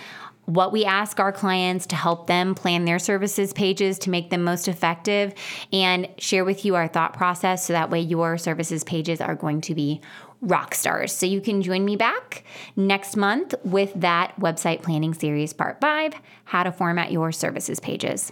what 0.46 0.72
we 0.72 0.86
ask 0.86 1.20
our 1.20 1.32
clients 1.32 1.86
to 1.88 1.96
help 1.96 2.28
them 2.28 2.56
plan 2.56 2.86
their 2.86 3.00
services 3.00 3.54
pages 3.54 4.00
to 4.00 4.10
make 4.10 4.30
them 4.30 4.44
most 4.44 4.68
effective 4.68 5.34
and 5.72 6.08
share 6.18 6.44
with 6.44 6.66
you 6.66 6.76
our 6.76 6.88
thought 6.88 7.14
process 7.14 7.66
so 7.66 7.74
that 7.74 7.90
way 7.90 8.00
your 8.00 8.38
services 8.38 8.84
pages 8.84 9.22
are 9.22 9.36
going 9.36 9.62
to 9.62 9.76
be 9.76 10.02
rock 10.42 10.74
stars. 10.74 11.12
So 11.12 11.26
you 11.26 11.40
can 11.40 11.62
join 11.62 11.86
me 11.86 11.96
back 11.96 12.44
next 12.76 13.16
month 13.16 13.54
with 13.64 13.94
that 13.96 14.38
website 14.40 14.82
planning 14.82 15.14
series 15.14 15.54
part 15.54 15.80
5, 15.80 16.14
how 16.46 16.64
to 16.64 16.72
format 16.72 17.12
your 17.12 17.32
services 17.32 17.80
pages. 17.80 18.32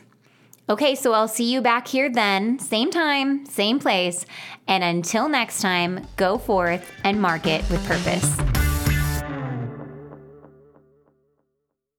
Okay, 0.69 0.93
so 0.93 1.13
I'll 1.13 1.27
see 1.27 1.51
you 1.51 1.61
back 1.61 1.87
here 1.87 2.11
then, 2.11 2.59
same 2.59 2.91
time, 2.91 3.45
same 3.47 3.79
place. 3.79 4.25
And 4.67 4.83
until 4.83 5.27
next 5.27 5.61
time, 5.61 6.05
go 6.15 6.37
forth 6.37 6.91
and 7.03 7.19
market 7.19 7.67
with 7.71 7.83
purpose. 7.87 8.68